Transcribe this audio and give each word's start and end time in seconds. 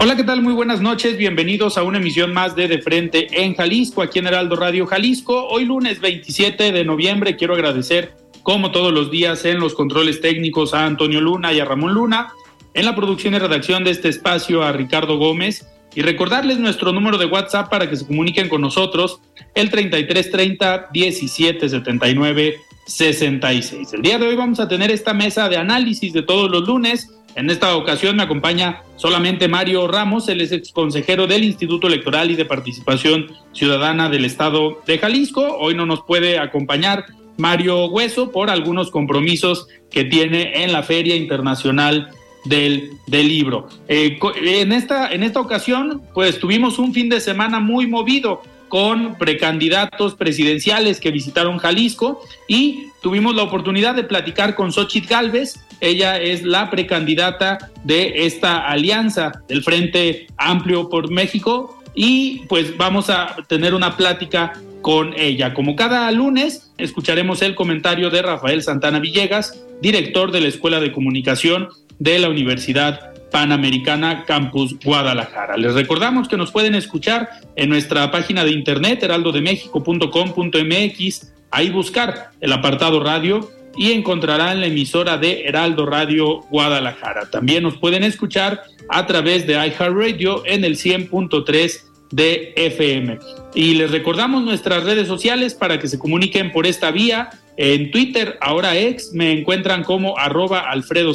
Hola, 0.00 0.14
¿qué 0.14 0.22
tal? 0.22 0.42
Muy 0.42 0.52
buenas 0.52 0.80
noches. 0.80 1.16
Bienvenidos 1.16 1.76
a 1.76 1.82
una 1.82 1.98
emisión 1.98 2.32
más 2.32 2.54
de 2.54 2.68
De 2.68 2.80
Frente 2.80 3.42
en 3.42 3.56
Jalisco, 3.56 4.00
aquí 4.00 4.20
en 4.20 4.28
Heraldo 4.28 4.54
Radio 4.54 4.86
Jalisco. 4.86 5.48
Hoy 5.48 5.64
lunes 5.64 6.00
27 6.00 6.70
de 6.70 6.84
noviembre 6.84 7.34
quiero 7.34 7.54
agradecer, 7.54 8.14
como 8.44 8.70
todos 8.70 8.92
los 8.92 9.10
días, 9.10 9.44
en 9.44 9.58
los 9.58 9.74
controles 9.74 10.20
técnicos 10.20 10.72
a 10.72 10.86
Antonio 10.86 11.20
Luna 11.20 11.52
y 11.52 11.58
a 11.58 11.64
Ramón 11.64 11.94
Luna, 11.94 12.32
en 12.74 12.84
la 12.84 12.94
producción 12.94 13.34
y 13.34 13.40
redacción 13.40 13.82
de 13.82 13.90
este 13.90 14.08
espacio 14.08 14.62
a 14.62 14.70
Ricardo 14.70 15.18
Gómez 15.18 15.66
y 15.96 16.02
recordarles 16.02 16.58
nuestro 16.58 16.92
número 16.92 17.18
de 17.18 17.26
WhatsApp 17.26 17.68
para 17.68 17.90
que 17.90 17.96
se 17.96 18.06
comuniquen 18.06 18.48
con 18.48 18.60
nosotros, 18.60 19.20
el 19.56 19.68
3330 19.68 20.90
1779 20.92 22.60
66. 22.86 23.92
El 23.94 24.02
día 24.02 24.18
de 24.18 24.28
hoy 24.28 24.36
vamos 24.36 24.60
a 24.60 24.68
tener 24.68 24.92
esta 24.92 25.12
mesa 25.12 25.48
de 25.48 25.56
análisis 25.56 26.12
de 26.12 26.22
todos 26.22 26.48
los 26.50 26.68
lunes. 26.68 27.10
En 27.34 27.50
esta 27.50 27.76
ocasión 27.76 28.16
me 28.16 28.24
acompaña 28.24 28.82
solamente 28.96 29.48
Mario 29.48 29.86
Ramos, 29.86 30.28
él 30.28 30.40
es 30.40 30.50
ex 30.50 30.72
consejero 30.72 31.26
del 31.26 31.44
Instituto 31.44 31.86
Electoral 31.86 32.30
y 32.30 32.36
de 32.36 32.44
Participación 32.44 33.30
Ciudadana 33.52 34.08
del 34.08 34.24
Estado 34.24 34.80
de 34.86 34.98
Jalisco. 34.98 35.56
Hoy 35.58 35.74
no 35.74 35.86
nos 35.86 36.02
puede 36.02 36.38
acompañar 36.38 37.06
Mario 37.36 37.86
Hueso 37.86 38.32
por 38.32 38.50
algunos 38.50 38.90
compromisos 38.90 39.68
que 39.90 40.04
tiene 40.04 40.64
en 40.64 40.72
la 40.72 40.82
Feria 40.82 41.14
Internacional 41.14 42.10
del, 42.44 42.90
del 43.06 43.28
libro. 43.28 43.68
Eh, 43.86 44.18
en, 44.42 44.72
esta, 44.72 45.12
en 45.12 45.22
esta 45.22 45.40
ocasión, 45.40 46.02
pues 46.14 46.38
tuvimos 46.38 46.78
un 46.78 46.92
fin 46.92 47.08
de 47.08 47.20
semana 47.20 47.60
muy 47.60 47.86
movido 47.86 48.42
con 48.68 49.16
precandidatos 49.16 50.14
presidenciales 50.14 51.00
que 51.00 51.10
visitaron 51.10 51.58
Jalisco 51.58 52.22
y 52.46 52.88
tuvimos 53.02 53.34
la 53.34 53.42
oportunidad 53.42 53.94
de 53.94 54.04
platicar 54.04 54.54
con 54.54 54.72
Xochitl 54.72 55.08
Galvez. 55.08 55.60
Ella 55.80 56.18
es 56.18 56.42
la 56.42 56.70
precandidata 56.70 57.70
de 57.84 58.26
esta 58.26 58.68
alianza 58.68 59.42
del 59.48 59.62
Frente 59.62 60.26
Amplio 60.36 60.88
por 60.88 61.10
México 61.10 61.82
y 61.94 62.40
pues 62.48 62.76
vamos 62.76 63.10
a 63.10 63.36
tener 63.48 63.74
una 63.74 63.96
plática 63.96 64.52
con 64.82 65.14
ella. 65.18 65.54
Como 65.54 65.76
cada 65.76 66.10
lunes, 66.12 66.70
escucharemos 66.78 67.42
el 67.42 67.54
comentario 67.54 68.10
de 68.10 68.22
Rafael 68.22 68.62
Santana 68.62 69.00
Villegas, 69.00 69.58
director 69.82 70.30
de 70.32 70.40
la 70.40 70.48
Escuela 70.48 70.80
de 70.80 70.92
Comunicación 70.92 71.68
de 71.98 72.18
la 72.18 72.28
Universidad 72.28 73.17
Panamericana 73.30 74.24
Campus 74.24 74.76
Guadalajara. 74.82 75.56
Les 75.56 75.74
recordamos 75.74 76.28
que 76.28 76.36
nos 76.36 76.50
pueden 76.50 76.74
escuchar 76.74 77.30
en 77.56 77.68
nuestra 77.68 78.10
página 78.10 78.44
de 78.44 78.52
internet 78.52 79.02
heraldodemexico.com.mx, 79.02 81.32
ahí 81.50 81.70
buscar 81.70 82.30
el 82.40 82.52
apartado 82.52 83.00
radio 83.00 83.50
y 83.76 83.92
encontrarán 83.92 84.60
la 84.60 84.66
emisora 84.66 85.18
de 85.18 85.42
Heraldo 85.42 85.86
Radio 85.86 86.40
Guadalajara. 86.50 87.30
También 87.30 87.62
nos 87.62 87.76
pueden 87.76 88.02
escuchar 88.02 88.64
a 88.88 89.06
través 89.06 89.46
de 89.46 89.54
iHeartRadio 89.54 90.42
en 90.46 90.64
el 90.64 90.76
100.3 90.76 91.82
de 92.10 92.52
FM. 92.56 93.18
Y 93.54 93.74
les 93.74 93.90
recordamos 93.90 94.42
nuestras 94.42 94.84
redes 94.84 95.06
sociales 95.06 95.54
para 95.54 95.78
que 95.78 95.88
se 95.88 95.98
comuniquen 95.98 96.52
por 96.52 96.66
esta 96.66 96.90
vía. 96.90 97.30
En 97.56 97.90
Twitter, 97.90 98.38
ahora 98.40 98.76
ex, 98.76 99.12
me 99.12 99.32
encuentran 99.32 99.84
como 99.84 100.18
arroba 100.18 100.60
Alfredo 100.60 101.12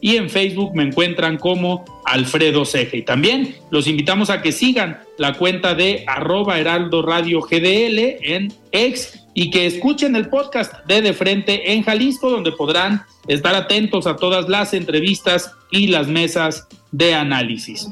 y 0.00 0.16
en 0.16 0.30
Facebook 0.30 0.74
me 0.74 0.84
encuentran 0.84 1.36
como 1.36 1.84
Alfredo 2.04 2.64
Ceja. 2.64 2.96
Y 2.96 3.02
también 3.02 3.54
los 3.70 3.86
invitamos 3.86 4.30
a 4.30 4.42
que 4.42 4.52
sigan 4.52 5.00
la 5.18 5.34
cuenta 5.34 5.74
de 5.74 6.04
arroba 6.06 6.58
Heraldo 6.58 7.02
Radio 7.02 7.40
GDL 7.40 7.98
en 8.22 8.52
ex 8.72 9.20
y 9.34 9.50
que 9.50 9.66
escuchen 9.66 10.16
el 10.16 10.28
podcast 10.28 10.72
de 10.86 11.02
De 11.02 11.12
Frente 11.12 11.72
en 11.72 11.82
Jalisco, 11.82 12.30
donde 12.30 12.52
podrán 12.52 13.02
estar 13.28 13.54
atentos 13.54 14.06
a 14.06 14.16
todas 14.16 14.48
las 14.48 14.74
entrevistas 14.74 15.52
y 15.70 15.86
las 15.86 16.08
mesas 16.08 16.66
de 16.90 17.14
análisis. 17.14 17.88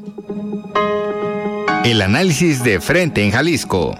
El 1.85 2.01
análisis 2.01 2.63
de 2.63 2.81
Frente 2.81 3.23
en 3.23 3.31
Jalisco. 3.31 3.95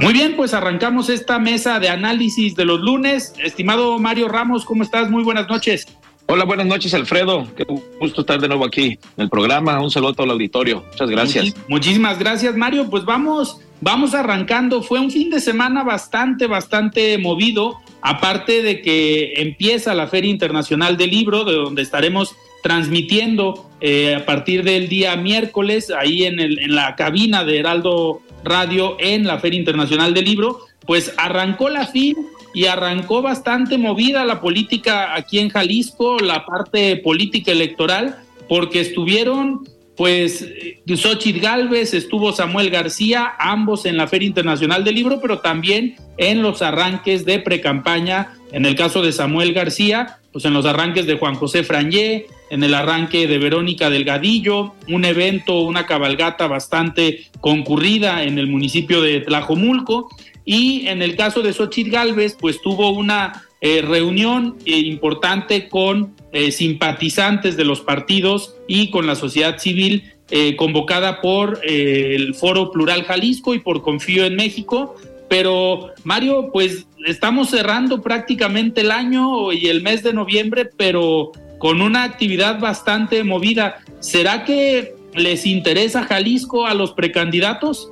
Muy 0.00 0.12
bien, 0.12 0.36
pues 0.36 0.52
arrancamos 0.52 1.08
esta 1.08 1.38
mesa 1.38 1.80
de 1.80 1.88
análisis 1.88 2.54
de 2.54 2.64
los 2.66 2.80
lunes. 2.80 3.32
Estimado 3.42 3.98
Mario 3.98 4.28
Ramos, 4.28 4.64
¿cómo 4.64 4.82
estás? 4.82 5.10
Muy 5.10 5.24
buenas 5.24 5.48
noches. 5.48 5.86
Hola, 6.26 6.44
buenas 6.44 6.66
noches, 6.66 6.92
Alfredo. 6.92 7.46
Qué 7.56 7.64
gusto 7.98 8.20
estar 8.20 8.38
de 8.38 8.48
nuevo 8.48 8.66
aquí 8.66 8.98
en 9.16 9.22
el 9.22 9.30
programa. 9.30 9.80
Un 9.80 9.90
saludo 9.90 10.10
a 10.10 10.14
todo 10.14 10.24
el 10.24 10.32
auditorio. 10.32 10.84
Muchas 10.90 11.08
gracias. 11.08 11.54
muchísimas 11.68 12.18
gracias, 12.18 12.54
Mario. 12.56 12.90
Pues 12.90 13.04
vamos, 13.04 13.60
vamos 13.80 14.14
arrancando. 14.14 14.82
Fue 14.82 15.00
un 15.00 15.10
fin 15.10 15.30
de 15.30 15.40
semana 15.40 15.82
bastante, 15.82 16.46
bastante 16.46 17.16
movido. 17.16 17.76
Aparte 18.02 18.62
de 18.62 18.82
que 18.82 19.34
empieza 19.36 19.94
la 19.94 20.08
Feria 20.08 20.30
Internacional 20.30 20.96
del 20.96 21.10
Libro, 21.10 21.44
de 21.44 21.54
donde 21.54 21.82
estaremos 21.82 22.36
transmitiendo 22.62 23.70
eh, 23.80 24.16
a 24.16 24.26
partir 24.26 24.62
del 24.62 24.88
día 24.88 25.16
miércoles, 25.16 25.90
ahí 25.90 26.24
en, 26.24 26.40
el, 26.40 26.58
en 26.58 26.74
la 26.74 26.96
cabina 26.96 27.44
de 27.44 27.60
Heraldo 27.60 28.20
Radio 28.46 28.96
en 28.98 29.26
la 29.26 29.38
Feria 29.38 29.58
Internacional 29.58 30.14
del 30.14 30.24
Libro, 30.24 30.60
pues 30.86 31.12
arrancó 31.16 31.68
la 31.68 31.86
fin 31.86 32.16
y 32.54 32.66
arrancó 32.66 33.20
bastante 33.20 33.76
movida 33.76 34.24
la 34.24 34.40
política 34.40 35.14
aquí 35.14 35.38
en 35.38 35.50
Jalisco, 35.50 36.18
la 36.18 36.46
parte 36.46 36.96
política 36.96 37.52
electoral, 37.52 38.16
porque 38.48 38.80
estuvieron 38.80 39.68
pues 39.96 40.46
Xochitl 40.86 41.40
Galvez, 41.40 41.94
estuvo 41.94 42.32
Samuel 42.32 42.70
García, 42.70 43.32
ambos 43.38 43.86
en 43.86 43.96
la 43.96 44.06
Feria 44.06 44.28
Internacional 44.28 44.84
del 44.84 44.94
Libro, 44.94 45.20
pero 45.20 45.38
también 45.38 45.96
en 46.18 46.42
los 46.42 46.60
arranques 46.60 47.24
de 47.24 47.38
precampaña, 47.38 48.34
en 48.52 48.66
el 48.66 48.74
caso 48.74 49.00
de 49.02 49.12
Samuel 49.12 49.54
García, 49.54 50.18
pues 50.36 50.44
en 50.44 50.52
los 50.52 50.66
arranques 50.66 51.06
de 51.06 51.16
Juan 51.16 51.36
José 51.36 51.64
Frangé, 51.64 52.26
en 52.50 52.62
el 52.62 52.74
arranque 52.74 53.26
de 53.26 53.38
Verónica 53.38 53.88
Delgadillo, 53.88 54.74
un 54.86 55.06
evento, 55.06 55.62
una 55.62 55.86
cabalgata 55.86 56.46
bastante 56.46 57.28
concurrida 57.40 58.22
en 58.22 58.38
el 58.38 58.46
municipio 58.46 59.00
de 59.00 59.22
Tlajomulco, 59.22 60.10
y 60.44 60.88
en 60.88 61.00
el 61.00 61.16
caso 61.16 61.40
de 61.40 61.54
Xochitl 61.54 61.90
Galvez, 61.90 62.36
pues 62.38 62.60
tuvo 62.60 62.90
una 62.90 63.44
eh, 63.62 63.80
reunión 63.80 64.58
eh, 64.66 64.76
importante 64.76 65.70
con 65.70 66.14
eh, 66.32 66.52
simpatizantes 66.52 67.56
de 67.56 67.64
los 67.64 67.80
partidos 67.80 68.56
y 68.68 68.90
con 68.90 69.06
la 69.06 69.14
sociedad 69.14 69.56
civil 69.56 70.12
convocada 70.56 71.22
por 71.22 71.60
el 71.62 72.34
Foro 72.34 72.72
Plural 72.72 73.04
Jalisco 73.04 73.54
y 73.54 73.60
por 73.60 73.82
Confío 73.82 74.26
en 74.26 74.34
México. 74.34 74.96
Pero 75.28 75.92
Mario, 76.04 76.50
pues 76.52 76.88
estamos 77.06 77.50
cerrando 77.50 78.02
prácticamente 78.02 78.82
el 78.82 78.90
año 78.90 79.52
y 79.52 79.68
el 79.68 79.82
mes 79.82 80.02
de 80.02 80.12
noviembre, 80.12 80.68
pero 80.76 81.32
con 81.58 81.80
una 81.80 82.02
actividad 82.02 82.60
bastante 82.60 83.22
movida. 83.24 83.78
¿Será 84.00 84.44
que 84.44 84.94
les 85.14 85.46
interesa 85.46 86.04
Jalisco 86.04 86.66
a 86.66 86.74
los 86.74 86.92
precandidatos? 86.92 87.90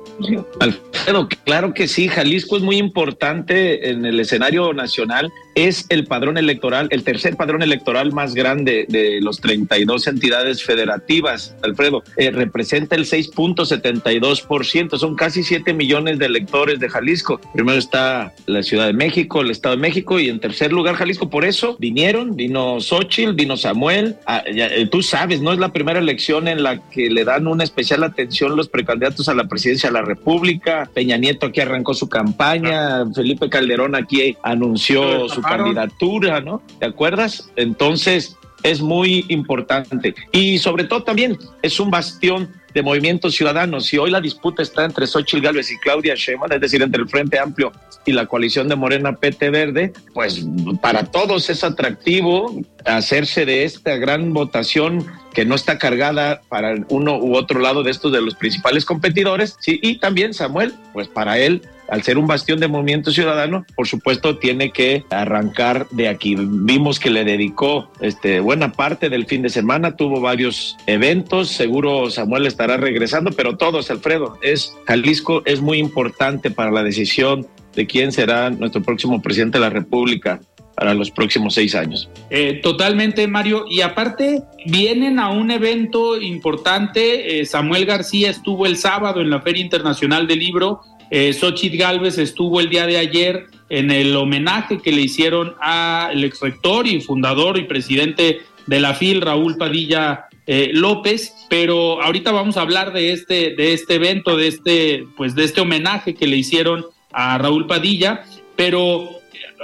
Alfredo, 0.59 1.27
claro 1.45 1.73
que 1.73 1.87
sí, 1.87 2.07
Jalisco 2.07 2.57
es 2.57 2.63
muy 2.63 2.77
importante 2.77 3.89
en 3.89 4.05
el 4.05 4.19
escenario 4.19 4.73
nacional 4.73 5.31
es 5.55 5.85
el 5.89 6.05
padrón 6.05 6.37
electoral, 6.37 6.87
el 6.91 7.03
tercer 7.03 7.35
padrón 7.37 7.63
electoral 7.63 8.11
más 8.11 8.35
grande 8.35 8.85
de 8.89 9.19
los 9.21 9.39
32 9.39 10.07
entidades 10.07 10.63
federativas, 10.63 11.55
Alfredo. 11.63 12.03
Eh, 12.17 12.29
representa 12.29 12.95
el 12.95 13.05
6.72%, 13.05 14.97
son 14.97 15.15
casi 15.15 15.43
7 15.43 15.73
millones 15.73 16.19
de 16.19 16.25
electores 16.25 16.79
de 16.79 16.89
Jalisco. 16.89 17.39
Primero 17.53 17.77
está 17.77 18.33
la 18.45 18.63
Ciudad 18.63 18.87
de 18.87 18.93
México, 18.93 19.41
el 19.41 19.49
Estado 19.49 19.75
de 19.75 19.81
México 19.81 20.19
y 20.19 20.29
en 20.29 20.39
tercer 20.39 20.73
lugar 20.73 20.95
Jalisco. 20.95 21.29
Por 21.29 21.45
eso 21.45 21.77
vinieron, 21.79 22.35
vino 22.35 22.81
Xochitl, 22.81 23.33
vino 23.33 23.55
Samuel. 23.55 24.17
Ah, 24.25 24.43
eh, 24.45 24.87
tú 24.91 25.01
sabes, 25.01 25.41
no 25.41 25.53
es 25.53 25.59
la 25.59 25.71
primera 25.71 25.99
elección 25.99 26.49
en 26.49 26.63
la 26.63 26.81
que 26.89 27.09
le 27.09 27.23
dan 27.23 27.47
una 27.47 27.63
especial 27.63 28.03
atención 28.03 28.57
los 28.57 28.67
precandidatos 28.67 29.29
a 29.29 29.33
la 29.33 29.45
presidencia 29.45 29.89
de 29.89 29.93
la 29.93 30.01
República. 30.01 30.89
Peña 30.93 31.15
Nieto 31.15 31.47
aquí 31.47 31.61
arrancó 31.61 31.93
su 31.93 32.09
campaña, 32.09 33.05
Felipe 33.13 33.49
Calderón 33.49 33.95
aquí 33.95 34.35
anunció 34.43 35.29
su 35.29 35.44
candidatura, 35.47 36.41
¿no? 36.41 36.61
¿Te 36.79 36.85
acuerdas? 36.85 37.49
Entonces, 37.55 38.37
es 38.63 38.81
muy 38.81 39.25
importante. 39.29 40.15
Y 40.31 40.57
sobre 40.57 40.85
todo 40.85 41.03
también 41.03 41.37
es 41.61 41.79
un 41.79 41.91
bastión 41.91 42.49
de 42.73 42.81
movimientos 42.81 43.35
ciudadanos. 43.35 43.85
Si 43.85 43.97
hoy 43.97 44.11
la 44.11 44.19
disputa 44.19 44.61
está 44.61 44.83
entre 44.83 45.07
Xochitl 45.07 45.41
Gálvez 45.41 45.71
y 45.71 45.77
Claudia 45.77 46.15
Sheinbaum, 46.15 46.51
es 46.51 46.59
decir, 46.59 46.81
entre 46.81 47.01
el 47.01 47.07
Frente 47.07 47.39
Amplio 47.39 47.71
y 48.05 48.11
la 48.11 48.25
coalición 48.25 48.67
de 48.67 48.75
Morena 48.75 49.15
PT 49.15 49.49
Verde, 49.49 49.93
pues 50.13 50.45
para 50.81 51.05
todos 51.05 51.49
es 51.49 51.63
atractivo 51.63 52.59
hacerse 52.85 53.45
de 53.45 53.63
esta 53.63 53.95
gran 53.95 54.33
votación 54.33 55.05
que 55.33 55.45
no 55.45 55.55
está 55.55 55.77
cargada 55.77 56.41
para 56.49 56.75
uno 56.89 57.17
u 57.17 57.35
otro 57.35 57.59
lado 57.59 57.83
de 57.83 57.91
estos 57.91 58.11
de 58.11 58.21
los 58.21 58.35
principales 58.35 58.83
competidores. 58.83 59.57
Sí, 59.59 59.79
y 59.81 59.99
también 59.99 60.33
Samuel, 60.33 60.73
pues 60.91 61.07
para 61.07 61.37
él 61.39 61.61
al 61.89 62.03
ser 62.03 62.17
un 62.17 62.27
bastión 62.27 62.59
de 62.59 62.67
movimiento 62.67 63.11
ciudadano, 63.11 63.65
por 63.75 63.87
supuesto 63.87 64.37
tiene 64.37 64.71
que 64.71 65.03
arrancar 65.09 65.87
de 65.91 66.07
aquí. 66.07 66.35
Vimos 66.37 66.99
que 66.99 67.09
le 67.09 67.23
dedicó 67.23 67.89
este, 68.01 68.39
buena 68.39 68.71
parte 68.71 69.09
del 69.09 69.25
fin 69.25 69.41
de 69.41 69.49
semana, 69.49 69.95
tuvo 69.95 70.21
varios 70.21 70.77
eventos, 70.87 71.49
seguro 71.49 72.09
Samuel 72.09 72.45
estará 72.45 72.77
regresando, 72.77 73.31
pero 73.31 73.57
todos, 73.57 73.91
Alfredo, 73.91 74.37
es 74.41 74.75
Jalisco 74.85 75.43
es 75.45 75.61
muy 75.61 75.79
importante 75.79 76.51
para 76.51 76.71
la 76.71 76.83
decisión 76.83 77.47
de 77.75 77.85
quién 77.85 78.11
será 78.11 78.49
nuestro 78.49 78.81
próximo 78.81 79.21
presidente 79.21 79.57
de 79.57 79.63
la 79.63 79.69
República 79.69 80.39
para 80.75 80.93
los 80.93 81.09
próximos 81.09 81.53
seis 81.53 81.73
años. 81.73 82.09
Eh, 82.29 82.59
totalmente, 82.61 83.27
Mario. 83.27 83.65
Y 83.69 83.81
aparte, 83.81 84.43
vienen 84.65 85.19
a 85.19 85.29
un 85.29 85.49
evento 85.51 86.21
importante. 86.21 87.39
Eh, 87.39 87.45
Samuel 87.45 87.85
García 87.85 88.29
estuvo 88.29 88.65
el 88.65 88.77
sábado 88.77 89.21
en 89.21 89.29
la 89.29 89.41
Feria 89.41 89.63
Internacional 89.63 90.27
del 90.27 90.39
Libro 90.39 90.81
eh, 91.09 91.33
Xochitl 91.33 91.77
Galvez 91.77 92.17
estuvo 92.17 92.59
el 92.59 92.69
día 92.69 92.85
de 92.85 92.97
ayer 92.97 93.47
en 93.69 93.91
el 93.91 94.15
homenaje 94.15 94.79
que 94.79 94.91
le 94.91 95.01
hicieron 95.01 95.55
al 95.59 96.23
ex 96.23 96.39
rector 96.41 96.87
y 96.87 97.01
fundador 97.01 97.57
y 97.57 97.63
presidente 97.63 98.41
de 98.67 98.79
la 98.79 98.93
FIL, 98.93 99.21
Raúl 99.21 99.57
Padilla 99.57 100.25
eh, 100.47 100.71
López, 100.73 101.33
pero 101.49 102.01
ahorita 102.01 102.31
vamos 102.31 102.57
a 102.57 102.61
hablar 102.61 102.93
de 102.93 103.11
este, 103.11 103.55
de 103.55 103.73
este 103.73 103.95
evento, 103.95 104.37
de 104.37 104.47
este, 104.47 105.07
pues 105.17 105.35
de 105.35 105.43
este 105.43 105.61
homenaje 105.61 106.13
que 106.13 106.27
le 106.27 106.37
hicieron 106.37 106.85
a 107.11 107.37
Raúl 107.37 107.65
Padilla, 107.65 108.23
pero 108.55 109.09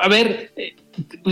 a 0.01 0.07
ver, 0.07 0.51
eh, 0.55 0.75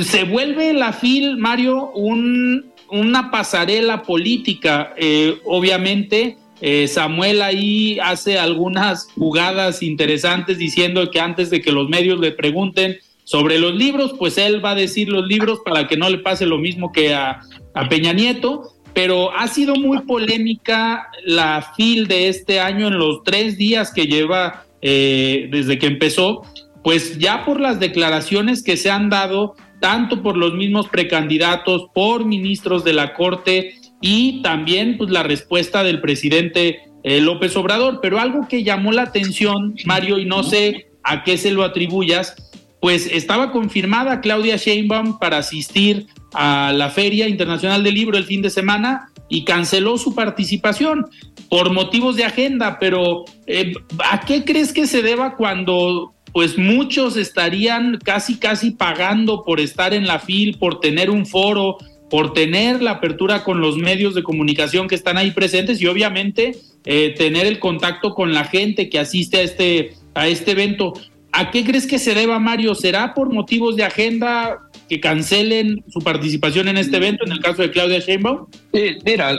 se 0.03 0.23
vuelve 0.23 0.73
la 0.73 0.93
FIL, 0.93 1.37
Mario, 1.37 1.91
un, 1.91 2.71
una 2.91 3.31
pasarela 3.31 4.03
política, 4.03 4.93
eh, 4.97 5.39
obviamente 5.45 6.37
eh, 6.61 6.87
Samuel 6.87 7.41
ahí 7.41 7.99
hace 8.01 8.37
algunas 8.37 9.09
jugadas 9.13 9.81
interesantes 9.81 10.57
diciendo 10.57 11.09
que 11.09 11.19
antes 11.19 11.49
de 11.49 11.61
que 11.61 11.71
los 11.71 11.87
medios 11.87 12.19
le 12.19 12.31
pregunten 12.31 12.97
sobre 13.23 13.59
los 13.59 13.75
libros, 13.75 14.15
pues 14.17 14.37
él 14.37 14.63
va 14.63 14.71
a 14.71 14.75
decir 14.75 15.09
los 15.09 15.25
libros 15.27 15.59
para 15.63 15.87
que 15.87 15.95
no 15.95 16.09
le 16.09 16.17
pase 16.17 16.45
lo 16.45 16.57
mismo 16.57 16.91
que 16.91 17.13
a, 17.13 17.41
Peña 17.89 18.11
Nieto. 18.11 18.73
Pero 18.93 19.31
ha 19.31 19.47
sido 19.47 19.75
muy 19.75 20.01
polémica 20.01 21.09
la 21.23 21.73
FIL 21.75 22.07
de 22.07 22.27
este 22.27 22.59
año 22.59 22.87
en 22.87 22.97
los 22.97 23.23
tres 23.23 23.57
días 23.57 23.93
que 23.93 24.07
lleva 24.07 24.65
eh, 24.81 25.47
desde 25.51 25.77
que 25.77 25.85
empezó, 25.85 26.41
pues 26.83 27.19
ya 27.19 27.45
por 27.45 27.61
las 27.61 27.79
declaraciones 27.79 28.63
que 28.63 28.77
se 28.77 28.89
han 28.89 29.09
dado, 29.09 29.55
tanto 29.79 30.23
por 30.23 30.35
los 30.35 30.55
mismos 30.55 30.89
precandidatos, 30.89 31.85
por 31.93 32.25
ministros 32.25 32.83
de 32.83 32.93
la 32.93 33.13
Corte, 33.13 33.78
y 34.01 34.41
también 34.41 34.97
pues 34.97 35.09
la 35.09 35.23
respuesta 35.23 35.83
del 35.83 36.01
presidente 36.01 36.81
eh, 37.03 37.21
López 37.21 37.55
Obrador. 37.55 37.99
Pero 38.01 38.19
algo 38.19 38.47
que 38.47 38.63
llamó 38.63 38.91
la 38.91 39.03
atención, 39.03 39.75
Mario, 39.85 40.19
y 40.19 40.25
no 40.25 40.43
sé 40.43 40.87
a 41.03 41.23
qué 41.23 41.37
se 41.37 41.51
lo 41.51 41.63
atribuyas, 41.63 42.35
pues 42.81 43.07
estaba 43.07 43.51
confirmada 43.51 44.21
Claudia 44.21 44.55
Sheinbaum 44.55 45.19
para 45.19 45.37
asistir 45.37 46.07
a 46.33 46.71
la 46.73 46.89
Feria 46.89 47.27
Internacional 47.27 47.83
del 47.83 47.95
Libro 47.95 48.17
el 48.17 48.25
fin 48.25 48.41
de 48.41 48.49
semana 48.49 49.11
y 49.27 49.43
canceló 49.43 49.97
su 49.97 50.15
participación 50.15 51.07
por 51.49 51.71
motivos 51.71 52.15
de 52.15 52.25
agenda, 52.25 52.77
pero 52.79 53.25
eh, 53.47 53.73
¿a 54.09 54.21
qué 54.21 54.43
crees 54.43 54.71
que 54.71 54.87
se 54.87 55.01
deba 55.01 55.35
cuando 55.35 56.13
pues 56.31 56.57
muchos 56.57 57.17
estarían 57.17 57.97
casi 58.03 58.37
casi 58.37 58.71
pagando 58.71 59.43
por 59.43 59.59
estar 59.59 59.93
en 59.93 60.05
la 60.05 60.19
FIL, 60.19 60.57
por 60.59 60.79
tener 60.79 61.09
un 61.09 61.25
foro, 61.25 61.77
por 62.09 62.33
tener 62.33 62.81
la 62.81 62.91
apertura 62.91 63.43
con 63.43 63.61
los 63.61 63.77
medios 63.77 64.15
de 64.15 64.23
comunicación 64.23 64.87
que 64.87 64.95
están 64.95 65.17
ahí 65.17 65.31
presentes 65.31 65.81
y 65.81 65.87
obviamente 65.87 66.57
eh, 66.85 67.13
tener 67.17 67.45
el 67.45 67.59
contacto 67.59 68.13
con 68.13 68.33
la 68.33 68.45
gente 68.45 68.89
que 68.89 68.99
asiste 68.99 69.37
a 69.37 69.41
este, 69.41 69.93
a 70.13 70.27
este 70.27 70.51
evento. 70.51 70.93
¿A 71.31 71.51
qué 71.51 71.63
crees 71.63 71.85
que 71.85 71.99
se 71.99 72.15
deba, 72.15 72.39
Mario? 72.39 72.73
¿Será 72.73 73.13
por 73.13 73.31
motivos 73.31 73.75
de 73.75 73.83
agenda 73.83 74.59
que 74.89 74.99
cancelen 74.99 75.83
su 75.87 75.99
participación 75.99 76.67
en 76.67 76.77
este 76.77 76.97
evento, 76.97 77.23
en 77.25 77.33
el 77.33 77.39
caso 77.39 77.61
de 77.61 77.69
Claudia 77.69 77.99
Sheinbaum? 77.99 78.47
Sí, 78.73 78.97
mira, 79.05 79.37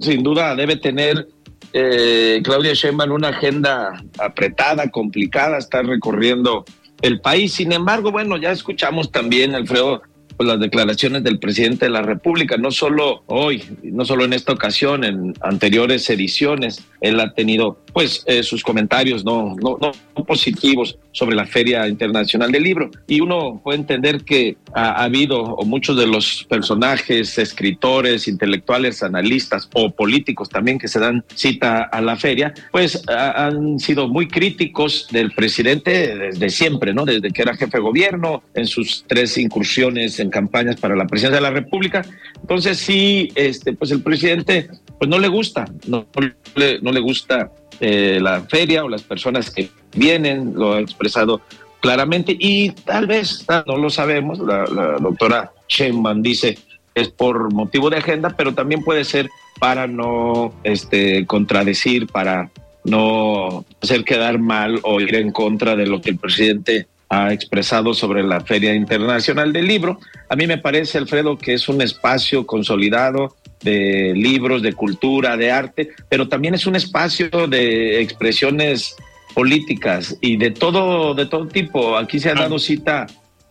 sin 0.00 0.24
duda 0.24 0.56
debe 0.56 0.76
tener 0.76 1.28
eh, 1.72 2.40
Claudia 2.42 2.72
Sheinbaum 2.74 3.12
una 3.12 3.28
agenda 3.28 4.02
apretada, 4.18 4.90
complicada, 4.90 5.58
está 5.58 5.82
recorriendo 5.82 6.64
el 7.00 7.20
país. 7.20 7.52
Sin 7.52 7.72
embargo, 7.72 8.10
bueno, 8.10 8.36
ya 8.36 8.50
escuchamos 8.50 9.12
también, 9.12 9.54
Alfredo, 9.54 10.02
pues, 10.36 10.48
las 10.48 10.60
declaraciones 10.60 11.22
del 11.22 11.38
presidente 11.38 11.86
de 11.86 11.90
la 11.90 12.02
República, 12.02 12.56
no 12.56 12.70
solo 12.70 13.22
hoy, 13.26 13.62
no 13.82 14.04
solo 14.04 14.24
en 14.24 14.32
esta 14.32 14.52
ocasión, 14.52 15.04
en 15.04 15.34
anteriores 15.40 16.08
ediciones, 16.10 16.82
él 17.00 17.20
ha 17.20 17.32
tenido 17.34 17.78
pues 17.92 18.22
eh, 18.26 18.42
sus 18.42 18.62
comentarios 18.62 19.24
no, 19.24 19.54
no, 19.62 19.78
no, 19.80 19.92
positivos 20.24 20.98
sobre 21.12 21.36
la 21.36 21.46
Feria 21.46 21.86
Internacional 21.88 22.50
del 22.50 22.62
Libro. 22.62 22.90
Y 23.06 23.20
uno 23.20 23.60
puede 23.62 23.78
entender 23.78 24.24
que 24.24 24.56
ha, 24.74 25.02
habido, 25.02 25.42
o 25.42 25.64
muchos 25.64 25.96
de 25.96 26.06
los 26.06 26.46
personajes, 26.48 27.36
escritores, 27.38 28.28
intelectuales, 28.28 29.02
analistas 29.02 29.68
o 29.74 29.90
políticos 29.90 30.48
también 30.48 30.78
que 30.78 30.88
se 30.88 31.00
dan 31.00 31.24
cita 31.34 31.82
a 31.82 32.00
la 32.00 32.16
feria, 32.16 32.54
pues 32.70 33.02
han 33.08 33.78
sido 33.78 34.08
muy 34.08 34.28
críticos 34.28 35.08
del 35.10 35.32
presidente 35.32 36.16
desde 36.16 36.50
siempre, 36.50 36.94
¿no? 36.94 37.04
Desde 37.04 37.30
que 37.30 37.42
era 37.42 37.56
jefe 37.56 37.78
de 37.78 37.82
gobierno, 37.82 38.42
en 38.54 38.66
sus 38.66 39.04
tres 39.06 39.36
incursiones 39.36 40.18
en 40.22 40.30
campañas 40.30 40.76
para 40.76 40.96
la 40.96 41.06
presidencia 41.06 41.36
de 41.36 41.42
la 41.42 41.50
República. 41.50 42.02
Entonces 42.40 42.78
sí, 42.78 43.30
este, 43.34 43.72
pues 43.74 43.90
el 43.90 44.02
presidente 44.02 44.68
pues 44.98 45.10
no 45.10 45.18
le 45.18 45.28
gusta, 45.28 45.66
no, 45.86 46.06
le, 46.54 46.80
no 46.80 46.92
le 46.92 47.00
gusta 47.00 47.50
eh, 47.80 48.18
la 48.22 48.42
feria 48.42 48.84
o 48.84 48.88
las 48.88 49.02
personas 49.02 49.50
que 49.50 49.68
vienen, 49.94 50.54
lo 50.54 50.74
ha 50.74 50.80
expresado 50.80 51.40
claramente 51.80 52.36
y 52.38 52.70
tal 52.70 53.08
vez, 53.08 53.44
no 53.66 53.76
lo 53.76 53.90
sabemos, 53.90 54.38
la, 54.38 54.64
doctora 55.00 55.52
Sheinbaum 55.68 56.22
dice 56.22 56.56
es 56.94 57.08
por 57.08 57.52
motivo 57.52 57.90
de 57.90 57.96
agenda, 57.96 58.34
pero 58.36 58.54
también 58.54 58.84
puede 58.84 59.04
ser 59.04 59.28
para 59.58 59.86
no 59.86 60.54
este, 60.62 61.26
contradecir, 61.26 62.06
para 62.06 62.50
no 62.84 63.64
hacer 63.82 64.04
quedar 64.04 64.38
mal 64.38 64.78
o 64.82 65.00
ir 65.00 65.14
en 65.14 65.32
contra 65.32 65.74
de 65.74 65.86
lo 65.86 66.00
que 66.00 66.10
el 66.10 66.18
presidente 66.18 66.86
ha 67.12 67.30
expresado 67.30 67.92
sobre 67.92 68.22
la 68.22 68.40
Feria 68.40 68.74
Internacional 68.74 69.52
del 69.52 69.66
Libro. 69.66 70.00
A 70.30 70.34
mí 70.34 70.46
me 70.46 70.56
parece, 70.56 70.96
Alfredo, 70.96 71.36
que 71.36 71.52
es 71.52 71.68
un 71.68 71.82
espacio 71.82 72.46
consolidado 72.46 73.36
de 73.62 74.14
libros, 74.16 74.62
de 74.62 74.72
cultura, 74.72 75.36
de 75.36 75.50
arte, 75.50 75.90
pero 76.08 76.26
también 76.26 76.54
es 76.54 76.66
un 76.66 76.74
espacio 76.74 77.28
de 77.48 78.00
expresiones 78.00 78.96
políticas 79.34 80.16
y 80.22 80.38
de 80.38 80.52
todo, 80.52 81.14
de 81.14 81.26
todo 81.26 81.46
tipo. 81.48 81.98
Aquí 81.98 82.18
se 82.18 82.30
ha 82.30 82.34
dado 82.34 82.58
cita 82.58 83.06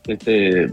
este, 0.07 0.67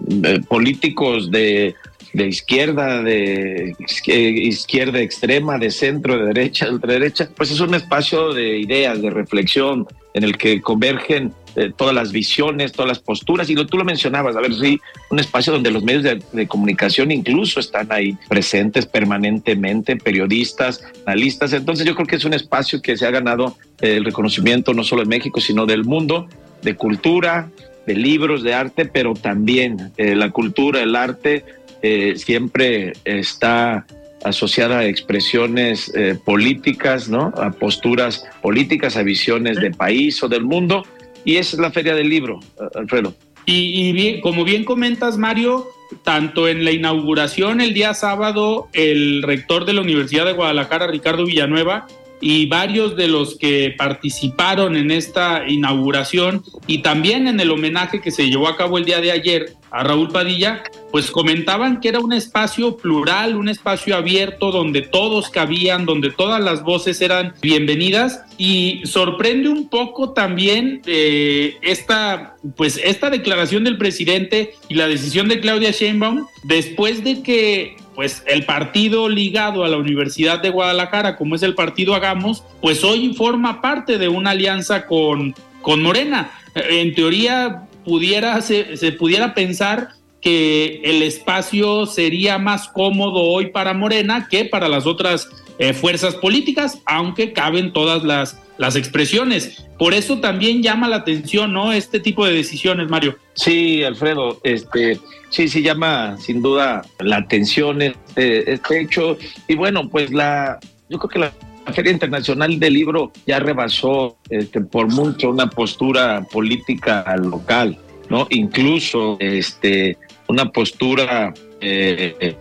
políticos 0.49 1.31
de, 1.31 1.75
de, 2.15 2.27
izquierda, 2.27 3.03
de 3.03 3.77
izquierda 4.17 4.99
extrema, 5.01 5.59
de 5.59 5.71
centro, 5.71 6.19
de 6.19 6.25
derecha, 6.33 6.65
de 6.65 6.73
ultraderecha. 6.73 7.29
Pues 7.37 7.51
es 7.51 7.61
un 7.61 7.75
espacio 7.75 8.33
de 8.33 8.61
ideas, 8.61 9.03
de 9.03 9.11
reflexión, 9.11 9.87
en 10.15 10.25
el 10.25 10.39
que 10.39 10.63
convergen 10.63 11.35
eh, 11.57 11.73
todas 11.77 11.95
las 11.95 12.13
visiones, 12.13 12.73
todas 12.73 12.89
las 12.89 12.99
posturas, 12.99 13.49
y 13.51 13.55
lo, 13.55 13.67
tú 13.67 13.77
lo 13.77 13.85
mencionabas, 13.85 14.37
a 14.37 14.41
ver, 14.41 14.55
sí, 14.55 14.81
un 15.11 15.19
espacio 15.19 15.53
donde 15.53 15.71
los 15.71 15.83
medios 15.83 16.03
de, 16.03 16.47
comunicación 16.47 17.11
incluso 17.11 17.61
están 17.61 17.91
ahí 17.91 18.17
presentes 18.29 18.87
permanentemente, 18.87 19.97
periodistas, 19.97 20.85
analistas, 21.07 21.53
entonces 21.53 21.87
yo 21.87 21.95
creo 21.95 22.07
que 22.07 22.17
es 22.17 22.25
un 22.25 22.35
espacio 22.35 22.81
que 22.83 22.97
se 22.97 23.07
ha 23.07 23.11
ganado 23.11 23.57
eh, 23.81 23.97
el 23.97 24.05
reconocimiento 24.05 24.75
no 24.75 24.85
solo 24.85 25.03
de 25.03 25.09
México, 25.09 25.41
sino 25.41 25.67
del 25.67 25.85
mundo, 25.85 26.29
de 26.63 26.75
cultura, 26.75 27.51
de 27.87 27.95
libros 27.95 28.43
de 28.43 28.55
arte, 28.55 28.85
pero 28.85 29.15
también 29.15 29.93
eh, 29.97 30.15
la 30.15 30.31
cultura, 30.31 30.83
el 30.83 30.95
arte 30.95 31.45
eh, 31.83 32.15
siempre 32.17 32.93
está 33.05 33.87
asociada 34.25 34.81
a 34.81 34.85
expresiones 34.87 35.93
políticas, 36.25 37.09
¿no? 37.09 37.33
A 37.37 37.53
posturas 37.53 38.27
políticas, 38.43 38.97
a 38.97 39.05
visiones 39.05 39.61
de 39.61 39.71
país 39.71 40.21
o 40.25 40.29
del 40.29 40.43
mundo. 40.43 40.85
Y 41.25 41.37
es 41.37 41.55
la 41.55 41.71
Feria 41.71 41.95
del 41.95 42.09
Libro, 42.09 42.41
Alfredo. 42.75 43.15
Y, 43.51 44.21
como 44.21 44.45
bien 44.45 44.65
comentas, 44.65 45.17
Mario, 45.17 45.67
tanto 46.05 46.49
en 46.49 46.65
la 46.65 46.73
inauguración 46.73 47.63
el 47.63 47.73
día 47.73 47.95
sábado, 47.95 48.69
el 48.75 49.23
rector 49.23 49.65
de 49.65 49.73
la 49.73 49.81
Universidad 49.81 50.27
de 50.27 50.35
Guadalajara, 50.35 50.87
Ricardo 50.87 51.25
Villanueva, 51.25 51.87
y 52.21 52.47
varios 52.47 52.97
de 52.97 53.09
los 53.09 53.37
que 53.37 53.75
participaron 53.77 54.77
en 54.77 54.91
esta 54.91 55.49
inauguración 55.49 56.43
y 56.67 56.79
también 56.79 57.29
en 57.29 57.41
el 57.41 57.51
homenaje 57.51 58.01
que 58.01 58.11
se 58.11 58.29
llevó 58.29 58.49
a 58.49 58.57
cabo 58.57 58.79
el 58.79 58.85
día 58.85 59.01
de 59.01 59.13
ayer 59.13 59.55
a 59.71 59.83
Raúl 59.85 60.09
Padilla, 60.09 60.63
pues 60.91 61.11
comentaban 61.11 61.81
que 61.81 61.89
era 61.89 62.01
un 62.01 62.13
espacio 62.13 62.77
plural, 62.77 63.37
un 63.37 63.49
espacio 63.49 63.97
abierto 63.97 64.51
donde 64.51 64.83
todos 64.83 65.29
cabían, 65.29 65.85
donde 65.85 66.11
todas 66.11 66.43
las 66.43 66.63
voces 66.63 67.01
eran 67.01 67.35
bienvenidas. 67.43 68.23
Y 68.39 68.81
sorprende 68.85 69.49
un 69.49 69.69
poco 69.69 70.13
también 70.13 70.81
eh, 70.87 71.57
esta, 71.61 72.37
pues 72.57 72.81
esta 72.83 73.11
declaración 73.11 73.65
del 73.65 73.77
presidente 73.77 74.55
y 74.69 74.75
la 74.75 74.89
decisión 74.89 75.29
de 75.29 75.41
Claudia 75.41 75.71
Sheinbaum 75.71 76.27
después 76.45 77.05
de 77.05 77.23
que 77.23 77.77
pues 77.99 78.23
el 78.29 78.45
partido 78.45 79.09
ligado 79.09 79.65
a 79.65 79.69
la 79.69 79.77
Universidad 79.77 80.41
de 80.41 80.51
Guadalajara, 80.51 81.17
como 81.17 81.35
es 81.35 81.43
el 81.43 81.57
partido 81.57 81.97
Hagamos, 81.97 82.45
pues 82.63 82.85
hoy 82.85 83.13
forma 83.13 83.61
parte 83.61 83.99
de 83.99 84.07
una 84.07 84.31
alianza 84.31 84.87
con, 84.87 85.35
con 85.63 85.83
Morena. 85.83 86.31
En 86.55 86.95
teoría 86.95 87.65
pudiera, 87.85 88.41
se, 88.41 88.77
se 88.77 88.93
pudiera 88.93 89.35
pensar 89.35 89.89
que 90.21 90.81
el 90.85 91.03
espacio 91.03 91.87
sería 91.87 92.39
más 92.39 92.69
cómodo 92.69 93.21
hoy 93.21 93.47
para 93.47 93.75
Morena 93.75 94.29
que 94.31 94.45
para 94.45 94.69
las 94.69 94.87
otras 94.87 95.29
eh, 95.59 95.73
fuerzas 95.73 96.15
políticas, 96.15 96.81
aunque 96.87 97.33
caben 97.33 97.73
todas 97.73 98.05
las, 98.05 98.41
las 98.59 98.77
expresiones. 98.77 99.65
Por 99.79 99.95
eso 99.95 100.21
también 100.21 100.63
llama 100.63 100.89
la 100.89 100.97
atención, 100.97 101.53
¿no? 101.53 101.73
Este 101.73 102.01
tipo 102.01 102.25
de 102.25 102.33
decisiones, 102.33 102.89
Mario. 102.89 103.17
Sí, 103.35 103.83
Alfredo, 103.83 104.41
este, 104.45 105.01
sí, 105.31 105.49
sí 105.49 105.63
llama 105.63 106.17
sin 106.19 106.43
duda 106.43 106.83
la 107.01 107.17
atención 107.17 107.83
este, 107.83 108.53
este 108.53 108.81
hecho. 108.81 109.19
Y 109.47 109.55
bueno, 109.55 109.89
pues 109.89 110.13
la, 110.13 110.59
yo 110.89 110.99
creo 110.99 111.11
que 111.11 111.19
la 111.19 111.33
Feria 111.73 111.93
Internacional 111.93 112.59
del 112.59 112.75
Libro 112.75 113.13
ya 113.27 113.41
rebasó 113.41 114.17
este, 114.31 114.61
por 114.61 114.89
mucho 114.89 115.31
una 115.31 115.49
postura 115.51 116.25
política 116.33 117.17
local, 117.17 117.79
¿no? 118.09 118.27
Incluso 118.31 119.17
este, 119.21 119.97
una 120.29 120.51
postura. 120.51 121.35
Eh, 121.61 122.37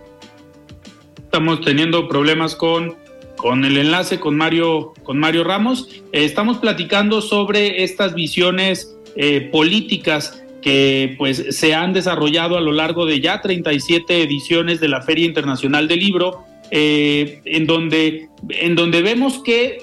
Estamos 1.28 1.60
teniendo 1.60 2.08
problemas 2.08 2.54
con 2.54 2.96
con 3.38 3.64
el 3.64 3.78
enlace 3.78 4.20
con 4.20 4.36
Mario, 4.36 4.92
con 5.04 5.18
Mario 5.18 5.44
Ramos. 5.44 5.88
Eh, 6.12 6.24
estamos 6.24 6.58
platicando 6.58 7.22
sobre 7.22 7.82
estas 7.84 8.14
visiones 8.14 8.94
eh, 9.16 9.48
políticas 9.50 10.42
que 10.60 11.14
pues 11.16 11.56
se 11.56 11.74
han 11.74 11.94
desarrollado 11.94 12.58
a 12.58 12.60
lo 12.60 12.72
largo 12.72 13.06
de 13.06 13.20
ya 13.20 13.40
37 13.40 14.22
ediciones 14.22 14.80
de 14.80 14.88
la 14.88 15.00
Feria 15.00 15.24
Internacional 15.24 15.88
del 15.88 16.00
Libro, 16.00 16.44
eh, 16.70 17.40
en, 17.46 17.66
donde, 17.66 18.28
en 18.50 18.74
donde 18.74 19.00
vemos 19.00 19.40
que 19.42 19.78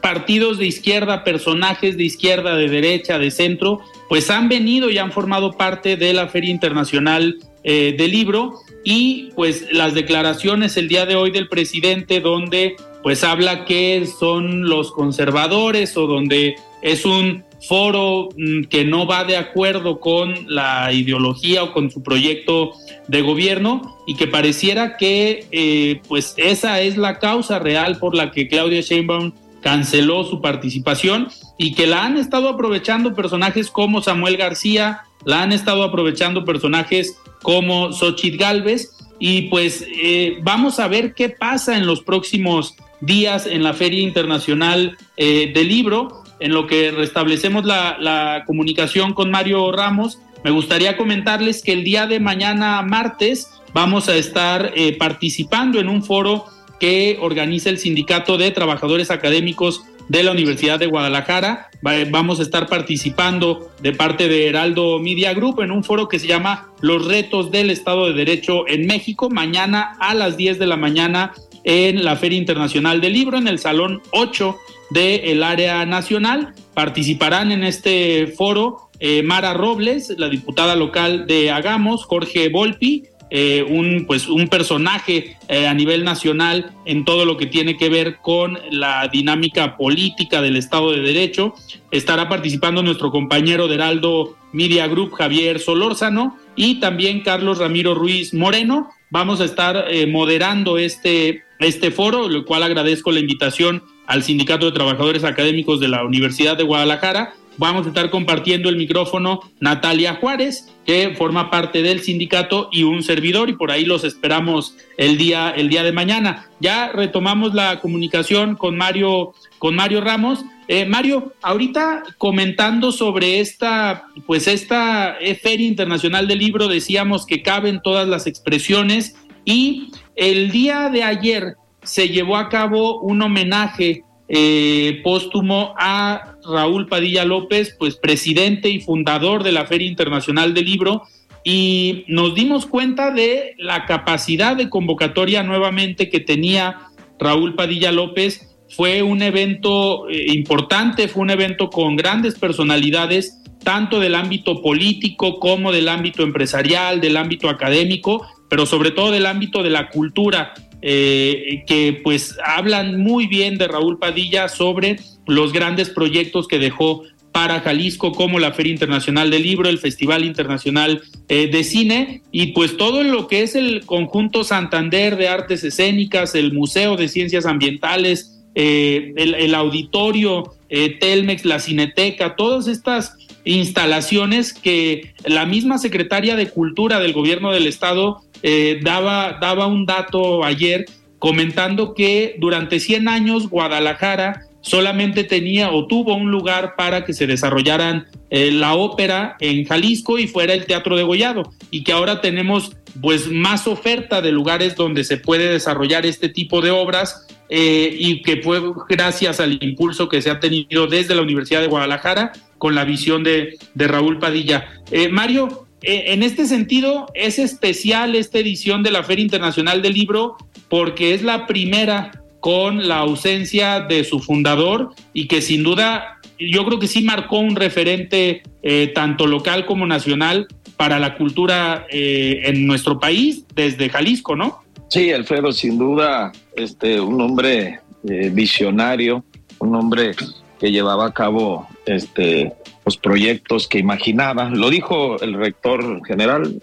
partidos 0.00 0.58
de 0.58 0.66
izquierda, 0.66 1.24
personajes 1.24 1.96
de 1.96 2.04
izquierda, 2.04 2.56
de 2.56 2.68
derecha, 2.68 3.18
de 3.18 3.30
centro, 3.30 3.80
pues 4.08 4.30
han 4.30 4.48
venido 4.48 4.88
y 4.88 4.98
han 4.98 5.12
formado 5.12 5.52
parte 5.52 5.96
de 5.96 6.12
la 6.12 6.28
Feria 6.28 6.50
Internacional 6.50 7.36
del 7.62 8.10
Libro 8.10 8.54
y 8.84 9.30
pues 9.34 9.66
las 9.72 9.94
declaraciones 9.94 10.76
el 10.76 10.88
día 10.88 11.06
de 11.06 11.16
hoy 11.16 11.30
del 11.30 11.48
presidente 11.48 12.20
donde 12.20 12.76
pues 13.02 13.24
habla 13.24 13.64
que 13.64 14.06
son 14.18 14.68
los 14.68 14.92
conservadores 14.92 15.96
o 15.96 16.06
donde 16.06 16.56
es 16.82 17.04
un 17.04 17.44
foro 17.66 18.28
mm, 18.36 18.64
que 18.64 18.84
no 18.84 19.06
va 19.06 19.24
de 19.24 19.36
acuerdo 19.36 20.00
con 20.00 20.34
la 20.48 20.92
ideología 20.92 21.62
o 21.62 21.72
con 21.72 21.90
su 21.90 22.02
proyecto 22.02 22.72
de 23.08 23.20
gobierno 23.22 23.98
y 24.06 24.16
que 24.16 24.26
pareciera 24.26 24.96
que 24.96 25.46
eh, 25.50 26.00
pues 26.08 26.34
esa 26.36 26.80
es 26.80 26.96
la 26.96 27.18
causa 27.18 27.58
real 27.58 27.98
por 27.98 28.14
la 28.14 28.30
que 28.30 28.48
Claudia 28.48 28.80
Sheinbaum 28.80 29.32
canceló 29.62 30.24
su 30.24 30.40
participación 30.40 31.28
y 31.58 31.74
que 31.74 31.86
la 31.86 32.04
han 32.04 32.16
estado 32.16 32.48
aprovechando 32.48 33.14
personajes 33.14 33.70
como 33.70 34.00
Samuel 34.00 34.38
García, 34.38 35.02
la 35.24 35.42
han 35.42 35.52
estado 35.52 35.82
aprovechando 35.82 36.46
personajes 36.46 37.18
como 37.42 37.92
Xochitl 37.92 38.36
Galvez 38.36 38.90
y 39.18 39.42
pues 39.42 39.84
eh, 39.86 40.38
vamos 40.42 40.80
a 40.80 40.88
ver 40.88 41.14
qué 41.14 41.28
pasa 41.28 41.76
en 41.76 41.86
los 41.86 42.02
próximos 42.02 42.74
días 43.00 43.46
en 43.46 43.62
la 43.62 43.74
Feria 43.74 44.00
Internacional 44.00 44.96
eh, 45.16 45.52
del 45.54 45.68
Libro, 45.68 46.24
en 46.40 46.52
lo 46.52 46.66
que 46.66 46.90
restablecemos 46.90 47.64
la, 47.64 48.42
comunicación 48.46 49.12
con 49.12 49.30
Mario 49.30 49.70
Ramos. 49.72 50.18
Me 50.42 50.50
gustaría 50.50 50.96
comentarles 50.96 51.62
que 51.62 51.72
el 51.72 51.84
día 51.84 52.06
de 52.06 52.18
mañana, 52.18 52.80
martes, 52.82 53.50
vamos 53.74 54.08
a 54.08 54.16
estar 54.16 54.72
eh, 54.74 54.96
participando 54.96 55.78
en 55.78 55.90
un 55.90 56.02
foro 56.02 56.46
que 56.80 57.18
organiza 57.20 57.68
el 57.68 57.76
Sindicato 57.76 58.38
de 58.38 58.50
Trabajadores 58.50 59.10
Académicos 59.10 59.82
de 60.10 60.24
la 60.24 60.32
Universidad 60.32 60.80
de 60.80 60.88
Guadalajara. 60.88 61.70
Vamos 62.10 62.40
a 62.40 62.42
estar 62.42 62.66
participando 62.66 63.70
de 63.80 63.92
parte 63.92 64.26
de 64.26 64.48
Heraldo 64.48 64.98
Media 64.98 65.32
Group 65.34 65.60
en 65.60 65.70
un 65.70 65.84
foro 65.84 66.08
que 66.08 66.18
se 66.18 66.26
llama 66.26 66.72
Los 66.80 67.06
retos 67.06 67.52
del 67.52 67.70
Estado 67.70 68.06
de 68.06 68.14
Derecho 68.14 68.66
en 68.66 68.86
México, 68.86 69.30
mañana 69.30 69.96
a 70.00 70.14
las 70.14 70.36
10 70.36 70.58
de 70.58 70.66
la 70.66 70.76
mañana 70.76 71.32
en 71.62 72.04
la 72.04 72.16
Feria 72.16 72.38
Internacional 72.38 73.00
del 73.00 73.12
Libro, 73.12 73.38
en 73.38 73.46
el 73.46 73.60
Salón 73.60 74.02
8 74.10 74.58
del 74.90 75.44
área 75.44 75.86
nacional. 75.86 76.54
Participarán 76.74 77.52
en 77.52 77.62
este 77.62 78.26
foro 78.36 78.90
eh, 78.98 79.22
Mara 79.22 79.54
Robles, 79.54 80.12
la 80.18 80.28
diputada 80.28 80.74
local 80.74 81.28
de 81.28 81.52
Hagamos, 81.52 82.04
Jorge 82.04 82.48
Volpi, 82.48 83.04
eh, 83.30 83.64
un, 83.68 84.06
pues, 84.06 84.28
un 84.28 84.48
personaje 84.48 85.36
eh, 85.48 85.66
a 85.66 85.74
nivel 85.74 86.04
nacional 86.04 86.72
en 86.84 87.04
todo 87.04 87.24
lo 87.24 87.36
que 87.36 87.46
tiene 87.46 87.76
que 87.76 87.88
ver 87.88 88.16
con 88.16 88.58
la 88.70 89.08
dinámica 89.08 89.76
política 89.76 90.42
del 90.42 90.56
Estado 90.56 90.92
de 90.92 91.00
Derecho. 91.00 91.54
Estará 91.90 92.28
participando 92.28 92.82
nuestro 92.82 93.10
compañero 93.10 93.68
de 93.68 93.76
Heraldo 93.76 94.36
Media 94.52 94.86
Group, 94.88 95.12
Javier 95.12 95.60
Solórzano, 95.60 96.36
y 96.56 96.80
también 96.80 97.20
Carlos 97.20 97.58
Ramiro 97.58 97.94
Ruiz 97.94 98.34
Moreno. 98.34 98.90
Vamos 99.10 99.40
a 99.40 99.44
estar 99.44 99.86
moderando 100.08 100.78
este, 100.78 101.44
este 101.58 101.90
foro, 101.90 102.28
lo 102.28 102.44
cual 102.44 102.62
agradezco 102.62 103.12
la 103.12 103.20
invitación 103.20 103.82
al 104.06 104.24
Sindicato 104.24 104.66
de 104.66 104.72
Trabajadores 104.72 105.22
Académicos 105.22 105.78
de 105.78 105.88
la 105.88 106.04
Universidad 106.04 106.56
de 106.56 106.64
Guadalajara. 106.64 107.34
Vamos 107.60 107.84
a 107.84 107.90
estar 107.90 108.08
compartiendo 108.08 108.70
el 108.70 108.76
micrófono 108.76 109.40
Natalia 109.60 110.14
Juárez, 110.14 110.72
que 110.86 111.14
forma 111.14 111.50
parte 111.50 111.82
del 111.82 112.00
sindicato 112.00 112.70
y 112.72 112.84
un 112.84 113.02
servidor, 113.02 113.50
y 113.50 113.52
por 113.52 113.70
ahí 113.70 113.84
los 113.84 114.02
esperamos 114.02 114.78
el 114.96 115.18
día, 115.18 115.50
el 115.50 115.68
día 115.68 115.82
de 115.82 115.92
mañana. 115.92 116.48
Ya 116.60 116.90
retomamos 116.90 117.52
la 117.52 117.78
comunicación 117.80 118.56
con 118.56 118.78
Mario, 118.78 119.34
con 119.58 119.74
Mario 119.76 120.00
Ramos. 120.00 120.42
Eh, 120.68 120.86
Mario, 120.86 121.34
ahorita 121.42 122.02
comentando 122.16 122.92
sobre 122.92 123.40
esta, 123.40 124.06
pues 124.26 124.46
esta 124.46 125.18
Feria 125.42 125.66
Internacional 125.66 126.26
del 126.28 126.38
Libro, 126.38 126.66
decíamos 126.66 127.26
que 127.26 127.42
caben 127.42 127.82
todas 127.84 128.08
las 128.08 128.26
expresiones 128.26 129.16
y 129.44 129.92
el 130.16 130.50
día 130.50 130.88
de 130.88 131.02
ayer 131.02 131.56
se 131.82 132.08
llevó 132.08 132.38
a 132.38 132.48
cabo 132.48 133.02
un 133.02 133.20
homenaje 133.20 134.02
eh, 134.32 135.00
póstumo 135.02 135.74
a 135.76 136.36
Raúl 136.48 136.86
Padilla 136.86 137.24
López, 137.24 137.74
pues 137.76 137.96
presidente 137.96 138.70
y 138.70 138.80
fundador 138.80 139.42
de 139.42 139.50
la 139.50 139.66
Feria 139.66 139.88
Internacional 139.88 140.54
del 140.54 140.66
Libro, 140.66 141.02
y 141.42 142.04
nos 142.06 142.36
dimos 142.36 142.64
cuenta 142.64 143.10
de 143.10 143.54
la 143.58 143.86
capacidad 143.86 144.54
de 144.54 144.68
convocatoria 144.68 145.42
nuevamente 145.42 146.08
que 146.08 146.20
tenía 146.20 146.76
Raúl 147.18 147.56
Padilla 147.56 147.90
López. 147.90 148.56
Fue 148.68 149.02
un 149.02 149.20
evento 149.20 150.08
eh, 150.08 150.26
importante, 150.32 151.08
fue 151.08 151.22
un 151.22 151.30
evento 151.30 151.68
con 151.68 151.96
grandes 151.96 152.38
personalidades, 152.38 153.42
tanto 153.64 153.98
del 153.98 154.14
ámbito 154.14 154.62
político 154.62 155.40
como 155.40 155.72
del 155.72 155.88
ámbito 155.88 156.22
empresarial, 156.22 157.00
del 157.00 157.16
ámbito 157.16 157.48
académico, 157.48 158.24
pero 158.48 158.64
sobre 158.64 158.92
todo 158.92 159.10
del 159.10 159.26
ámbito 159.26 159.64
de 159.64 159.70
la 159.70 159.88
cultura, 159.88 160.54
eh, 160.82 161.62
que 161.66 162.00
pues 162.02 162.36
hablan 162.44 162.98
muy 162.98 163.26
bien 163.26 163.58
de 163.58 163.68
Raúl 163.68 163.98
Padilla 163.98 164.48
sobre 164.48 164.98
los 165.26 165.52
grandes 165.52 165.90
proyectos 165.90 166.48
que 166.48 166.58
dejó 166.58 167.02
para 167.32 167.60
Jalisco, 167.60 168.12
como 168.12 168.38
la 168.38 168.52
Feria 168.52 168.72
Internacional 168.72 169.30
del 169.30 169.42
Libro, 169.42 169.68
el 169.68 169.78
Festival 169.78 170.24
Internacional 170.24 171.02
eh, 171.28 171.48
de 171.48 171.64
Cine, 171.64 172.22
y 172.32 172.48
pues 172.48 172.76
todo 172.76 173.04
lo 173.04 173.28
que 173.28 173.42
es 173.42 173.54
el 173.54 173.84
conjunto 173.86 174.42
Santander 174.42 175.16
de 175.16 175.28
Artes 175.28 175.62
Escénicas, 175.62 176.34
el 176.34 176.52
Museo 176.52 176.96
de 176.96 177.08
Ciencias 177.08 177.46
Ambientales, 177.46 178.42
eh, 178.56 179.12
el, 179.16 179.54
auditorio 179.54 180.54
Telmex, 180.68 181.44
la 181.44 181.60
Cineteca, 181.60 182.34
todas 182.34 182.66
estas 182.66 183.16
instalaciones 183.44 184.52
que 184.52 185.14
la 185.24 185.46
misma 185.46 185.78
secretaria 185.78 186.36
de 186.36 186.48
Cultura 186.50 187.00
del 187.00 187.12
gobierno 187.12 187.52
del 187.52 187.66
estado 187.66 188.22
eh, 188.42 188.80
daba, 188.82 189.38
daba 189.40 189.66
un 189.66 189.86
dato 189.86 190.44
ayer 190.44 190.86
comentando 191.18 191.94
que 191.94 192.36
durante 192.38 192.80
100 192.80 193.08
años 193.08 193.48
Guadalajara 193.48 194.46
solamente 194.62 195.24
tenía 195.24 195.70
o 195.70 195.86
tuvo 195.86 196.14
un 196.14 196.30
lugar 196.30 196.74
para 196.76 197.04
que 197.04 197.12
se 197.12 197.26
desarrollaran 197.26 198.06
eh, 198.30 198.50
la 198.50 198.74
ópera 198.74 199.36
en 199.40 199.64
Jalisco 199.64 200.18
y 200.18 200.26
fuera 200.26 200.54
el 200.54 200.66
Teatro 200.66 200.96
de 200.96 201.02
Gollado 201.02 201.52
y 201.70 201.82
que 201.84 201.92
ahora 201.92 202.20
tenemos 202.20 202.76
pues 203.00 203.30
más 203.30 203.66
oferta 203.66 204.20
de 204.20 204.32
lugares 204.32 204.76
donde 204.76 205.04
se 205.04 205.16
puede 205.16 205.50
desarrollar 205.50 206.04
este 206.06 206.28
tipo 206.28 206.60
de 206.60 206.70
obras 206.70 207.26
eh, 207.48 207.94
y 207.98 208.22
que 208.22 208.42
fue 208.42 208.60
gracias 208.88 209.40
al 209.40 209.62
impulso 209.62 210.08
que 210.08 210.22
se 210.22 210.30
ha 210.30 210.40
tenido 210.40 210.86
desde 210.86 211.14
la 211.14 211.22
Universidad 211.22 211.60
de 211.60 211.66
Guadalajara 211.66 212.32
con 212.58 212.74
la 212.74 212.84
visión 212.84 213.24
de, 213.24 213.58
de 213.74 213.88
Raúl 213.88 214.18
Padilla. 214.18 214.68
Eh, 214.90 215.08
Mario, 215.08 215.66
en 215.82 216.22
este 216.22 216.46
sentido 216.46 217.06
es 217.14 217.38
especial 217.38 218.14
esta 218.14 218.38
edición 218.38 218.82
de 218.82 218.90
la 218.90 219.02
Feria 219.02 219.22
Internacional 219.22 219.82
del 219.82 219.94
Libro 219.94 220.36
porque 220.68 221.14
es 221.14 221.22
la 221.22 221.46
primera 221.46 222.12
con 222.40 222.88
la 222.88 222.98
ausencia 222.98 223.80
de 223.80 224.04
su 224.04 224.18
fundador 224.18 224.94
y 225.12 225.28
que 225.28 225.42
sin 225.42 225.62
duda 225.62 226.18
yo 226.38 226.64
creo 226.64 226.78
que 226.78 226.86
sí 226.86 227.02
marcó 227.02 227.38
un 227.38 227.54
referente 227.54 228.42
eh, 228.62 228.92
tanto 228.94 229.26
local 229.26 229.66
como 229.66 229.86
nacional 229.86 230.48
para 230.76 230.98
la 230.98 231.16
cultura 231.16 231.86
eh, 231.90 232.40
en 232.44 232.66
nuestro 232.66 232.98
país 232.98 233.44
desde 233.54 233.90
Jalisco, 233.90 234.34
¿no? 234.34 234.62
Sí, 234.88 235.12
Alfredo, 235.12 235.52
sin 235.52 235.78
duda, 235.78 236.32
este, 236.56 236.98
un 236.98 237.20
hombre 237.20 237.80
eh, 238.08 238.30
visionario, 238.32 239.22
un 239.58 239.74
hombre 239.74 240.12
que 240.58 240.72
llevaba 240.72 241.06
a 241.06 241.12
cabo 241.12 241.68
este, 241.84 242.54
los 242.90 242.96
proyectos 242.96 243.68
que 243.68 243.78
imaginaba. 243.78 244.50
Lo 244.50 244.68
dijo 244.68 245.20
el 245.22 245.34
rector 245.34 246.04
general 246.04 246.60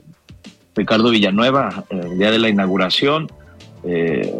Ricardo 0.76 1.10
Villanueva 1.10 1.86
el 1.90 2.20
día 2.20 2.32
de 2.32 2.40
la 2.40 2.50
inauguración. 2.50 3.32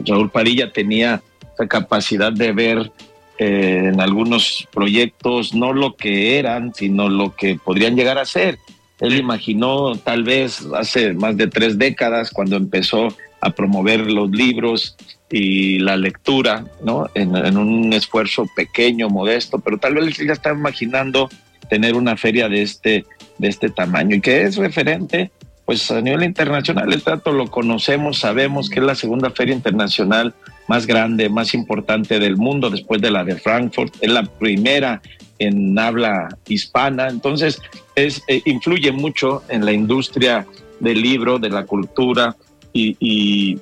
Raúl 0.06 0.30
Parilla 0.30 0.74
tenía 0.74 1.22
esa 1.54 1.66
capacidad 1.68 2.34
de 2.34 2.52
ver 2.52 2.92
eh, 3.40 3.92
en 3.94 4.02
algunos 4.02 4.68
proyectos 4.74 5.54
no 5.54 5.72
lo 5.72 5.96
que 5.96 6.40
eran, 6.40 6.74
sino 6.74 7.08
lo 7.08 7.34
que 7.38 7.58
podrían 7.64 7.96
llegar 7.96 8.18
a 8.18 8.26
ser. 8.26 8.58
Él 9.00 9.16
imaginó 9.16 9.96
tal 9.96 10.26
vez 10.26 10.68
hace 10.76 11.14
más 11.14 11.38
de 11.38 11.48
tres 11.48 11.78
décadas 11.78 12.32
cuando 12.32 12.58
empezó 12.58 13.16
a 13.40 13.52
promover 13.52 14.12
los 14.12 14.30
libros 14.32 14.98
y 15.32 15.80
la 15.80 15.96
lectura, 15.96 16.66
¿no? 16.84 17.08
En, 17.14 17.58
un 17.58 17.94
esfuerzo 17.94 18.46
pequeño, 18.56 19.10
modesto, 19.10 19.60
pero 19.60 19.78
tal 19.78 19.96
vez 19.96 20.20
él 20.20 20.28
ya 20.28 20.34
está 20.34 20.52
imaginando 20.52 21.30
tener 21.70 21.96
una 21.96 22.18
feria 22.18 22.50
de 22.50 22.62
este, 22.62 23.06
de 23.38 23.48
este 23.48 23.70
tamaño 23.70 24.16
y 24.16 24.22
que 24.22 24.44
es 24.44 24.58
referente, 24.58 25.32
pues 25.66 25.92
a 25.92 26.02
nivel 26.02 26.24
internacional. 26.24 26.94
El 26.94 27.04
trato 27.04 27.32
lo 27.32 27.48
conocemos, 27.48 28.20
sabemos 28.20 28.70
que 28.70 28.80
es 28.80 28.86
la 28.86 28.96
segunda 28.96 29.30
feria 29.32 29.54
internacional 29.54 30.34
más 30.68 30.86
grande, 30.86 31.30
más 31.30 31.54
importante 31.54 32.20
del 32.20 32.38
mundo 32.38 32.70
después 32.70 33.02
de 33.02 33.12
la 33.12 33.24
de 33.24 33.36
Frankfurt. 33.36 33.94
Es 34.02 34.12
la 34.12 34.24
primera 34.24 35.02
en 35.40 35.78
habla 35.78 36.30
hispana. 36.48 37.10
Entonces, 37.10 37.62
es, 37.96 38.24
eh, 38.28 38.42
influye 38.46 38.92
mucho 38.92 39.44
en 39.50 39.66
la 39.66 39.72
industria 39.72 40.46
del 40.80 41.02
libro, 41.02 41.40
de 41.40 41.50
la 41.50 41.66
cultura 41.66 42.36
y, 42.74 43.60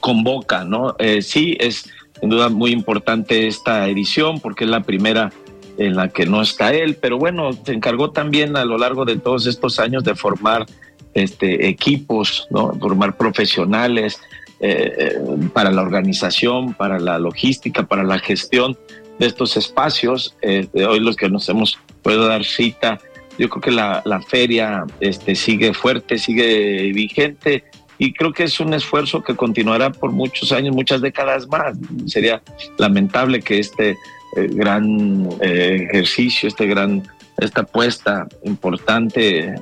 convoca, 0.00 0.64
¿no? 0.64 0.94
Eh, 0.98 1.22
sí, 1.22 1.56
es 1.58 1.86
sin 2.20 2.28
duda 2.28 2.48
muy 2.48 2.70
importante 2.72 3.46
esta 3.46 3.88
edición 3.88 4.40
porque 4.40 4.64
es 4.64 4.70
la 4.70 4.82
primera 4.82 5.32
en 5.78 5.96
la 5.96 6.08
que 6.08 6.26
no 6.26 6.42
está 6.42 6.72
él, 6.72 6.96
pero 7.00 7.18
bueno, 7.18 7.52
se 7.52 7.72
encargó 7.72 8.10
también 8.10 8.56
a 8.56 8.64
lo 8.64 8.78
largo 8.78 9.04
de 9.04 9.16
todos 9.16 9.46
estos 9.46 9.78
años 9.78 10.04
de 10.04 10.14
formar 10.14 10.66
este, 11.14 11.68
equipos, 11.68 12.48
formar 12.80 13.16
profesionales, 13.16 14.20
eh, 14.60 15.18
para 15.52 15.70
la 15.70 15.82
organización, 15.82 16.74
para 16.74 16.98
la 16.98 17.18
logística, 17.18 17.82
para 17.82 18.04
la 18.04 18.18
gestión 18.18 18.78
de 19.18 19.26
estos 19.26 19.56
espacios. 19.56 20.36
Eh, 20.42 20.68
hoy 20.88 21.00
los 21.00 21.16
que 21.16 21.28
nos 21.28 21.48
hemos 21.48 21.78
podido 22.02 22.26
dar 22.26 22.44
cita, 22.44 22.98
yo 23.36 23.50
creo 23.50 23.60
que 23.60 23.70
la, 23.72 24.00
la 24.04 24.22
feria 24.22 24.84
este, 25.00 25.34
sigue 25.34 25.74
fuerte, 25.74 26.18
sigue 26.18 26.92
vigente 26.92 27.64
y 27.98 28.12
creo 28.12 28.32
que 28.32 28.44
es 28.44 28.60
un 28.60 28.72
esfuerzo 28.74 29.22
que 29.22 29.36
continuará 29.36 29.90
por 29.90 30.12
muchos 30.12 30.52
años, 30.52 30.74
muchas 30.74 31.00
décadas 31.00 31.46
más. 31.48 31.76
Sería 32.06 32.40
lamentable 32.78 33.42
que 33.42 33.58
este 33.58 33.96
eh, 34.36 34.48
gran 34.50 35.28
ejercicio, 35.40 36.48
este 36.48 36.66
gran 36.66 37.02
esta 37.36 37.62
apuesta 37.62 38.28
importante 38.44 39.56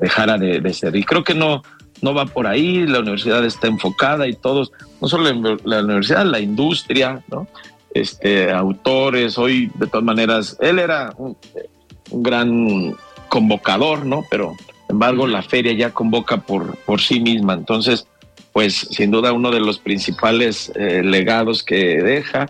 dejara 0.00 0.38
de, 0.38 0.58
de, 0.58 0.72
ser. 0.72 0.96
Y 0.96 1.04
creo 1.04 1.22
que 1.22 1.34
no, 1.34 1.62
no 2.04 2.12
va 2.12 2.26
por 2.26 2.46
ahí, 2.46 2.86
la 2.86 3.00
universidad 3.00 3.44
está 3.44 3.66
enfocada 3.66 4.28
y 4.28 4.34
todos, 4.34 4.72
no 5.00 5.08
solo 5.08 5.24
la, 5.64 5.82
universidad, 5.82 6.26
la 6.26 6.38
industria, 6.38 7.24
¿no? 7.30 7.48
Este, 7.94 8.52
autores, 8.52 9.38
hoy 9.38 9.70
de 9.74 9.86
todas 9.86 10.04
maneras, 10.04 10.56
él 10.60 10.78
era 10.78 11.14
un, 11.16 11.36
gran 12.10 12.94
convocador, 13.28 14.04
¿no? 14.04 14.22
Pero, 14.30 14.54
sin 14.58 14.96
embargo, 14.96 15.26
la 15.26 15.42
feria 15.42 15.72
ya 15.72 15.90
convoca 15.90 16.38
por, 16.38 16.76
por 16.78 17.00
sí 17.00 17.20
misma. 17.20 17.54
Entonces, 17.54 18.06
pues 18.52 18.74
sin 18.90 19.10
duda 19.10 19.32
uno 19.32 19.50
de 19.50 19.60
los 19.60 19.78
principales 19.78 20.70
eh, 20.74 21.02
legados 21.02 21.62
que 21.62 22.02
deja, 22.02 22.46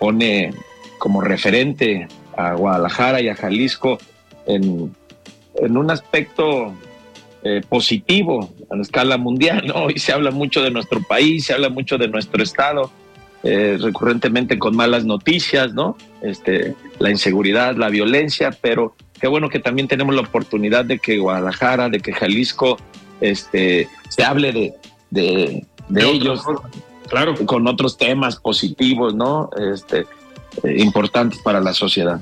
pone 0.00 0.52
como 1.02 1.20
referente 1.20 2.06
a 2.36 2.54
Guadalajara 2.54 3.20
y 3.20 3.28
a 3.28 3.34
Jalisco 3.34 3.98
en, 4.46 4.94
en 5.56 5.76
un 5.76 5.90
aspecto 5.90 6.72
eh, 7.42 7.60
positivo 7.68 8.54
a 8.70 8.76
la 8.76 8.82
escala 8.82 9.18
mundial, 9.18 9.64
¿no? 9.66 9.86
Hoy 9.86 9.98
se 9.98 10.12
habla 10.12 10.30
mucho 10.30 10.62
de 10.62 10.70
nuestro 10.70 11.02
país, 11.02 11.46
se 11.46 11.54
habla 11.54 11.70
mucho 11.70 11.98
de 11.98 12.06
nuestro 12.06 12.40
estado, 12.40 12.92
eh, 13.42 13.78
recurrentemente 13.80 14.60
con 14.60 14.76
malas 14.76 15.04
noticias, 15.04 15.74
¿no? 15.74 15.96
Este, 16.22 16.76
la 17.00 17.10
inseguridad, 17.10 17.74
la 17.74 17.88
violencia, 17.88 18.56
pero 18.60 18.94
qué 19.20 19.26
bueno 19.26 19.48
que 19.48 19.58
también 19.58 19.88
tenemos 19.88 20.14
la 20.14 20.20
oportunidad 20.20 20.84
de 20.84 21.00
que 21.00 21.18
Guadalajara, 21.18 21.88
de 21.88 21.98
que 21.98 22.12
Jalisco, 22.12 22.76
este, 23.20 23.88
se 24.08 24.22
hable 24.22 24.52
de, 24.52 24.74
de, 25.10 25.66
ellos, 26.00 26.44
claro, 27.08 27.34
con 27.44 27.66
otros 27.66 27.98
temas 27.98 28.36
positivos, 28.36 29.16
¿no? 29.16 29.50
Este, 29.74 30.06
eh, 30.62 30.76
importantes 30.78 31.40
para 31.40 31.60
la 31.60 31.72
sociedad. 31.72 32.20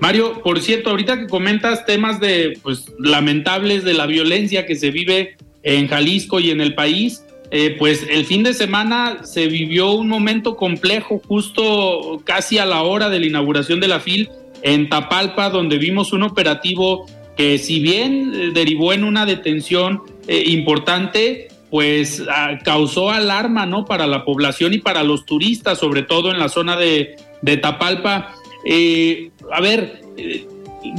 Mario, 0.00 0.40
por 0.42 0.60
cierto, 0.60 0.90
ahorita 0.90 1.18
que 1.18 1.26
comentas 1.26 1.84
temas 1.84 2.20
de, 2.20 2.58
pues, 2.62 2.86
lamentables 2.98 3.84
de 3.84 3.94
la 3.94 4.06
violencia 4.06 4.64
que 4.64 4.76
se 4.76 4.90
vive 4.90 5.36
en 5.62 5.88
Jalisco 5.88 6.40
y 6.40 6.50
en 6.50 6.60
el 6.60 6.74
país, 6.74 7.22
eh, 7.50 7.76
pues 7.78 8.06
el 8.08 8.24
fin 8.24 8.42
de 8.42 8.54
semana 8.54 9.24
se 9.24 9.48
vivió 9.48 9.90
un 9.90 10.08
momento 10.08 10.56
complejo 10.56 11.20
justo 11.26 12.22
casi 12.24 12.58
a 12.58 12.64
la 12.64 12.82
hora 12.82 13.10
de 13.10 13.20
la 13.20 13.26
inauguración 13.26 13.80
de 13.80 13.88
la 13.88 14.00
FIL 14.00 14.30
en 14.62 14.88
Tapalpa, 14.88 15.50
donde 15.50 15.76
vimos 15.76 16.12
un 16.12 16.22
operativo 16.22 17.06
que 17.36 17.58
si 17.58 17.80
bien 17.80 18.32
eh, 18.34 18.50
derivó 18.54 18.92
en 18.92 19.04
una 19.04 19.26
detención 19.26 20.02
importante, 20.28 21.48
pues 21.70 22.22
causó 22.62 23.10
alarma, 23.10 23.66
¿no? 23.66 23.84
Para 23.84 24.06
la 24.06 24.24
población 24.24 24.74
y 24.74 24.78
para 24.78 25.02
los 25.02 25.26
turistas, 25.26 25.78
sobre 25.78 26.02
todo 26.02 26.30
en 26.30 26.38
la 26.38 26.48
zona 26.48 26.76
de, 26.76 27.16
de 27.42 27.56
Tapalpa. 27.56 28.34
Eh, 28.64 29.30
a 29.52 29.60
ver, 29.60 30.02
eh, 30.16 30.46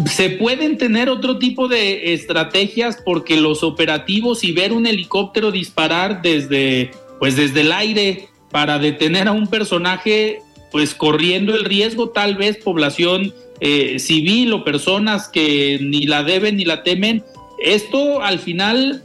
se 0.06 0.30
pueden 0.32 0.78
tener 0.78 1.10
otro 1.10 1.38
tipo 1.38 1.68
de 1.68 2.14
estrategias 2.14 2.98
porque 3.04 3.40
los 3.40 3.64
operativos 3.64 4.44
y 4.44 4.52
ver 4.52 4.74
un 4.74 4.86
helicóptero 4.86 5.52
disparar 5.52 6.22
desde, 6.22 6.92
pues 7.20 7.36
desde 7.36 7.62
el 7.62 7.72
aire 7.72 8.28
para 8.52 8.80
detener 8.80 9.28
a 9.28 9.32
un 9.32 9.48
personaje, 9.48 10.40
pues 10.72 10.94
corriendo 10.94 11.56
el 11.56 11.66
riesgo 11.66 12.10
tal 12.10 12.36
vez 12.36 12.58
población 12.58 13.34
eh, 13.60 14.00
civil 14.00 14.54
o 14.54 14.64
personas 14.64 15.28
que 15.28 15.80
ni 15.82 16.06
la 16.06 16.24
deben 16.24 16.58
ni 16.58 16.66
la 16.66 16.84
temen, 16.84 17.24
esto 17.64 18.22
al 18.22 18.40
final 18.40 19.04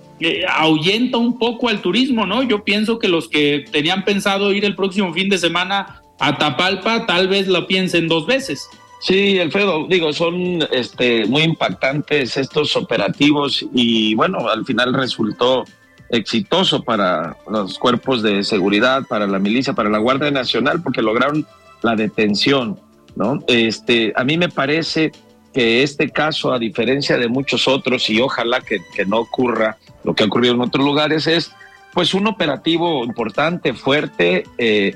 ahuyenta 0.48 1.18
un 1.18 1.38
poco 1.38 1.68
al 1.68 1.82
turismo, 1.82 2.24
¿no? 2.24 2.42
Yo 2.42 2.64
pienso 2.64 2.98
que 2.98 3.08
los 3.08 3.28
que 3.28 3.66
tenían 3.70 4.04
pensado 4.04 4.52
ir 4.52 4.64
el 4.64 4.74
próximo 4.74 5.12
fin 5.12 5.28
de 5.28 5.36
semana 5.36 6.02
a 6.18 6.38
Tapalpa 6.38 7.06
tal 7.06 7.28
vez 7.28 7.46
lo 7.48 7.66
piensen 7.66 8.08
dos 8.08 8.26
veces. 8.26 8.68
Sí, 9.00 9.38
Alfredo, 9.38 9.86
digo, 9.88 10.12
son 10.12 10.66
este, 10.72 11.26
muy 11.26 11.42
impactantes 11.42 12.36
estos 12.36 12.74
operativos 12.76 13.64
y 13.72 14.14
bueno, 14.14 14.48
al 14.48 14.64
final 14.64 14.94
resultó 14.94 15.64
exitoso 16.08 16.82
para 16.82 17.36
los 17.50 17.78
cuerpos 17.78 18.22
de 18.22 18.42
seguridad, 18.42 19.04
para 19.08 19.26
la 19.26 19.38
milicia, 19.38 19.74
para 19.74 19.90
la 19.90 19.98
Guardia 19.98 20.30
Nacional, 20.30 20.82
porque 20.82 21.02
lograron 21.02 21.46
la 21.82 21.94
detención, 21.94 22.80
¿no? 23.16 23.42
Este, 23.48 24.12
a 24.16 24.24
mí 24.24 24.38
me 24.38 24.48
parece 24.48 25.12
que 25.52 25.82
este 25.82 26.10
caso, 26.10 26.52
a 26.52 26.58
diferencia 26.58 27.18
de 27.18 27.28
muchos 27.28 27.68
otros, 27.68 28.08
y 28.08 28.20
ojalá 28.20 28.60
que, 28.60 28.78
que 28.94 29.04
no 29.04 29.18
ocurra 29.18 29.78
lo 30.04 30.14
que 30.14 30.22
ha 30.22 30.26
ocurrido 30.26 30.54
en 30.54 30.60
otros 30.60 30.84
lugares, 30.84 31.26
es 31.26 31.52
pues 31.92 32.12
un 32.12 32.26
operativo 32.26 33.04
importante, 33.04 33.72
fuerte, 33.72 34.44
eh, 34.58 34.94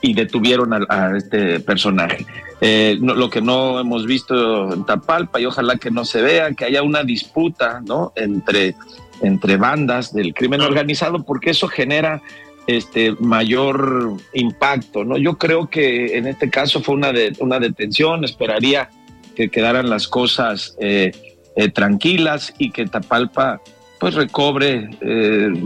y 0.00 0.14
detuvieron 0.14 0.72
a, 0.88 1.16
este 1.16 1.60
personaje. 1.60 2.24
Eh, 2.60 2.98
lo 3.00 3.30
que 3.30 3.40
no 3.40 3.78
hemos 3.78 4.06
visto 4.06 4.72
en 4.72 4.84
Tapalpa 4.84 5.40
y 5.40 5.46
ojalá 5.46 5.76
que 5.76 5.90
no 5.90 6.04
se 6.04 6.22
vea, 6.22 6.52
que 6.52 6.64
haya 6.64 6.82
una 6.82 7.04
disputa 7.04 7.80
¿no? 7.84 8.12
entre, 8.16 8.74
entre 9.22 9.56
bandas 9.56 10.12
del 10.12 10.34
crimen 10.34 10.60
organizado, 10.60 11.24
porque 11.24 11.50
eso 11.50 11.68
genera 11.68 12.22
este 12.66 13.12
mayor 13.20 14.14
impacto, 14.34 15.02
¿no? 15.02 15.16
Yo 15.16 15.38
creo 15.38 15.70
que 15.70 16.18
en 16.18 16.26
este 16.26 16.50
caso 16.50 16.82
fue 16.82 16.96
una, 16.96 17.12
de, 17.12 17.32
una 17.38 17.58
detención, 17.58 18.24
esperaría 18.24 18.90
que 19.34 19.48
quedaran 19.48 19.88
las 19.88 20.06
cosas 20.06 20.76
eh, 20.78 21.12
eh, 21.56 21.70
tranquilas 21.70 22.52
y 22.58 22.70
que 22.70 22.84
Tapalpa 22.86 23.60
pues 23.98 24.14
recobre 24.14 24.90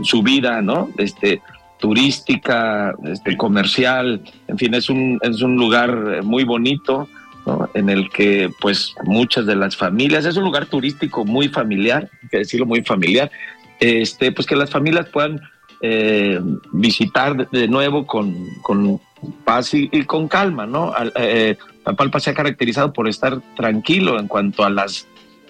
su 0.03 0.23
vida, 0.23 0.59
¿no? 0.63 0.89
Este, 0.97 1.39
turística, 1.83 2.95
este, 3.03 3.35
comercial, 3.35 4.21
en 4.47 4.57
fin, 4.57 4.73
es 4.73 4.89
un, 4.89 5.19
es 5.21 5.41
un 5.41 5.57
lugar 5.57 6.23
muy 6.23 6.45
bonito, 6.45 7.09
¿no? 7.45 7.69
en 7.73 7.89
el 7.89 8.09
que 8.09 8.49
pues 8.61 8.95
muchas 9.03 9.45
de 9.45 9.57
las 9.57 9.75
familias, 9.75 10.23
es 10.23 10.37
un 10.37 10.45
lugar 10.45 10.67
turístico 10.67 11.25
muy 11.25 11.49
familiar, 11.49 12.09
hay 12.21 12.29
que 12.29 12.37
decirlo 12.37 12.65
muy 12.65 12.83
familiar, 12.83 13.29
este, 13.81 14.31
pues 14.31 14.47
que 14.47 14.55
las 14.55 14.69
familias 14.69 15.07
puedan 15.09 15.41
eh, 15.81 16.39
visitar 16.71 17.49
de 17.49 17.67
nuevo 17.67 18.07
con, 18.07 18.33
con 18.61 19.01
paz 19.43 19.73
y, 19.73 19.89
con 20.05 20.29
calma, 20.29 20.65
¿no? 20.65 20.93
Eh, 21.17 21.57
Papalpa 21.83 22.21
se 22.21 22.29
ha 22.29 22.33
caracterizado 22.33 22.93
por 22.93 23.09
estar 23.09 23.41
tranquilo 23.57 24.21
en 24.21 24.29
cuanto 24.29 24.63
a 24.63 24.69
las 24.69 25.05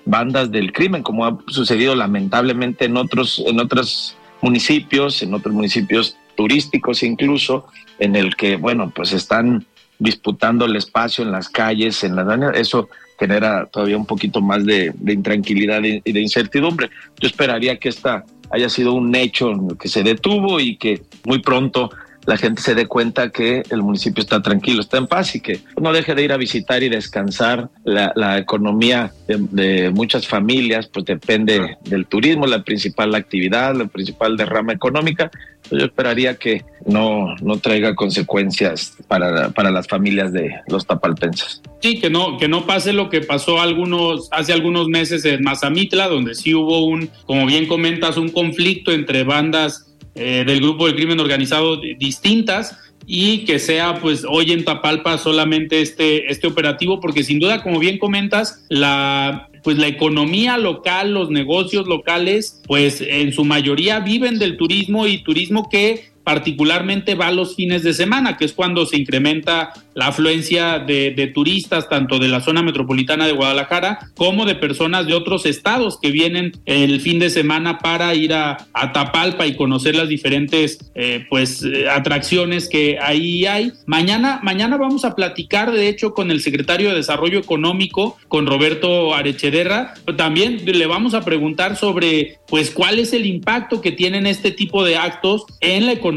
bandas 0.05 0.49
del 0.49 0.73
crimen, 0.73 1.03
como 1.03 1.27
ha 1.27 1.37
sucedido 1.45 1.95
lamentablemente 1.95 2.85
en 2.85 2.97
otros, 2.97 3.39
en 3.45 3.59
otros 3.59 4.17
municipios, 4.41 5.21
en 5.21 5.35
otros 5.35 5.53
municipios 5.53 6.17
turísticos 6.35 7.03
incluso, 7.03 7.67
en 7.99 8.15
el 8.15 8.35
que, 8.35 8.55
bueno, 8.55 8.91
pues 8.95 9.13
están 9.13 9.65
disputando 9.99 10.65
el 10.65 10.75
espacio 10.75 11.23
en 11.23 11.31
las 11.31 11.49
calles, 11.49 12.03
en 12.03 12.15
las 12.15 12.57
eso 12.57 12.89
genera 13.19 13.67
todavía 13.67 13.95
un 13.95 14.05
poquito 14.05 14.41
más 14.41 14.65
de, 14.65 14.91
de 14.95 15.13
intranquilidad 15.13 15.81
y 15.83 16.11
de 16.11 16.21
incertidumbre. 16.21 16.89
Yo 17.19 17.27
esperaría 17.27 17.77
que 17.77 17.89
esta 17.89 18.25
haya 18.53 18.69
sido 18.69 18.93
un 18.93 19.15
hecho 19.15 19.51
que 19.79 19.87
se 19.87 20.03
detuvo 20.03 20.59
y 20.59 20.77
que 20.77 21.01
muy 21.25 21.39
pronto 21.39 21.89
la 22.25 22.37
gente 22.37 22.61
se 22.61 22.75
dé 22.75 22.87
cuenta 22.87 23.29
que 23.29 23.63
el 23.69 23.81
municipio 23.81 24.21
está 24.21 24.41
tranquilo, 24.41 24.81
está 24.81 24.97
en 24.97 25.07
paz 25.07 25.35
y 25.35 25.41
que 25.41 25.59
no 25.81 25.91
deje 25.91 26.15
de 26.15 26.23
ir 26.23 26.31
a 26.31 26.37
visitar 26.37 26.83
y 26.83 26.89
descansar. 26.89 27.69
La, 27.83 28.37
economía 28.37 29.13
de, 29.27 29.89
muchas 29.89 30.27
familias 30.27 30.87
pues 30.87 31.05
depende 31.05 31.77
del 31.83 32.05
turismo, 32.05 32.47
la 32.47 32.63
principal 32.63 33.13
actividad, 33.15 33.75
la 33.75 33.85
principal 33.85 34.37
derrama 34.37 34.73
económica. 34.73 35.29
Yo 35.71 35.85
esperaría 35.85 36.35
que 36.35 36.63
no, 36.85 37.35
no 37.41 37.57
traiga 37.57 37.95
consecuencias 37.95 38.95
para, 39.07 39.49
para 39.49 39.71
las 39.71 39.87
familias 39.87 40.33
de 40.33 40.51
los 40.67 40.85
tapalpenses. 40.85 41.61
Sí, 41.81 41.99
que 41.99 42.09
no, 42.09 42.37
que 42.37 42.47
no 42.47 42.65
pase 42.65 42.93
lo 42.93 43.09
que 43.09 43.21
pasó 43.21 43.59
algunos, 43.59 44.29
hace 44.31 44.53
algunos 44.53 44.87
meses 44.87 45.25
en 45.25 45.43
Mazamitla, 45.43 46.07
donde 46.07 46.35
sí 46.35 46.53
hubo 46.53 46.85
un, 46.85 47.09
como 47.25 47.45
bien 47.45 47.67
comentas, 47.67 48.17
un 48.17 48.29
conflicto 48.29 48.91
entre 48.91 49.23
bandas 49.23 49.92
eh, 50.15 50.43
del 50.45 50.61
grupo 50.61 50.85
del 50.87 50.95
crimen 50.95 51.19
organizado 51.19 51.77
distintas 51.77 52.77
y 53.05 53.45
que 53.45 53.59
sea 53.59 53.99
pues 53.99 54.25
hoy 54.27 54.51
en 54.51 54.63
Tapalpa 54.63 55.17
solamente 55.17 55.81
este, 55.81 56.31
este 56.31 56.47
operativo, 56.47 56.99
porque 56.99 57.23
sin 57.23 57.39
duda, 57.39 57.61
como 57.63 57.79
bien 57.79 57.97
comentas, 57.97 58.65
la 58.69 59.49
pues 59.63 59.77
la 59.77 59.87
economía 59.87 60.57
local, 60.57 61.13
los 61.13 61.29
negocios 61.29 61.87
locales, 61.87 62.61
pues 62.67 62.99
en 62.99 63.31
su 63.31 63.45
mayoría 63.45 64.01
viven 64.01 64.37
del 64.37 64.57
turismo 64.57 65.07
y 65.07 65.23
turismo 65.23 65.69
que 65.69 66.12
particularmente 66.23 67.15
va 67.15 67.31
los 67.31 67.55
fines 67.55 67.83
de 67.83 67.93
semana, 67.93 68.37
que 68.37 68.45
es 68.45 68.53
cuando 68.53 68.85
se 68.85 68.97
incrementa 68.97 69.73
la 69.93 70.07
afluencia 70.07 70.79
de, 70.79 71.31
turistas, 71.33 71.89
tanto 71.89 72.19
de 72.19 72.27
la 72.27 72.41
zona 72.41 72.63
metropolitana 72.63 73.25
de 73.25 73.33
Guadalajara 73.33 73.99
como 74.15 74.45
de 74.45 74.55
personas 74.55 75.05
de 75.05 75.13
otros 75.13 75.45
estados 75.45 75.99
que 75.99 76.11
vienen 76.11 76.53
el 76.65 76.99
fin 77.01 77.19
de 77.19 77.29
semana 77.29 77.77
para 77.79 78.13
ir 78.15 78.33
a, 78.33 78.57
Tapalpa 78.93 79.47
y 79.47 79.55
conocer 79.55 79.95
las 79.95 80.07
diferentes 80.07 80.91
eh, 80.93 81.25
pues 81.29 81.65
atracciones 81.89 82.69
que 82.69 82.99
ahí 83.01 83.45
hay. 83.45 83.71
Mañana, 83.85 84.39
mañana 84.43 84.77
vamos 84.77 85.05
a 85.05 85.15
platicar, 85.15 85.71
de 85.71 85.87
hecho, 85.87 86.13
con 86.13 86.31
el 86.31 86.41
secretario 86.41 86.89
de 86.89 86.95
Desarrollo 86.95 87.39
Económico, 87.39 88.17
con 88.27 88.45
Roberto 88.45 89.15
Arechederra. 89.15 89.93
También 90.17 90.61
le 90.65 90.85
vamos 90.85 91.13
a 91.13 91.21
preguntar 91.21 91.75
sobre 91.75 92.37
pues 92.47 92.71
cuál 92.71 92.99
es 92.99 93.13
el 93.13 93.25
impacto 93.25 93.81
que 93.81 93.91
tienen 93.91 94.27
este 94.27 94.51
tipo 94.51 94.83
de 94.83 94.97
actos 94.97 95.45
en 95.59 95.85
la 95.85 95.93
economía 95.93 96.12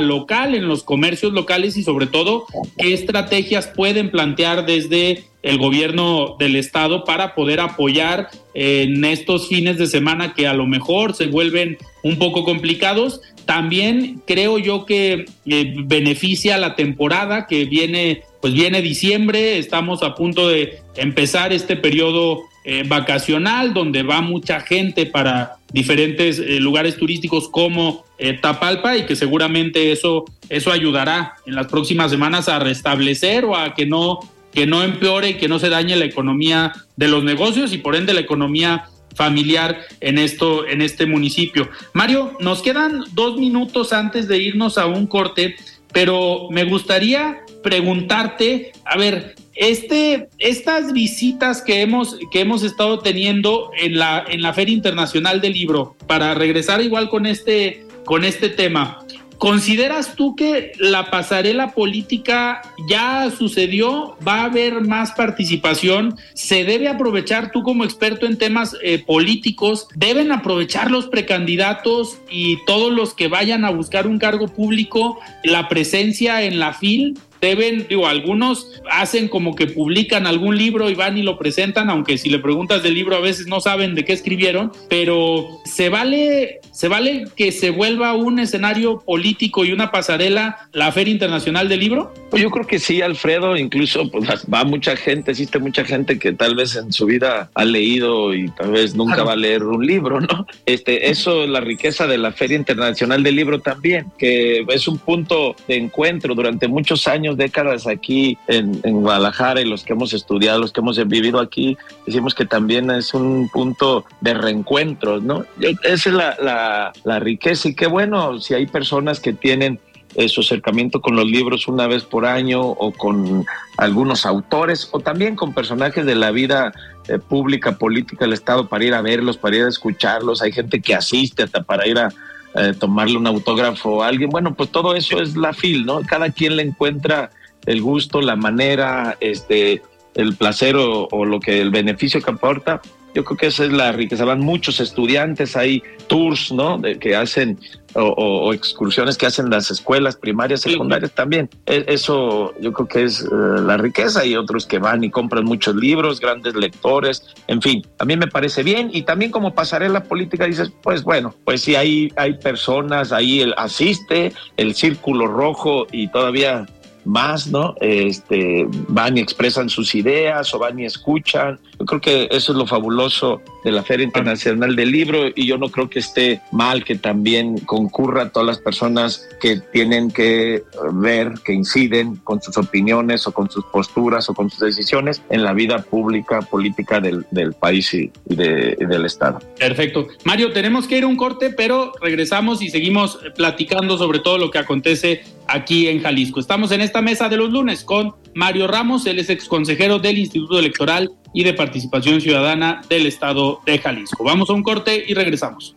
local, 0.00 0.54
en 0.54 0.68
los 0.68 0.82
comercios 0.82 1.32
locales 1.32 1.76
y 1.76 1.82
sobre 1.82 2.06
todo 2.06 2.46
qué 2.78 2.92
estrategias 2.92 3.66
pueden 3.68 4.10
plantear 4.10 4.66
desde 4.66 5.24
el 5.42 5.58
gobierno 5.58 6.36
del 6.38 6.56
estado 6.56 7.04
para 7.04 7.34
poder 7.34 7.60
apoyar 7.60 8.30
en 8.54 9.04
estos 9.04 9.48
fines 9.48 9.76
de 9.76 9.86
semana 9.86 10.32
que 10.34 10.46
a 10.46 10.54
lo 10.54 10.66
mejor 10.66 11.14
se 11.14 11.26
vuelven 11.26 11.76
un 12.02 12.18
poco 12.18 12.44
complicados. 12.44 13.20
También 13.44 14.22
creo 14.26 14.58
yo 14.58 14.86
que 14.86 15.26
eh, 15.46 15.74
beneficia 15.84 16.56
la 16.56 16.76
temporada 16.76 17.46
que 17.46 17.66
viene, 17.66 18.22
pues 18.40 18.54
viene 18.54 18.80
diciembre, 18.80 19.58
estamos 19.58 20.02
a 20.02 20.14
punto 20.14 20.48
de 20.48 20.78
empezar 20.96 21.52
este 21.52 21.76
periodo 21.76 22.40
eh, 22.64 22.82
vacacional 22.86 23.74
donde 23.74 24.02
va 24.02 24.20
mucha 24.22 24.60
gente 24.60 25.06
para 25.06 25.56
diferentes 25.72 26.38
eh, 26.38 26.60
lugares 26.60 26.96
turísticos 26.96 27.48
como 27.48 28.04
Tapalpa 28.40 28.96
y 28.96 29.06
que 29.06 29.16
seguramente 29.16 29.92
eso, 29.92 30.24
eso 30.48 30.72
ayudará 30.72 31.34
en 31.46 31.56
las 31.56 31.66
próximas 31.66 32.10
semanas 32.10 32.48
a 32.48 32.58
restablecer 32.58 33.44
o 33.44 33.56
a 33.56 33.74
que 33.74 33.86
no 33.86 34.20
que 34.54 34.66
no 34.66 34.82
empeore 34.82 35.30
y 35.30 35.34
que 35.34 35.48
no 35.48 35.58
se 35.58 35.68
dañe 35.68 35.96
la 35.96 36.04
economía 36.04 36.72
de 36.96 37.08
los 37.08 37.24
negocios 37.24 37.72
y 37.72 37.78
por 37.78 37.96
ende 37.96 38.14
la 38.14 38.20
economía 38.20 38.84
familiar 39.14 39.80
en 40.00 40.18
esto 40.18 40.66
en 40.66 40.80
este 40.80 41.06
municipio. 41.06 41.68
Mario, 41.92 42.36
nos 42.40 42.62
quedan 42.62 43.02
dos 43.12 43.36
minutos 43.36 43.92
antes 43.92 44.28
de 44.28 44.38
irnos 44.38 44.78
a 44.78 44.86
un 44.86 45.06
corte, 45.06 45.56
pero 45.92 46.48
me 46.50 46.64
gustaría 46.64 47.40
preguntarte, 47.62 48.72
a 48.84 48.96
ver, 48.96 49.34
este, 49.54 50.28
estas 50.38 50.92
visitas 50.92 51.62
que 51.62 51.82
hemos, 51.82 52.18
que 52.30 52.40
hemos 52.40 52.62
estado 52.62 52.98
teniendo 53.00 53.70
en 53.80 53.98
la, 53.98 54.24
en 54.28 54.42
la 54.42 54.52
Feria 54.52 54.74
Internacional 54.74 55.40
del 55.40 55.52
Libro, 55.52 55.96
para 56.06 56.34
regresar 56.34 56.80
igual 56.80 57.08
con 57.08 57.26
este, 57.26 57.86
con 58.04 58.24
este 58.24 58.48
tema, 58.48 59.04
¿Consideras 59.38 60.14
tú 60.14 60.36
que 60.36 60.72
la 60.78 61.10
pasarela 61.10 61.72
política 61.72 62.62
ya 62.88 63.30
sucedió? 63.30 64.16
¿Va 64.26 64.36
a 64.36 64.44
haber 64.44 64.80
más 64.80 65.12
participación? 65.12 66.16
¿Se 66.34 66.64
debe 66.64 66.88
aprovechar 66.88 67.50
tú 67.50 67.62
como 67.62 67.84
experto 67.84 68.26
en 68.26 68.38
temas 68.38 68.76
eh, 68.82 69.02
políticos? 69.04 69.88
¿Deben 69.94 70.32
aprovechar 70.32 70.90
los 70.90 71.08
precandidatos 71.08 72.18
y 72.30 72.56
todos 72.64 72.92
los 72.92 73.12
que 73.12 73.28
vayan 73.28 73.64
a 73.64 73.70
buscar 73.70 74.06
un 74.06 74.18
cargo 74.18 74.48
público 74.48 75.18
la 75.42 75.68
presencia 75.68 76.42
en 76.42 76.58
la 76.58 76.72
FIL? 76.72 77.18
Deben, 77.44 77.86
digo, 77.88 78.06
algunos 78.06 78.80
hacen 78.90 79.28
como 79.28 79.54
que 79.54 79.66
publican 79.66 80.26
algún 80.26 80.56
libro 80.56 80.88
y 80.88 80.94
van 80.94 81.18
y 81.18 81.22
lo 81.22 81.38
presentan, 81.38 81.90
aunque 81.90 82.16
si 82.16 82.30
le 82.30 82.38
preguntas 82.38 82.82
del 82.82 82.94
libro 82.94 83.16
a 83.16 83.20
veces 83.20 83.46
no 83.46 83.60
saben 83.60 83.94
de 83.94 84.04
qué 84.06 84.14
escribieron, 84.14 84.72
pero 84.88 85.60
se 85.66 85.90
vale, 85.90 86.60
se 86.72 86.88
vale 86.88 87.26
que 87.36 87.52
se 87.52 87.68
vuelva 87.68 88.14
un 88.14 88.38
escenario 88.38 89.00
político 89.00 89.66
y 89.66 89.72
una 89.72 89.90
pasarela 89.90 90.68
la 90.72 90.90
Feria 90.90 91.12
Internacional 91.12 91.68
del 91.68 91.80
Libro. 91.80 92.14
Pues 92.30 92.42
yo 92.42 92.50
creo 92.50 92.66
que 92.66 92.78
sí, 92.78 93.02
Alfredo, 93.02 93.58
incluso 93.58 94.10
pues 94.10 94.26
va 94.52 94.64
mucha 94.64 94.96
gente, 94.96 95.32
existe 95.32 95.58
mucha 95.58 95.84
gente 95.84 96.18
que 96.18 96.32
tal 96.32 96.54
vez 96.56 96.76
en 96.76 96.92
su 96.92 97.04
vida 97.04 97.50
ha 97.54 97.64
leído 97.66 98.34
y 98.34 98.48
tal 98.52 98.70
vez 98.70 98.94
nunca 98.94 99.22
va 99.22 99.32
a 99.32 99.36
leer 99.36 99.64
un 99.64 99.86
libro, 99.86 100.18
¿no? 100.20 100.46
Este, 100.64 101.10
eso 101.10 101.44
es 101.44 101.50
la 101.50 101.60
riqueza 101.60 102.06
de 102.06 102.16
la 102.16 102.32
Feria 102.32 102.56
Internacional 102.56 103.22
del 103.22 103.36
Libro 103.36 103.60
también, 103.60 104.06
que 104.16 104.64
es 104.66 104.88
un 104.88 104.98
punto 104.98 105.54
de 105.68 105.76
encuentro 105.76 106.34
durante 106.34 106.68
muchos 106.68 107.06
años 107.06 107.33
décadas 107.36 107.86
aquí 107.86 108.38
en, 108.48 108.80
Guadalajara 108.82 109.60
y 109.60 109.64
los 109.64 109.84
que 109.84 109.92
hemos 109.92 110.12
estudiado, 110.12 110.58
los 110.58 110.72
que 110.72 110.80
hemos 110.80 110.96
vivido 111.06 111.40
aquí, 111.40 111.76
decimos 112.06 112.34
que 112.34 112.44
también 112.44 112.90
es 112.90 113.14
un 113.14 113.48
punto 113.48 114.04
de 114.20 114.34
reencuentro, 114.34 115.20
¿no? 115.20 115.44
Esa 115.60 116.08
es 116.10 116.14
la, 116.14 116.92
la, 117.04 117.18
riqueza 117.18 117.68
y 117.68 117.74
qué 117.74 117.86
bueno 117.86 118.40
si 118.40 118.54
hay 118.54 118.66
personas 118.66 119.20
que 119.20 119.32
tienen 119.32 119.78
eh, 120.14 120.28
su 120.28 120.42
acercamiento 120.42 121.00
con 121.00 121.16
los 121.16 121.26
libros 121.26 121.66
una 121.66 121.88
vez 121.88 122.04
por 122.04 122.24
año 122.24 122.60
o 122.62 122.92
con 122.92 123.44
algunos 123.76 124.26
autores 124.26 124.88
o 124.92 125.00
también 125.00 125.34
con 125.34 125.52
personajes 125.52 126.06
de 126.06 126.14
la 126.14 126.30
vida 126.30 126.72
eh, 127.08 127.18
pública, 127.18 127.78
política 127.78 128.24
del 128.24 128.34
Estado 128.34 128.68
para 128.68 128.84
ir 128.84 128.94
a 128.94 129.02
verlos, 129.02 129.36
para 129.36 129.56
ir 129.56 129.64
a 129.64 129.68
escucharlos. 129.68 130.40
Hay 130.40 130.52
gente 130.52 130.80
que 130.80 130.94
asiste 130.94 131.42
hasta 131.42 131.64
para 131.64 131.86
ir 131.88 131.98
a, 131.98 132.10
eh, 132.54 132.72
tomarle 132.78 133.18
un 133.18 133.26
autógrafo 133.26 134.02
a 134.02 134.08
alguien. 134.08 134.30
Bueno, 134.30 134.54
pues 134.54 134.70
todo 134.70 134.94
eso 134.94 135.20
es 135.20 135.36
la 135.36 135.52
FIL, 135.52 135.84
¿no? 135.86 136.02
Cada 136.02 136.30
quien 136.30 136.56
le 136.56 136.62
encuentra 136.62 137.30
el 137.66 137.82
gusto, 137.82 138.20
la 138.20 138.36
manera, 138.36 139.16
este, 139.20 139.82
el 140.14 140.36
placer 140.36 140.76
o, 140.76 141.24
lo 141.24 141.40
que 141.40 141.60
el 141.60 141.70
beneficio 141.70 142.20
que 142.20 142.30
aporta 142.30 142.80
Yo 143.14 143.24
creo 143.24 143.36
que 143.36 143.46
esa 143.46 143.64
es 143.64 143.72
la 143.72 143.92
riqueza. 143.92 144.24
Van 144.24 144.40
muchos 144.40 144.80
estudiantes, 144.80 145.56
hay 145.56 145.82
tours, 146.08 146.52
¿no? 146.52 146.78
De, 146.78 146.98
que 146.98 147.16
hacen 147.16 147.58
o, 147.94 148.52
excursiones 148.52 149.16
que 149.16 149.26
hacen 149.26 149.50
las 149.50 149.70
escuelas 149.70 150.16
primarias, 150.16 150.62
secundarias 150.62 151.12
también. 151.12 151.48
E, 151.66 151.84
eso 151.88 152.52
yo 152.60 152.72
creo 152.72 152.88
que 152.88 153.04
es 153.04 153.20
eh, 153.20 153.26
la 153.62 153.76
riqueza 153.76 154.24
y 154.24 154.36
otros 154.36 154.66
que 154.66 154.78
van 154.78 155.04
y 155.04 155.10
compran 155.10 155.44
muchos 155.44 155.76
libros, 155.76 156.20
grandes 156.20 156.54
lectores, 156.54 157.22
en 157.46 157.62
fin, 157.62 157.86
a 157.98 158.04
mí 158.04 158.16
me 158.16 158.26
parece 158.26 158.62
bien 158.62 158.90
y 158.92 159.02
también 159.02 159.30
como 159.30 159.54
pasarela 159.54 160.04
política 160.04 160.46
dices, 160.46 160.72
pues 160.82 161.02
bueno, 161.02 161.34
pues 161.44 161.62
si 161.62 161.76
hay, 161.76 162.12
hay 162.16 162.34
personas, 162.34 163.12
ahí 163.12 163.40
el, 163.40 163.54
asiste 163.56 164.32
el 164.56 164.74
círculo 164.74 165.26
rojo 165.26 165.86
y 165.92 166.08
todavía 166.08 166.66
más, 167.04 167.46
¿no? 167.46 167.74
Este, 167.80 168.66
van 168.88 169.16
y 169.16 169.20
expresan 169.20 169.68
sus 169.68 169.94
ideas 169.94 170.52
o 170.54 170.58
van 170.58 170.78
y 170.78 170.84
escuchan. 170.84 171.58
Yo 171.78 171.86
creo 171.86 172.00
que 172.00 172.28
eso 172.30 172.52
es 172.52 172.58
lo 172.58 172.66
fabuloso 172.66 173.42
de 173.64 173.72
la 173.72 173.82
Feria 173.82 174.04
Internacional 174.04 174.76
del 174.76 174.90
Libro 174.90 175.28
y 175.34 175.46
yo 175.46 175.58
no 175.58 175.70
creo 175.70 175.88
que 175.88 175.98
esté 175.98 176.40
mal 176.52 176.84
que 176.84 176.96
también 176.96 177.58
concurra 177.58 178.30
todas 178.30 178.46
las 178.46 178.58
personas 178.58 179.26
que 179.40 179.60
tienen 179.60 180.10
que 180.10 180.62
ver, 180.92 181.32
que 181.44 181.52
inciden 181.52 182.16
con 182.16 182.40
sus 182.42 182.56
opiniones 182.58 183.26
o 183.26 183.32
con 183.32 183.50
sus 183.50 183.64
posturas 183.66 184.28
o 184.28 184.34
con 184.34 184.50
sus 184.50 184.60
decisiones 184.60 185.22
en 185.30 185.42
la 185.42 185.52
vida 185.52 185.78
pública, 185.78 186.42
política 186.42 187.00
del, 187.00 187.24
país 187.54 187.92
y, 187.94 188.10
del 188.26 189.04
Estado. 189.04 189.40
Perfecto. 189.58 190.08
Mario, 190.24 190.52
tenemos 190.52 190.86
que 190.86 190.98
ir 190.98 191.04
a 191.04 191.06
un 191.06 191.16
corte, 191.16 191.50
pero 191.50 191.92
regresamos 192.00 192.62
y 192.62 192.68
seguimos 192.68 193.18
platicando 193.36 193.96
sobre 193.98 194.18
todo 194.18 194.38
lo 194.38 194.50
que 194.50 194.58
acontece 194.58 195.22
aquí 195.48 195.88
en 195.88 196.02
Jalisco. 196.02 196.40
Estamos 196.40 196.70
en 196.72 196.80
esta 196.80 197.02
mesa 197.02 197.28
de 197.28 197.36
los 197.36 197.50
lunes 197.50 197.84
con 197.84 198.14
Mario 198.34 198.66
Ramos, 198.66 199.06
él 199.06 199.18
es 199.18 199.30
ex 199.30 199.46
consejero 199.46 199.98
del 199.98 200.18
Instituto 200.18 200.58
Electoral 200.58 201.10
y 201.32 201.44
de 201.44 201.54
Participación 201.54 202.20
Ciudadana 202.20 202.82
del 202.88 203.06
Estado 203.06 203.60
de 203.66 203.78
Jalisco. 203.78 204.24
Vamos 204.24 204.50
a 204.50 204.54
un 204.54 204.62
corte 204.62 205.04
y 205.06 205.14
regresamos. 205.14 205.76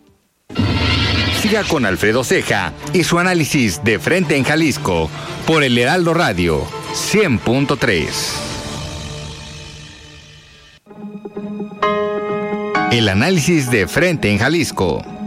Siga 1.40 1.62
con 1.64 1.86
Alfredo 1.86 2.24
Ceja 2.24 2.72
y 2.92 3.04
su 3.04 3.18
análisis 3.18 3.84
de 3.84 3.98
frente 4.00 4.36
en 4.36 4.44
Jalisco 4.44 5.08
por 5.46 5.62
el 5.62 5.78
Heraldo 5.78 6.12
Radio 6.12 6.64
100.3. 6.92 8.48
El 12.90 13.08
análisis 13.08 13.70
de 13.70 13.86
frente 13.86 14.30
en 14.32 14.38
Jalisco. 14.38 15.17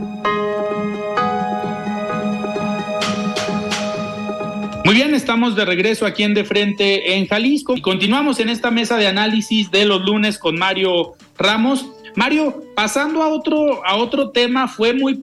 Muy 4.92 4.98
bien, 4.98 5.16
estamos 5.16 5.56
de 5.56 5.64
regreso 5.64 6.06
aquí 6.06 6.24
en 6.24 6.34
De 6.34 6.44
Frente 6.44 7.16
en 7.16 7.26
Jalisco 7.26 7.78
y 7.78 7.82
continuamos 7.82 8.42
en 8.42 8.50
esta 8.50 8.72
mesa 8.72 8.98
de 8.98 9.08
análisis 9.08 9.72
de 9.72 9.86
los 9.86 10.02
lunes 10.02 10.38
con 10.38 10.60
Mario 10.60 11.14
Ramos. 11.38 11.86
Mario, 12.18 12.66
pasando 12.76 13.24
a 13.24 13.30
otro 13.30 13.86
a 13.86 13.96
otro 13.96 14.32
tema, 14.32 14.68
fue 14.68 14.94
muy 14.94 15.22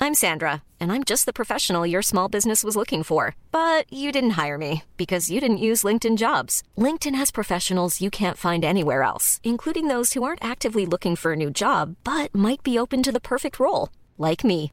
I'm 0.00 0.14
Sandra, 0.14 0.62
and 0.80 0.90
I'm 0.90 1.04
just 1.04 1.26
the 1.26 1.34
professional 1.34 1.86
your 1.86 2.00
small 2.00 2.30
business 2.30 2.64
was 2.64 2.76
looking 2.76 3.02
for, 3.02 3.34
but 3.52 3.84
you 3.92 4.10
didn't 4.10 4.38
hire 4.42 4.56
me 4.56 4.84
because 4.96 5.30
you 5.30 5.38
didn't 5.38 5.58
use 5.58 5.84
LinkedIn 5.84 6.16
Jobs. 6.16 6.62
LinkedIn 6.78 7.14
has 7.16 7.30
professionals 7.30 8.00
you 8.00 8.08
can't 8.08 8.38
find 8.38 8.64
anywhere 8.64 9.02
else, 9.02 9.38
including 9.44 9.88
those 9.88 10.14
who 10.14 10.22
aren't 10.22 10.42
actively 10.42 10.86
looking 10.86 11.14
for 11.14 11.34
a 11.34 11.36
new 11.36 11.50
job 11.50 11.94
but 12.04 12.34
might 12.34 12.62
be 12.62 12.78
open 12.78 13.02
to 13.02 13.12
the 13.12 13.20
perfect 13.20 13.60
role, 13.60 13.90
like 14.16 14.44
me. 14.44 14.72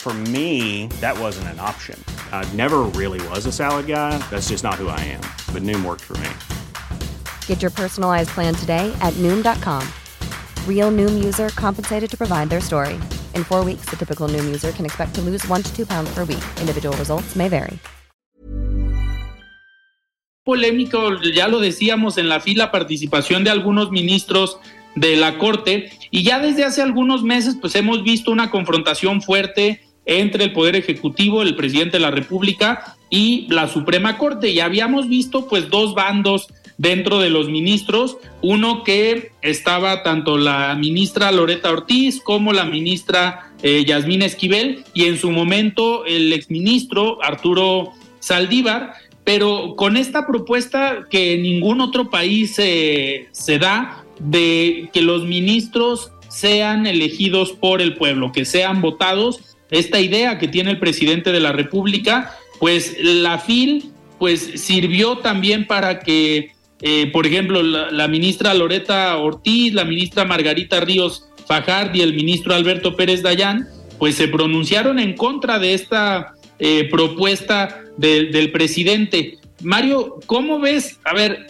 For 0.00 0.14
me, 0.32 0.86
that 1.02 1.20
wasn't 1.20 1.48
an 1.48 1.60
option. 1.60 2.02
I 2.32 2.50
never 2.56 2.88
really 2.96 3.20
was 3.28 3.44
a 3.44 3.52
salad 3.52 3.86
guy. 3.86 4.16
That's 4.30 4.48
just 4.48 4.64
not 4.64 4.76
who 4.76 4.88
I 4.88 4.98
am. 5.12 5.20
But 5.52 5.62
Noom 5.62 5.84
worked 5.84 6.00
for 6.00 6.16
me. 6.16 6.30
Get 7.46 7.60
your 7.60 7.70
personalized 7.70 8.30
plan 8.30 8.54
today 8.54 8.90
at 9.02 9.12
Noom.com. 9.18 9.86
Real 10.66 10.90
Noom 10.90 11.22
user 11.22 11.50
compensated 11.50 12.10
to 12.12 12.16
provide 12.16 12.48
their 12.48 12.62
story. 12.62 12.98
In 13.34 13.44
four 13.44 13.62
weeks, 13.62 13.90
the 13.90 13.96
typical 13.96 14.26
Noom 14.26 14.46
user 14.46 14.72
can 14.72 14.86
expect 14.86 15.14
to 15.16 15.20
lose 15.20 15.46
one 15.48 15.62
to 15.62 15.70
two 15.76 15.84
pounds 15.84 16.08
per 16.14 16.24
week. 16.24 16.44
Individual 16.62 16.96
results 16.96 17.36
may 17.36 17.50
vary. 17.50 17.78
Polémico, 20.46 21.20
ya 21.34 21.46
lo 21.46 21.60
decíamos 21.60 22.16
en 22.16 22.30
la 22.30 22.40
fila, 22.40 22.72
participación 22.72 23.44
de 23.44 23.50
algunos 23.50 23.90
ministros 23.90 24.58
de 24.96 25.16
la 25.16 25.36
Corte. 25.36 25.92
Y 26.10 26.22
ya 26.22 26.40
desde 26.40 26.64
hace 26.64 26.80
algunos 26.80 27.22
meses, 27.22 27.58
pues 27.60 27.74
hemos 27.74 28.02
visto 28.02 28.32
una 28.32 28.50
confrontación 28.50 29.20
fuerte 29.20 29.89
entre 30.06 30.44
el 30.44 30.52
Poder 30.52 30.76
Ejecutivo, 30.76 31.42
el 31.42 31.56
presidente 31.56 31.98
de 31.98 32.02
la 32.02 32.10
República 32.10 32.96
y 33.10 33.46
la 33.48 33.68
Suprema 33.68 34.18
Corte. 34.18 34.50
Y 34.50 34.60
habíamos 34.60 35.08
visto 35.08 35.46
pues 35.48 35.68
dos 35.68 35.94
bandos 35.94 36.48
dentro 36.78 37.18
de 37.18 37.28
los 37.28 37.50
ministros, 37.50 38.16
uno 38.40 38.84
que 38.84 39.32
estaba 39.42 40.02
tanto 40.02 40.38
la 40.38 40.74
ministra 40.76 41.30
Loreta 41.30 41.70
Ortiz 41.70 42.22
como 42.22 42.54
la 42.54 42.64
ministra 42.64 43.52
eh, 43.62 43.84
Esquivel 43.86 44.82
y 44.94 45.04
en 45.04 45.18
su 45.18 45.30
momento 45.30 46.06
el 46.06 46.32
exministro 46.32 47.22
Arturo 47.22 47.92
Saldívar, 48.20 48.94
pero 49.24 49.74
con 49.76 49.98
esta 49.98 50.26
propuesta 50.26 51.04
que 51.10 51.36
ningún 51.36 51.82
otro 51.82 52.08
país 52.08 52.54
se 52.54 53.58
da 53.58 54.02
de 54.18 54.88
que 54.92 55.02
los 55.02 55.24
ministros 55.24 56.12
sean 56.28 56.86
elegidos 56.86 57.52
por 57.52 57.82
el 57.82 57.94
pueblo, 57.94 58.32
que 58.32 58.46
sean 58.46 58.80
votados 58.80 59.49
esta 59.70 60.00
idea 60.00 60.38
que 60.38 60.48
tiene 60.48 60.70
el 60.70 60.78
presidente 60.78 61.32
de 61.32 61.40
la 61.40 61.52
República, 61.52 62.36
pues 62.58 62.96
la 63.00 63.38
FIL 63.38 63.90
pues 64.18 64.52
sirvió 64.56 65.18
también 65.18 65.66
para 65.66 66.00
que, 66.00 66.52
eh, 66.82 67.10
por 67.10 67.26
ejemplo, 67.26 67.62
la, 67.62 68.06
ministra 68.08 68.52
Loreta 68.52 69.16
Ortiz, 69.16 69.72
la 69.72 69.84
ministra 69.84 70.26
Margarita 70.26 70.80
Ríos 70.80 71.26
Fajard 71.46 71.94
y 71.96 72.02
el 72.02 72.14
ministro 72.14 72.54
Alberto 72.54 72.96
Pérez 72.96 73.22
Dayán, 73.22 73.66
pues 73.98 74.16
se 74.16 74.28
pronunciaron 74.28 74.98
en 74.98 75.16
contra 75.16 75.58
de 75.58 75.72
esta 75.72 76.34
eh, 76.58 76.88
propuesta 76.90 77.82
del 77.96 78.52
presidente. 78.52 79.38
Mario, 79.62 80.20
¿cómo 80.26 80.58
ves? 80.58 80.98
A 81.04 81.14
ver, 81.14 81.46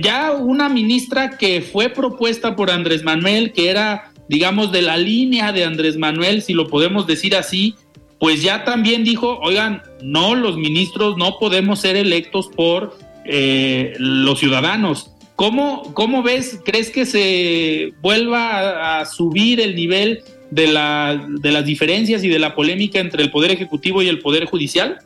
ya 0.00 0.32
una 0.32 0.68
ministra 0.68 1.36
que 1.36 1.60
fue 1.60 1.88
propuesta 1.88 2.56
por 2.56 2.70
Andrés 2.70 3.02
Manuel, 3.02 3.52
que 3.52 3.70
era 3.70 4.12
digamos, 4.28 4.72
de 4.72 4.82
la 4.82 4.96
línea 4.96 5.52
de 5.52 5.64
Andrés 5.64 5.96
Manuel, 5.96 6.42
si 6.42 6.52
lo 6.52 6.68
podemos 6.68 7.06
decir 7.06 7.36
así, 7.36 7.74
pues 8.18 8.42
ya 8.42 8.64
también 8.64 9.04
dijo, 9.04 9.38
oigan, 9.42 9.82
no, 10.02 10.34
los 10.34 10.56
ministros 10.56 11.16
no 11.16 11.38
podemos 11.38 11.80
ser 11.80 11.96
electos 11.96 12.48
por 12.48 12.96
eh, 13.24 13.94
los 13.98 14.38
ciudadanos. 14.38 15.10
¿Cómo, 15.36 15.92
¿Cómo 15.94 16.22
ves? 16.22 16.60
¿Crees 16.64 16.90
que 16.90 17.06
se 17.06 17.92
vuelva 18.00 19.00
a, 19.00 19.04
subir 19.04 19.60
el 19.60 19.74
nivel 19.74 20.22
de, 20.50 20.68
la, 20.68 21.26
de 21.40 21.50
las 21.50 21.64
diferencias 21.64 22.22
y 22.22 22.28
de 22.28 22.38
la 22.38 22.54
polémica 22.54 23.00
entre 23.00 23.22
el 23.22 23.30
Poder 23.30 23.50
Ejecutivo 23.50 24.00
y 24.00 24.08
el 24.08 24.20
Poder 24.20 24.44
Judicial? 24.44 24.98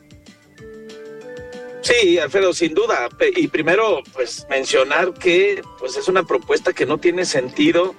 Sí, 1.81 2.19
Alfredo, 2.19 2.53
sin 2.53 2.73
duda. 2.73 3.09
Y 3.35 3.47
primero, 3.47 4.01
pues 4.13 4.45
mencionar 4.49 5.13
que 5.13 5.61
pues 5.79 5.95
es 5.95 6.07
una 6.07 6.23
propuesta 6.23 6.73
que 6.73 6.85
no 6.85 6.97
tiene 6.97 7.25
sentido. 7.25 7.95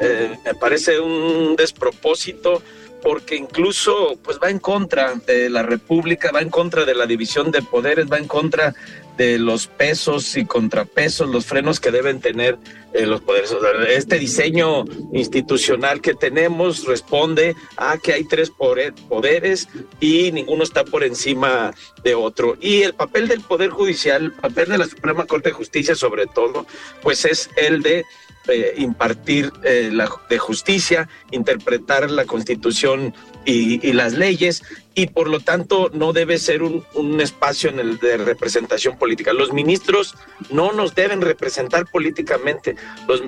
Eh, 0.00 0.36
me 0.44 0.54
parece 0.54 1.00
un 1.00 1.56
despropósito 1.56 2.62
porque 3.02 3.36
incluso 3.36 4.18
pues 4.22 4.40
va 4.42 4.48
en 4.50 4.58
contra 4.58 5.14
de 5.14 5.50
la 5.50 5.62
República, 5.62 6.32
va 6.32 6.40
en 6.40 6.48
contra 6.48 6.84
de 6.86 6.94
la 6.94 7.06
división 7.06 7.50
de 7.50 7.60
poderes, 7.60 8.10
va 8.10 8.16
en 8.16 8.26
contra 8.26 8.74
de 9.16 9.38
los 9.38 9.66
pesos 9.66 10.36
y 10.36 10.44
contrapesos, 10.44 11.28
los 11.28 11.46
frenos 11.46 11.80
que 11.80 11.90
deben 11.90 12.20
tener 12.20 12.58
eh, 12.92 13.06
los 13.06 13.20
poderes. 13.20 13.54
este 13.88 14.18
diseño 14.18 14.84
institucional 15.12 16.00
que 16.00 16.14
tenemos 16.14 16.84
responde 16.86 17.56
a 17.76 17.98
que 17.98 18.12
hay 18.12 18.24
tres 18.24 18.50
poderes 18.50 19.68
y 20.00 20.32
ninguno 20.32 20.62
está 20.62 20.84
por 20.84 21.04
encima 21.04 21.74
de 22.02 22.14
otro. 22.14 22.56
Y 22.60 22.82
el 22.82 22.94
papel 22.94 23.28
del 23.28 23.40
Poder 23.40 23.70
Judicial, 23.70 24.24
el 24.24 24.32
papel 24.32 24.68
de 24.68 24.78
la 24.78 24.86
Suprema 24.86 25.26
Corte 25.26 25.50
de 25.50 25.54
Justicia 25.54 25.94
sobre 25.94 26.26
todo, 26.26 26.66
pues 27.02 27.24
es 27.24 27.50
el 27.56 27.82
de 27.82 28.04
eh, 28.48 28.74
impartir 28.76 29.50
eh, 29.62 29.88
la, 29.90 30.10
de 30.28 30.38
justicia, 30.38 31.08
interpretar 31.30 32.10
la 32.10 32.26
constitución 32.26 33.14
y, 33.46 33.92
las 33.92 34.14
leyes 34.14 34.62
y 34.94 35.06
por 35.06 35.28
lo 35.28 35.40
tanto 35.40 35.90
no 35.92 36.12
debe 36.12 36.38
ser 36.38 36.62
un, 36.62 37.20
espacio 37.20 37.70
en 37.70 37.78
el 37.78 37.98
de 37.98 38.16
representación 38.18 38.98
política. 38.98 39.32
Los 39.32 39.52
ministros 39.52 40.14
no 40.50 40.72
nos 40.72 40.94
deben 40.94 41.20
representar 41.20 41.86
políticamente. 41.90 42.76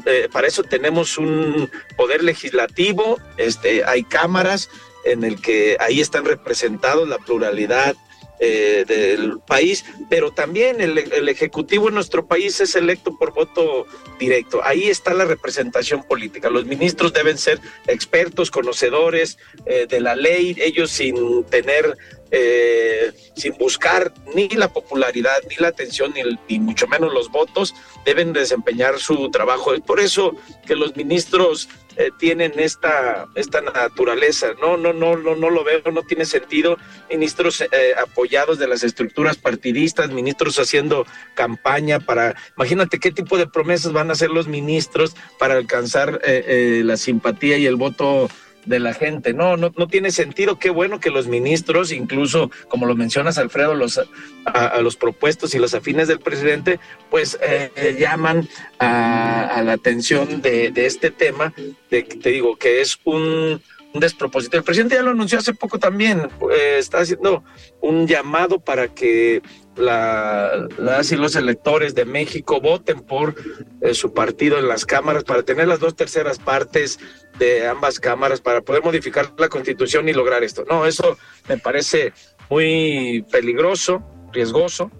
Eh, 0.06 0.28
para 0.30 0.48
eso 0.48 0.62
tenemos 0.62 1.18
un 1.18 1.70
poder 1.96 2.22
legislativo, 2.22 3.18
este, 3.36 3.84
hay 3.84 4.04
cámaras 4.04 4.68
en 5.04 5.24
el 5.24 5.40
que 5.40 5.76
ahí 5.80 6.00
están 6.00 6.24
representados 6.24 7.08
la 7.08 7.18
pluralidad 7.18 7.96
eh, 8.38 8.84
del 8.86 9.38
país, 9.40 9.84
pero 10.08 10.30
también 10.30 10.80
el, 10.80 10.96
Ejecutivo 11.28 11.88
en 11.88 11.94
nuestro 11.94 12.26
país 12.26 12.60
es 12.60 12.76
electo 12.76 13.16
por 13.18 13.32
voto 13.32 13.86
directo. 14.18 14.60
Ahí 14.62 14.84
está 14.84 15.14
la 15.14 15.24
representación 15.24 16.02
política. 16.02 16.50
Los 16.50 16.66
ministros 16.66 17.12
deben 17.12 17.38
ser 17.38 17.60
expertos, 17.86 18.50
conocedores 18.50 19.38
eh, 19.64 19.86
de 19.88 20.00
la 20.00 20.16
ley, 20.16 20.56
ellos 20.60 20.90
sin 20.90 21.44
tener 21.44 21.96
eh, 22.30 23.12
sin 23.36 23.56
buscar 23.56 24.12
ni 24.34 24.48
la 24.48 24.72
popularidad, 24.72 25.36
ni 25.48 25.56
la 25.56 25.68
atención, 25.68 26.12
ni, 26.48 26.58
mucho 26.58 26.88
menos 26.88 27.12
los 27.12 27.30
votos, 27.30 27.74
deben 28.04 28.32
desempeñar 28.32 28.98
su 28.98 29.30
trabajo. 29.30 29.74
Es 29.74 29.80
por 29.80 30.00
eso 30.00 30.34
que 30.66 30.74
los 30.74 30.96
ministros 30.96 31.68
eh, 31.96 32.10
tienen 32.18 32.58
esta, 32.58 33.26
esta 33.36 33.60
naturaleza. 33.60 34.48
No, 34.60 34.76
no, 34.76 34.92
no, 34.92 35.16
no, 35.16 35.36
no 35.36 35.50
lo 35.50 35.62
veo, 35.62 35.80
no 35.92 36.02
tiene 36.02 36.24
sentido. 36.24 36.78
Ministros 37.10 37.60
eh, 37.60 37.94
apoyados 37.96 38.58
de 38.58 38.66
las 38.66 38.82
estructuras 38.82 39.36
partidistas, 39.36 40.10
ministros 40.10 40.58
haciendo 40.58 41.06
campaña 41.34 42.00
para, 42.00 42.34
imagínate 42.56 42.98
qué 42.98 43.12
tipo 43.12 43.38
de 43.38 43.46
promesas 43.46 43.92
van 43.92 44.10
a 44.10 44.14
hacer 44.14 44.30
los 44.30 44.48
ministros 44.48 45.14
para 45.38 45.54
alcanzar 45.54 46.20
la 46.26 46.96
simpatía 46.96 47.56
y 47.58 47.66
el 47.66 47.76
voto 47.76 48.28
de 48.66 48.80
la 48.80 48.92
gente. 48.92 49.32
No, 49.32 49.56
no, 49.56 49.72
no 49.76 49.86
tiene 49.88 50.10
sentido. 50.10 50.58
Qué 50.58 50.70
bueno 50.70 51.00
que 51.00 51.10
los 51.10 51.28
ministros, 51.28 51.92
incluso 51.92 52.50
como 52.68 52.86
lo 52.86 52.94
mencionas, 52.94 53.38
Alfredo, 53.38 53.74
los, 53.74 54.00
a, 54.44 54.80
los 54.80 54.96
propuestos 54.96 55.54
y 55.54 55.58
los 55.58 55.74
afines 55.74 56.08
del 56.08 56.18
presidente, 56.18 56.78
pues 57.10 57.38
eh, 57.42 57.70
eh, 57.76 57.96
llaman 57.98 58.48
a, 58.78 59.62
la 59.64 59.72
atención 59.72 60.42
de, 60.42 60.72
este 60.76 61.10
tema, 61.10 61.54
de, 61.90 62.02
te 62.02 62.30
digo, 62.30 62.56
que 62.56 62.80
es 62.80 62.98
un, 63.04 63.62
despropósito. 63.94 64.58
El 64.58 64.62
presidente 64.62 64.96
ya 64.96 65.02
lo 65.02 65.12
anunció 65.12 65.38
hace 65.38 65.54
poco 65.54 65.78
también, 65.78 66.28
eh, 66.52 66.76
está 66.78 66.98
haciendo 66.98 67.42
un 67.80 68.06
llamado 68.06 68.58
para 68.58 68.88
que 68.88 69.40
la, 69.76 70.68
las 70.78 71.12
y 71.12 71.16
los 71.16 71.36
electores 71.36 71.94
de 71.94 72.04
México 72.04 72.60
voten 72.60 73.00
por 73.00 73.34
eh, 73.80 73.94
su 73.94 74.12
partido 74.12 74.58
en 74.58 74.68
las 74.68 74.86
cámaras 74.86 75.24
para 75.24 75.42
tener 75.42 75.68
las 75.68 75.80
dos 75.80 75.94
terceras 75.94 76.38
partes 76.38 76.98
de 77.38 77.66
ambas 77.66 78.00
cámaras 78.00 78.40
para 78.40 78.62
poder 78.62 78.82
modificar 78.82 79.32
la 79.38 79.48
constitución 79.48 80.08
y 80.08 80.12
lograr 80.12 80.42
esto. 80.42 80.64
No, 80.68 80.86
eso 80.86 81.18
me 81.48 81.58
parece 81.58 82.12
muy 82.48 83.24
peligroso, 83.30 84.02
riesgoso. 84.32 84.90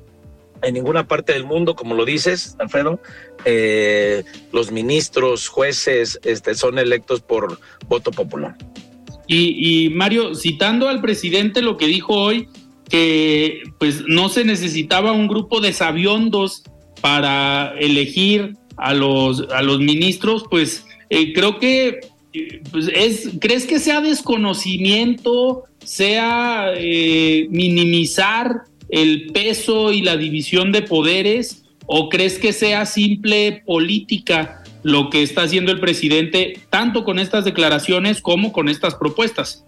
En 0.62 0.74
ninguna 0.74 1.06
parte 1.06 1.34
del 1.34 1.44
mundo, 1.44 1.74
como 1.74 1.94
lo 1.94 2.04
dices, 2.04 2.56
Alfredo, 2.58 3.00
eh, 3.44 4.24
los 4.52 4.72
ministros, 4.72 5.48
jueces, 5.48 6.18
este, 6.24 6.54
son 6.54 6.78
electos 6.78 7.20
por 7.20 7.58
voto 7.88 8.10
popular. 8.10 8.56
Y, 9.26 9.84
y 9.86 9.90
Mario, 9.90 10.34
citando 10.34 10.88
al 10.88 11.00
presidente 11.00 11.60
lo 11.60 11.76
que 11.76 11.86
dijo 11.86 12.14
hoy, 12.14 12.48
que 12.88 13.62
pues 13.78 14.04
no 14.06 14.28
se 14.28 14.44
necesitaba 14.44 15.12
un 15.12 15.28
grupo 15.28 15.60
de 15.60 15.72
sabiondos 15.72 16.62
para 17.00 17.74
elegir 17.78 18.56
a 18.76 18.94
los, 18.94 19.46
a 19.50 19.62
los 19.62 19.80
ministros, 19.80 20.44
pues 20.50 20.86
eh, 21.10 21.32
creo 21.32 21.58
que 21.58 22.00
pues 22.70 22.90
es, 22.94 23.30
¿crees 23.40 23.66
que 23.66 23.78
sea 23.78 24.00
desconocimiento, 24.00 25.64
sea 25.82 26.72
eh, 26.74 27.46
minimizar 27.50 28.64
el 28.88 29.32
peso 29.32 29.92
y 29.92 30.02
la 30.02 30.16
división 30.16 30.72
de 30.72 30.82
poderes, 30.82 31.64
o 31.86 32.08
crees 32.08 32.38
que 32.38 32.52
sea 32.52 32.84
simple 32.84 33.62
política 33.64 34.62
lo 34.82 35.10
que 35.10 35.22
está 35.22 35.42
haciendo 35.42 35.72
el 35.72 35.80
presidente, 35.80 36.60
tanto 36.70 37.04
con 37.04 37.18
estas 37.18 37.44
declaraciones 37.44 38.20
como 38.20 38.52
con 38.52 38.68
estas 38.68 38.94
propuestas? 38.94 39.64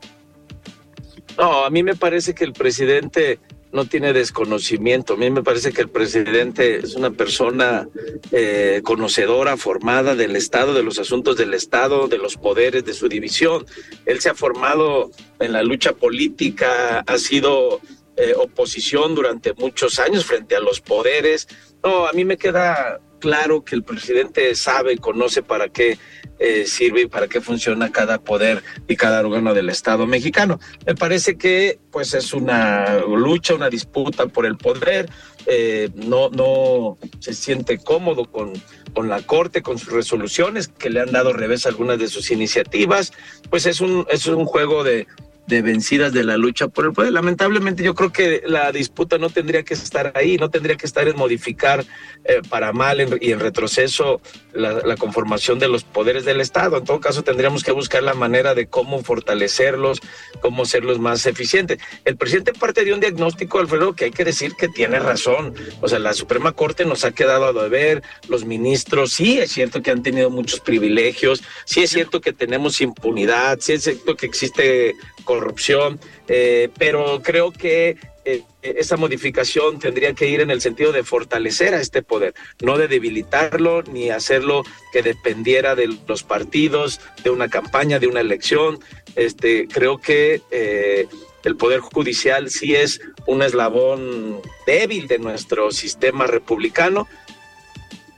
No, 1.39 1.65
a 1.65 1.71
mí 1.71 1.85
me 1.85 1.95
parece 1.95 2.35
que 2.35 2.43
el 2.43 2.53
presidente 2.53 3.39
no 3.71 3.85
tiene 3.85 4.13
desconocimiento. 4.13 5.15
A 5.15 5.17
mí 5.17 5.31
me 5.31 5.45
parece 5.45 5.73
que 5.73 5.83
el 5.83 5.89
presidente 5.89 6.79
es 6.79 6.97
una 6.97 7.13
persona 7.13 7.89
eh, 8.33 8.81
conocedora, 8.83 9.57
formada 9.57 10.17
del 10.17 10.35
Estado, 10.35 10.75
de 10.75 10.83
los 10.83 10.99
asuntos 10.99 11.37
del 11.37 11.55
Estado, 11.55 12.09
de 12.09 12.19
los 12.19 12.37
poderes, 12.37 12.85
de 12.85 12.93
su 12.93 13.09
división. 13.09 13.67
Él 14.05 14.19
se 14.21 14.31
ha 14.31 14.35
formado 14.35 15.13
en 15.39 15.53
la 15.53 15.63
lucha 15.63 15.93
política, 15.93 17.05
ha 17.07 17.19
sido 17.19 17.81
eh, 18.17 18.35
oposición 18.37 19.15
durante 19.15 19.53
muchos 19.55 20.01
años 20.01 20.25
frente 20.25 20.57
a 20.57 20.61
los 20.61 20.81
poderes. 20.81 21.47
No, 21.85 22.09
a 22.09 22.13
mí 22.15 22.25
me 22.25 22.37
queda 22.37 22.99
claro 23.21 23.65
que 23.65 23.77
el 23.77 23.85
presidente 23.85 24.55
sabe, 24.57 24.99
conoce 24.99 25.43
para 25.43 25.69
qué 25.69 25.99
eh, 26.39 26.67
sirve 26.67 27.03
y 27.03 27.07
para 27.07 27.29
qué 27.29 27.41
funciona 27.41 27.91
cada 27.91 28.19
poder 28.19 28.63
y 28.87 28.97
cada 28.97 29.21
órgano 29.21 29.55
del 29.55 29.71
Estado 29.71 30.07
mexicano. 30.07 30.61
Me 30.87 30.95
parece 30.95 31.37
que 31.37 31.79
pues 31.91 32.15
es 32.15 32.33
una 32.33 32.99
lucha, 32.99 33.55
una 33.55 33.71
disputa 33.71 34.27
por 34.27 34.47
el 34.47 34.57
poder, 34.57 35.09
eh, 35.47 35.91
no, 35.95 36.29
no 36.31 36.99
se 37.21 37.35
siente 37.35 37.79
cómodo 37.79 38.27
con, 38.27 38.53
con 38.95 39.09
la 39.09 39.23
Corte, 39.23 39.63
con 39.63 39.79
sus 39.79 39.93
resoluciones, 39.93 40.69
que 40.69 40.91
le 40.91 41.01
han 41.01 41.13
dado 41.13 41.33
revés 41.33 41.67
a 41.67 41.71
algunas 41.71 41.99
de 41.99 42.09
sus 42.09 42.31
iniciativas, 42.31 43.13
pues 43.51 43.67
es 43.67 43.81
un, 43.81 44.07
es 44.11 44.27
un 44.27 44.45
juego 44.45 44.85
de, 44.85 45.07
de 45.49 45.63
vencidas 45.63 46.13
de 46.13 46.25
la 46.25 46.37
lucha 46.37 46.69
por 46.69 46.85
el 46.85 46.93
poder. 46.93 47.13
Lamentablemente 47.13 47.83
yo 47.83 47.95
creo 47.95 48.13
que 48.13 48.43
la 48.47 48.71
disputa 48.71 49.17
no 49.17 49.31
tendría 49.31 49.63
que 49.63 49.75
estar 49.75 50.13
ahí, 50.15 50.37
no 50.37 50.51
tendría 50.51 50.77
que 50.77 50.87
estar 50.87 51.09
en 51.09 51.17
modificar 51.17 51.85
eh, 52.25 52.43
para 52.49 52.73
mal 52.73 53.19
y 53.21 53.33
en 53.33 53.41
retroceso 53.41 54.21
la, 54.53 54.97
conformación 54.97 55.59
de 55.59 55.69
los 55.69 55.85
poderes 55.85 56.25
del 56.25 56.41
Estado. 56.41 56.77
En 56.77 56.85
todo 56.85 57.01
caso 57.01 57.23
tendríamos 57.23 57.65
que 57.65 57.73
buscar 57.73 58.03
la 58.03 58.13
manera 58.13 58.55
de 58.55 58.67
cómo 58.67 59.03
fortalecerlos, 59.03 60.01
cómo 60.41 60.65
hacerlos 60.65 60.99
más 60.99 61.25
eficientes. 61.25 61.79
El 62.05 62.17
presidente 62.17 62.53
parte 62.53 62.85
de 62.85 62.93
un 62.93 63.01
diagnóstico, 63.01 63.59
Alfredo, 63.59 63.95
que 63.95 64.07
hay 64.07 64.11
que 64.11 64.25
decir 64.25 64.55
que 64.55 64.69
tiene 64.69 64.99
razón. 64.99 65.55
O 65.81 65.89
sea, 65.89 65.99
la 65.99 66.13
Suprema 66.13 66.53
Corte 66.53 66.85
nos 66.85 67.05
ha 67.05 67.13
quedado 67.13 67.47
a 67.47 67.53
deber, 67.53 68.03
los 68.29 68.45
ministros, 68.45 69.13
sí 69.13 69.39
es 69.39 69.53
cierto 69.53 69.81
que 69.81 69.91
han 69.91 70.03
tenido 70.03 70.29
muchos 70.29 70.61
privilegios, 70.61 71.43
sí 71.65 71.83
es 71.83 71.91
cierto 71.91 72.21
que 72.21 72.35
tenemos 72.35 72.83
impunidad, 72.83 73.59
sí 73.61 73.73
es 73.73 73.85
cierto 73.85 74.17
que 74.17 74.27
existe 74.27 74.95
corrupción, 75.39 76.01
eh, 76.27 76.69
pero 76.79 77.23
creo 77.23 77.53
que 77.53 77.97
eh, 78.25 78.43
esa 78.63 78.97
modificación 78.97 79.79
tendría 79.79 80.13
que 80.15 80.29
ir 80.29 80.41
en 80.41 80.51
el 80.51 80.61
sentido 80.61 80.91
de 80.91 81.05
fortalecer 81.05 81.75
a 81.75 81.81
este 81.81 82.03
poder, 82.03 82.35
no 82.61 82.77
de 82.77 82.89
debilitarlo 82.89 83.83
ni 83.83 84.11
hacerlo 84.11 84.65
que 84.93 85.03
dependiera 85.03 85.77
de 85.77 85.97
los 86.09 86.25
partidos, 86.25 87.01
de 87.23 87.31
una 87.31 87.49
campaña, 87.49 88.01
de 88.01 88.09
una 88.09 88.21
elección. 88.21 88.81
Este, 89.15 89.69
creo 89.69 89.99
que 89.99 90.43
eh, 90.51 91.07
el 91.45 91.57
poder 91.57 91.79
judicial 91.79 92.51
sí 92.51 92.75
es 92.75 93.01
un 93.27 93.43
eslabón 93.43 94.43
débil 94.67 95.07
de 95.07 95.21
nuestro 95.21 95.71
sistema 95.71 96.27
republicano 96.27 97.07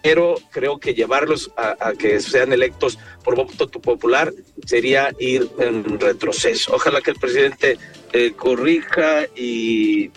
pero 0.02 0.36
creo 0.50 0.78
que 0.78 0.94
llevarlos 0.94 1.50
a, 1.56 1.92
que 1.98 2.20
sean 2.20 2.52
electos 2.52 2.98
por 3.24 3.36
voto 3.36 3.68
popular 3.68 4.32
sería 4.64 5.12
ir 5.18 5.48
en 5.58 5.98
retroceso. 5.98 6.74
Ojalá 6.74 7.00
que 7.00 7.10
el 7.10 7.18
presidente 7.18 7.78
eh, 8.12 8.32
corrija 8.36 9.26
y, 9.36 10.10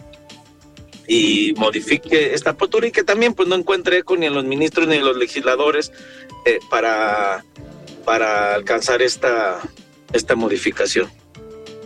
y 1.07 1.53
modifique 1.57 2.33
esta 2.33 2.55
postura 2.55 2.87
y 2.87 2.91
que 2.91 3.03
también 3.03 3.33
pues 3.33 3.47
no 3.47 3.55
encuentre 3.55 3.99
eco 3.99 4.15
ni 4.15 4.25
en 4.25 4.33
los 4.33 4.45
ministros 4.45 4.87
ni 4.87 4.95
en 4.95 5.05
los 5.05 5.17
legisladores 5.17 5.91
eh, 6.45 6.59
para, 6.69 7.43
para 8.05 8.55
alcanzar 8.55 9.01
esta, 9.01 9.59
esta 10.13 10.35
modificación. 10.35 11.09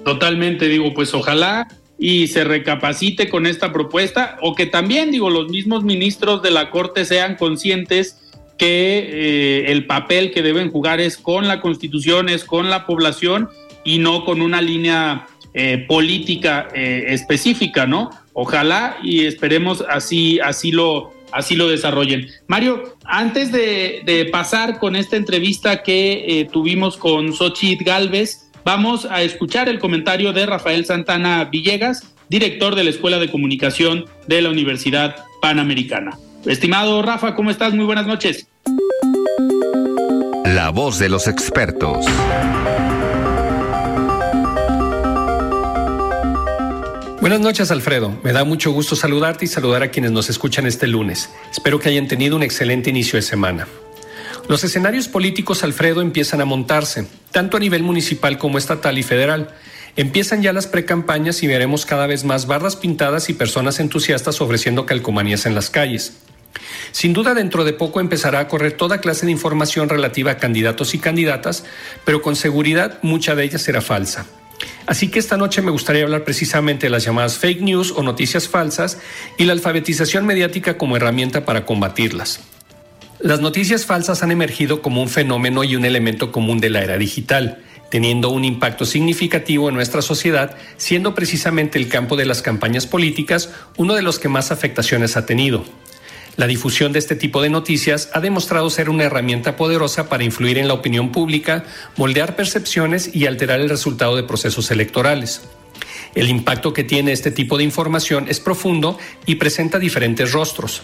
Totalmente, 0.04 0.68
digo, 0.68 0.94
pues 0.94 1.14
ojalá 1.14 1.68
y 2.00 2.28
se 2.28 2.44
recapacite 2.44 3.30
con 3.30 3.48
esta 3.48 3.74
propuesta 3.74 4.38
o 4.42 4.56
que 4.56 4.66
también, 4.66 5.12
digo, 5.12 5.30
los 5.30 5.50
mismos 5.50 5.84
ministros 5.84 6.42
de 6.42 6.52
la 6.52 6.70
Corte 6.70 7.06
sean 7.06 7.36
conscientes 7.36 8.18
que 8.58 8.98
eh, 9.00 9.72
el 9.72 9.86
papel 9.86 10.32
que 10.32 10.42
deben 10.42 10.72
jugar 10.72 11.00
es 11.00 11.18
con 11.18 11.48
la 11.48 11.62
Constitución, 11.62 12.30
es 12.30 12.44
con 12.44 12.70
la 12.70 12.86
población 12.86 13.50
y 13.84 14.00
no 14.00 14.26
con 14.26 14.42
una 14.42 14.62
línea 14.62 15.28
eh, 15.54 15.86
política 15.88 16.68
eh, 16.74 17.06
específica, 17.10 17.86
¿no? 17.86 18.10
Ojalá 18.34 18.98
y 19.02 19.26
esperemos 19.26 19.84
así, 19.90 20.40
así 20.40 20.72
lo, 20.72 21.14
así 21.32 21.56
lo 21.56 21.68
desarrollen. 21.68 22.28
Mario, 22.48 22.96
antes 23.06 23.52
de, 23.52 24.02
de 24.06 24.26
pasar 24.26 24.80
con 24.80 24.96
esta 24.96 25.16
entrevista 25.16 25.82
que 25.82 26.48
tuvimos 26.52 26.98
con 26.98 27.34
Xochitl 27.34 27.84
Galvez, 27.84 28.47
Vamos 28.68 29.08
a 29.10 29.22
escuchar 29.22 29.70
el 29.70 29.80
comentario 29.80 30.34
de 30.34 30.46
Rafael 30.46 30.86
Santana 30.86 31.46
Villegas, 31.46 32.04
director 32.28 32.76
de 32.76 32.84
la 32.84 32.90
Escuela 32.90 33.18
de 33.18 33.32
Comunicación 33.32 34.08
de 34.28 34.42
la 34.42 34.50
Universidad 34.50 35.16
Panamericana. 35.42 36.18
Estimado 36.46 37.02
Rafa, 37.02 37.34
¿cómo 37.34 37.50
estás? 37.50 37.74
Muy 37.74 37.86
buenas 37.86 38.08
noches. 38.08 38.46
la 40.44 40.70
voz 40.72 41.00
de 41.00 41.08
los 41.08 41.30
expertos. 41.30 42.06
Buenas 47.22 47.40
noches, 47.40 47.72
Alfredo. 47.72 48.20
Me 48.22 48.34
da 48.34 48.44
mucho 48.44 48.74
gusto 48.74 48.98
saludarte 48.98 49.46
y 49.46 49.48
saludar 49.48 49.82
a 49.82 49.92
quienes 49.92 50.12
nos 50.12 50.30
escuchan 50.30 50.66
este 50.66 50.88
lunes. 50.88 51.30
Espero 51.54 51.80
que 51.80 51.88
hayan 51.88 52.10
tenido 52.10 52.36
un 52.36 52.44
excelente 52.44 52.90
inicio 52.90 53.16
de 53.16 53.22
semana. 53.22 53.66
Los 54.48 54.64
escenarios 54.64 55.10
políticos, 55.10 55.64
Alfredo, 55.64 56.02
empiezan 56.02 56.40
a 56.40 56.46
montarse, 56.46 57.06
tanto 57.32 57.58
a 57.58 57.60
nivel 57.60 57.84
municipal 57.84 58.38
como 58.38 58.58
estatal 58.58 58.98
y 58.98 59.04
federal. 59.04 59.50
Empiezan 59.98 60.42
ya 60.42 60.54
las 60.54 60.68
precampañas 60.68 61.44
y 61.44 61.48
veremos 61.48 61.86
cada 61.86 62.08
vez 62.08 62.24
más 62.24 62.48
barras 62.48 62.78
pintadas 62.78 63.30
y 63.30 63.34
personas 63.34 63.82
entusiastas 63.82 64.40
ofreciendo 64.40 64.86
calcomanías 64.86 65.46
en 65.46 65.54
las 65.54 65.70
calles. 65.70 66.14
Sin 66.94 67.12
duda, 67.12 67.34
dentro 67.34 67.66
de 67.66 67.74
poco 67.74 68.00
empezará 68.00 68.40
a 68.40 68.48
correr 68.48 68.72
toda 68.72 69.02
clase 69.02 69.26
de 69.26 69.34
información 69.34 69.90
relativa 69.90 70.32
a 70.32 70.38
candidatos 70.38 70.94
y 70.94 71.00
candidatas, 71.00 71.66
pero 72.06 72.22
con 72.22 72.38
seguridad 72.38 73.00
mucha 73.02 73.36
de 73.36 73.44
ella 73.44 73.58
será 73.58 73.82
falsa. 73.82 74.28
Así 74.86 75.10
que 75.10 75.20
esta 75.20 75.36
noche 75.36 75.62
me 75.62 75.72
gustaría 75.72 76.04
hablar 76.04 76.24
precisamente 76.24 76.86
de 76.86 76.90
las 76.92 77.04
llamadas 77.04 77.38
fake 77.38 77.62
news 77.62 77.92
o 77.92 78.02
noticias 78.02 78.48
falsas 78.48 78.98
y 79.38 79.44
la 79.44 79.52
alfabetización 79.52 80.26
mediática 80.26 80.78
como 80.78 80.96
herramienta 80.96 81.44
para 81.44 81.66
combatirlas. 81.66 82.40
Las 83.20 83.42
noticias 83.42 83.88
falsas 83.88 84.22
han 84.22 84.30
emergido 84.30 84.84
como 84.84 85.02
un 85.02 85.10
fenómeno 85.10 85.64
y 85.64 85.76
un 85.76 85.86
elemento 85.86 86.32
común 86.32 86.60
de 86.60 86.70
la 86.70 86.84
era 86.84 87.00
digital, 87.00 87.64
teniendo 87.90 88.30
un 88.30 88.46
impacto 88.46 88.86
significativo 88.86 89.70
en 89.70 89.76
nuestra 89.76 90.04
sociedad, 90.04 90.56
siendo 90.78 91.16
precisamente 91.16 91.80
el 91.80 91.88
campo 91.88 92.16
de 92.16 92.26
las 92.26 92.44
campañas 92.44 92.86
políticas 92.86 93.50
uno 93.76 93.96
de 93.96 94.04
los 94.04 94.20
que 94.20 94.30
más 94.30 94.52
afectaciones 94.52 95.18
ha 95.18 95.26
tenido. 95.26 95.66
La 96.36 96.46
difusión 96.46 96.94
de 96.94 97.00
este 97.00 97.16
tipo 97.16 97.42
de 97.42 97.50
noticias 97.50 98.12
ha 98.14 98.20
demostrado 98.20 98.70
ser 98.70 98.88
una 98.88 99.06
herramienta 99.06 99.56
poderosa 99.56 100.10
para 100.10 100.24
influir 100.24 100.60
en 100.60 100.68
la 100.68 100.76
opinión 100.76 101.12
pública, 101.12 101.64
moldear 101.96 102.36
percepciones 102.36 103.16
y 103.16 103.26
alterar 103.26 103.60
el 103.60 103.70
resultado 103.70 104.16
de 104.16 104.24
procesos 104.24 104.70
electorales. 104.70 105.42
El 106.14 106.30
impacto 106.30 106.74
que 106.74 106.84
tiene 106.84 107.12
este 107.12 107.32
tipo 107.32 107.58
de 107.58 107.64
información 107.64 108.28
es 108.30 108.40
profundo 108.40 109.00
y 109.26 109.36
presenta 109.36 109.80
diferentes 109.80 110.32
rostros. 110.32 110.84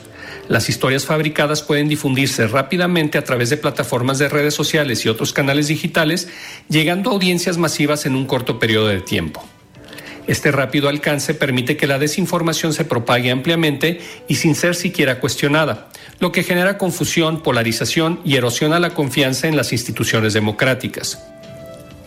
Las 0.50 0.68
historias 0.68 1.06
fabricadas 1.06 1.62
pueden 1.62 1.88
difundirse 1.88 2.48
rápidamente 2.48 3.18
a 3.18 3.24
través 3.24 3.50
de 3.50 3.58
plataformas 3.58 4.20
de 4.20 4.28
redes 4.28 4.54
sociales 4.54 5.06
y 5.06 5.10
otros 5.10 5.32
canales 5.32 5.68
digitales, 5.68 6.28
llegando 6.68 7.10
a 7.10 7.14
audiencias 7.14 7.58
masivas 7.58 8.06
en 8.06 8.16
un 8.16 8.26
corto 8.26 8.60
periodo 8.60 8.88
de 8.88 9.00
tiempo. 9.00 9.44
Este 10.28 10.52
rápido 10.52 10.90
alcance 10.90 11.34
permite 11.34 11.76
que 11.76 11.88
la 11.88 12.00
desinformación 12.00 12.74
se 12.74 12.86
propague 12.86 13.32
ampliamente 13.32 14.00
y 14.28 14.36
sin 14.36 14.56
ser 14.56 14.76
siquiera 14.76 15.20
cuestionada, 15.20 15.90
lo 16.20 16.32
que 16.32 16.44
genera 16.44 16.78
confusión, 16.78 17.42
polarización 17.42 18.20
y 18.24 18.36
erosiona 18.36 18.80
la 18.80 18.92
confianza 18.92 19.48
en 19.48 19.58
las 19.58 19.74
instituciones 19.74 20.34
democráticas. 20.34 21.22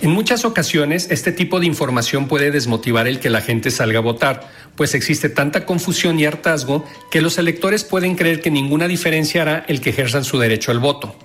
En 0.03 0.11
muchas 0.11 0.45
ocasiones, 0.45 1.09
este 1.11 1.33
tipo 1.33 1.59
de 1.59 1.67
información 1.67 2.29
puede 2.29 2.51
desmotivar 2.51 3.09
el 3.09 3.19
que 3.19 3.31
la 3.31 3.41
gente 3.41 3.71
salga 3.71 4.01
a 4.01 4.03
votar, 4.03 4.51
pues 4.77 4.95
existe 4.95 5.31
tanta 5.31 5.65
confusión 5.65 6.21
y 6.21 6.27
hartazgo 6.27 6.85
que 7.11 7.23
los 7.23 7.39
electores 7.39 7.83
pueden 7.83 8.15
creer 8.15 8.43
que 8.43 8.51
ninguna 8.51 8.89
diferencia 8.89 9.43
hará 9.43 9.65
el 9.69 9.81
que 9.81 9.91
ejerzan 9.91 10.25
su 10.25 10.39
derecho 10.39 10.71
al 10.71 10.81
voto. 10.81 11.17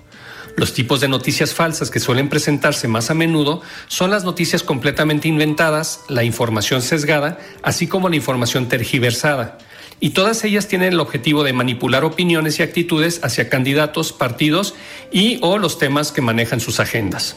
Los 0.56 0.72
tipos 0.72 1.00
de 1.00 1.08
noticias 1.08 1.52
falsas 1.52 1.90
que 1.90 2.00
suelen 2.00 2.30
presentarse 2.30 2.88
más 2.88 3.10
a 3.10 3.14
menudo 3.14 3.60
son 3.88 4.10
las 4.10 4.24
noticias 4.24 4.62
completamente 4.62 5.28
inventadas, 5.28 6.00
la 6.08 6.24
información 6.24 6.80
sesgada, 6.80 7.38
así 7.62 7.86
como 7.86 8.08
la 8.08 8.16
información 8.16 8.68
tergiversada. 8.68 9.58
Y 10.00 10.10
todas 10.10 10.44
ellas 10.44 10.66
tienen 10.66 10.94
el 10.94 11.00
objetivo 11.00 11.44
de 11.44 11.52
manipular 11.52 12.04
opiniones 12.04 12.58
y 12.58 12.62
actitudes 12.62 13.20
hacia 13.22 13.50
candidatos, 13.50 14.12
partidos 14.12 14.74
y 15.10 15.38
o 15.42 15.58
los 15.58 15.78
temas 15.78 16.10
que 16.10 16.22
manejan 16.22 16.60
sus 16.60 16.80
agendas. 16.80 17.36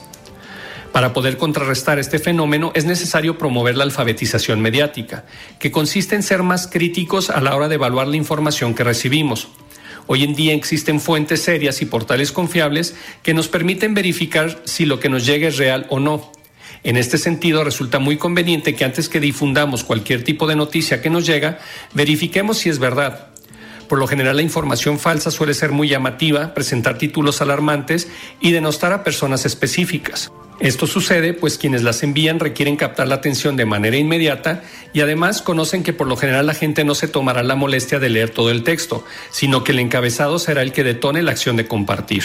Para 0.96 1.12
poder 1.12 1.36
contrarrestar 1.36 2.00
este 2.00 2.20
fenómeno 2.20 2.72
es 2.74 2.86
necesario 2.86 3.38
promover 3.38 3.76
la 3.76 3.84
alfabetización 3.84 4.62
mediática, 4.62 5.26
que 5.60 5.70
consiste 5.70 6.16
en 6.16 6.24
ser 6.24 6.42
más 6.42 6.68
críticos 6.68 7.30
a 7.30 7.42
la 7.42 7.54
hora 7.54 7.68
de 7.68 7.76
evaluar 7.76 8.08
la 8.08 8.16
información 8.16 8.74
que 8.74 8.86
recibimos. 8.86 9.50
Hoy 10.08 10.24
en 10.24 10.36
día 10.36 10.54
existen 10.54 11.02
fuentes 11.02 11.42
serias 11.42 11.82
y 11.82 11.86
portales 11.86 12.32
confiables 12.32 12.96
que 13.24 13.34
nos 13.34 13.50
permiten 13.50 13.94
verificar 13.94 14.62
si 14.64 14.86
lo 14.86 15.02
que 15.02 15.10
nos 15.10 15.26
llega 15.26 15.50
es 15.50 15.58
real 15.58 15.86
o 15.90 16.00
no. 16.00 16.32
En 16.84 16.96
este 16.96 17.18
sentido, 17.18 17.66
resulta 17.66 18.00
muy 18.00 18.16
conveniente 18.16 18.74
que 18.74 18.86
antes 18.86 19.10
que 19.10 19.20
difundamos 19.20 19.84
cualquier 19.84 20.24
tipo 20.24 20.48
de 20.48 20.56
noticia 20.56 21.02
que 21.02 21.10
nos 21.10 21.26
llega, 21.26 21.60
verifiquemos 21.94 22.60
si 22.60 22.70
es 22.70 22.80
verdad. 22.80 23.32
Por 23.90 24.00
lo 24.00 24.08
general, 24.08 24.38
la 24.38 24.44
información 24.44 24.98
falsa 24.98 25.30
suele 25.30 25.56
ser 25.56 25.74
muy 25.74 25.90
llamativa, 25.90 26.54
presentar 26.54 26.98
títulos 26.98 27.42
alarmantes 27.42 28.08
y 28.40 28.54
denostar 28.54 28.94
a 28.94 29.04
personas 29.04 29.46
específicas. 29.46 30.32
Esto 30.60 30.88
sucede 30.88 31.34
pues 31.34 31.58
quienes 31.58 31.84
las 31.84 32.02
envían 32.02 32.40
requieren 32.40 32.78
captar 32.78 33.10
la 33.10 33.16
atención 33.16 33.58
de 33.58 33.66
manera 33.66 33.98
inmediata 33.98 34.64
y 34.94 35.02
además 35.02 35.42
conocen 35.42 35.84
que 35.84 35.92
por 35.92 36.08
lo 36.08 36.16
general 36.16 36.48
la 36.48 36.54
gente 36.54 36.86
no 36.86 36.96
se 36.96 37.10
tomará 37.10 37.44
la 37.44 37.56
molestia 37.56 38.00
de 38.00 38.10
leer 38.10 38.30
todo 38.30 38.52
el 38.52 38.64
texto, 38.64 39.04
sino 39.32 39.66
que 39.66 39.74
el 39.74 39.80
encabezado 39.80 40.40
será 40.40 40.62
el 40.62 40.72
que 40.72 40.86
detone 40.86 41.24
la 41.24 41.32
acción 41.32 41.58
de 41.58 41.68
compartir. 41.68 42.24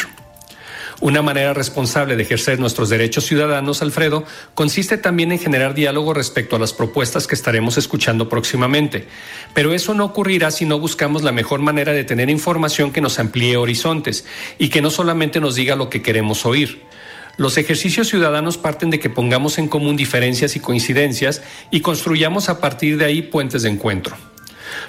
Una 1.01 1.23
manera 1.23 1.55
responsable 1.55 2.15
de 2.15 2.23
ejercer 2.23 2.61
nuestros 2.61 2.91
derechos 2.91 3.25
ciudadanos, 3.25 3.81
Alfredo, 3.81 4.23
consiste 4.55 4.99
también 4.99 5.33
en 5.33 5.39
generar 5.39 5.75
diálogo 5.75 6.13
respecto 6.13 6.57
a 6.57 6.59
las 6.59 6.75
propuestas 6.75 7.27
que 7.27 7.35
estaremos 7.35 7.79
escuchando 7.79 8.29
próximamente. 8.29 9.09
Pero 9.55 9.73
eso 9.73 9.95
no 9.95 10.05
ocurrirá 10.05 10.51
si 10.51 10.67
no 10.67 10.79
buscamos 10.79 11.23
la 11.23 11.33
mejor 11.33 11.61
manera 11.61 11.95
de 11.95 12.05
tener 12.05 12.29
información 12.29 12.93
que 12.93 13.01
nos 13.01 13.19
amplíe 13.19 13.57
horizontes 13.57 14.27
y 14.59 14.69
que 14.69 14.83
no 14.83 14.91
solamente 14.91 15.41
nos 15.41 15.55
diga 15.55 15.75
lo 15.75 15.89
que 15.89 16.03
queremos 16.03 16.45
oír. 16.45 16.90
Los 17.41 17.57
ejercicios 17.57 18.07
ciudadanos 18.07 18.59
parten 18.59 18.91
de 18.91 18.99
que 18.99 19.09
pongamos 19.09 19.57
en 19.57 19.67
común 19.67 19.97
diferencias 19.97 20.57
y 20.57 20.61
coincidencias 20.61 21.41
y 21.71 21.81
construyamos 21.81 22.51
a 22.51 22.61
partir 22.61 22.99
de 22.99 23.07
ahí 23.07 23.23
puentes 23.23 23.63
de 23.63 23.71
encuentro. 23.71 24.15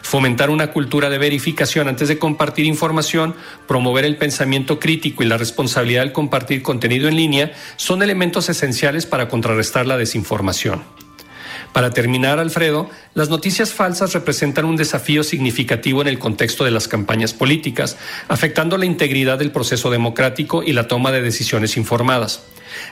Fomentar 0.02 0.50
una 0.50 0.74
cultura 0.74 1.10
de 1.10 1.18
verificación 1.18 1.88
antes 1.88 2.10
de 2.10 2.20
compartir 2.20 2.66
información, 2.66 3.36
promover 3.70 4.04
el 4.04 4.18
pensamiento 4.18 4.82
crítico 4.82 5.24
y 5.24 5.28
la 5.28 5.38
responsabilidad 5.38 6.04
al 6.04 6.12
compartir 6.12 6.62
contenido 6.62 7.08
en 7.08 7.16
línea 7.16 7.54
son 7.78 8.04
elementos 8.04 8.50
esenciales 8.50 9.06
para 9.06 9.30
contrarrestar 9.30 9.86
la 9.86 9.96
desinformación. 9.96 10.84
Para 11.74 11.92
terminar, 11.92 12.40
Alfredo, 12.40 12.90
las 13.14 13.30
noticias 13.30 13.74
falsas 13.74 14.14
representan 14.14 14.66
un 14.66 14.76
desafío 14.76 15.24
significativo 15.24 16.02
en 16.02 16.08
el 16.10 16.20
contexto 16.20 16.66
de 16.66 16.72
las 16.72 16.90
campañas 16.90 17.34
políticas, 17.34 17.98
afectando 18.28 18.78
la 18.78 18.86
integridad 18.86 19.40
del 19.40 19.52
proceso 19.52 19.90
democrático 19.90 20.64
y 20.64 20.74
la 20.74 20.88
toma 20.88 21.12
de 21.12 21.22
decisiones 21.22 21.78
informadas. 21.78 22.44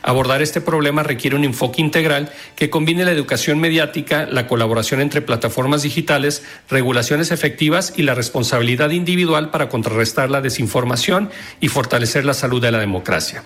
Abordar 0.02 0.42
este 0.42 0.62
problema 0.62 1.04
requiere 1.04 1.36
un 1.36 1.44
enfoque 1.44 1.82
integral 1.82 2.32
que 2.56 2.70
combine 2.70 3.06
la 3.06 3.12
educación 3.12 3.60
mediática, 3.60 4.26
la 4.26 4.48
colaboración 4.48 5.02
entre 5.02 5.22
plataformas 5.22 5.84
digitales, 5.84 6.44
regulaciones 6.70 7.32
efectivas 7.32 7.94
y 7.98 8.04
la 8.04 8.16
responsabilidad 8.16 8.92
individual 8.92 9.52
para 9.52 9.70
contrarrestar 9.70 10.30
la 10.30 10.42
desinformación 10.42 11.30
y 11.60 11.68
fortalecer 11.68 12.26
la 12.26 12.34
salud 12.34 12.62
de 12.62 12.72
la 12.72 12.80
democracia. 12.80 13.44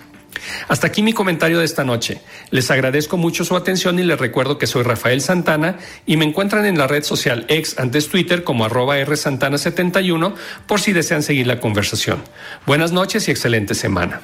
Hasta 0.67 0.87
aquí 0.87 1.01
mi 1.01 1.13
comentario 1.13 1.59
de 1.59 1.65
esta 1.65 1.83
noche. 1.83 2.21
Les 2.51 2.69
agradezco 2.71 3.17
mucho 3.17 3.45
su 3.45 3.55
atención 3.55 3.99
y 3.99 4.03
les 4.03 4.19
recuerdo 4.19 4.57
que 4.57 4.67
soy 4.67 4.83
Rafael 4.83 5.21
Santana 5.21 5.77
y 6.05 6.17
me 6.17 6.25
encuentran 6.25 6.65
en 6.65 6.77
la 6.77 6.87
red 6.87 7.03
social 7.03 7.45
ex 7.47 7.79
antes 7.79 8.09
Twitter 8.09 8.43
como 8.43 8.65
arroba 8.65 8.97
rsantana71 8.97 10.33
por 10.67 10.79
si 10.79 10.93
desean 10.93 11.23
seguir 11.23 11.47
la 11.47 11.59
conversación. 11.59 12.23
Buenas 12.65 12.91
noches 12.91 13.27
y 13.27 13.31
excelente 13.31 13.75
semana. 13.75 14.21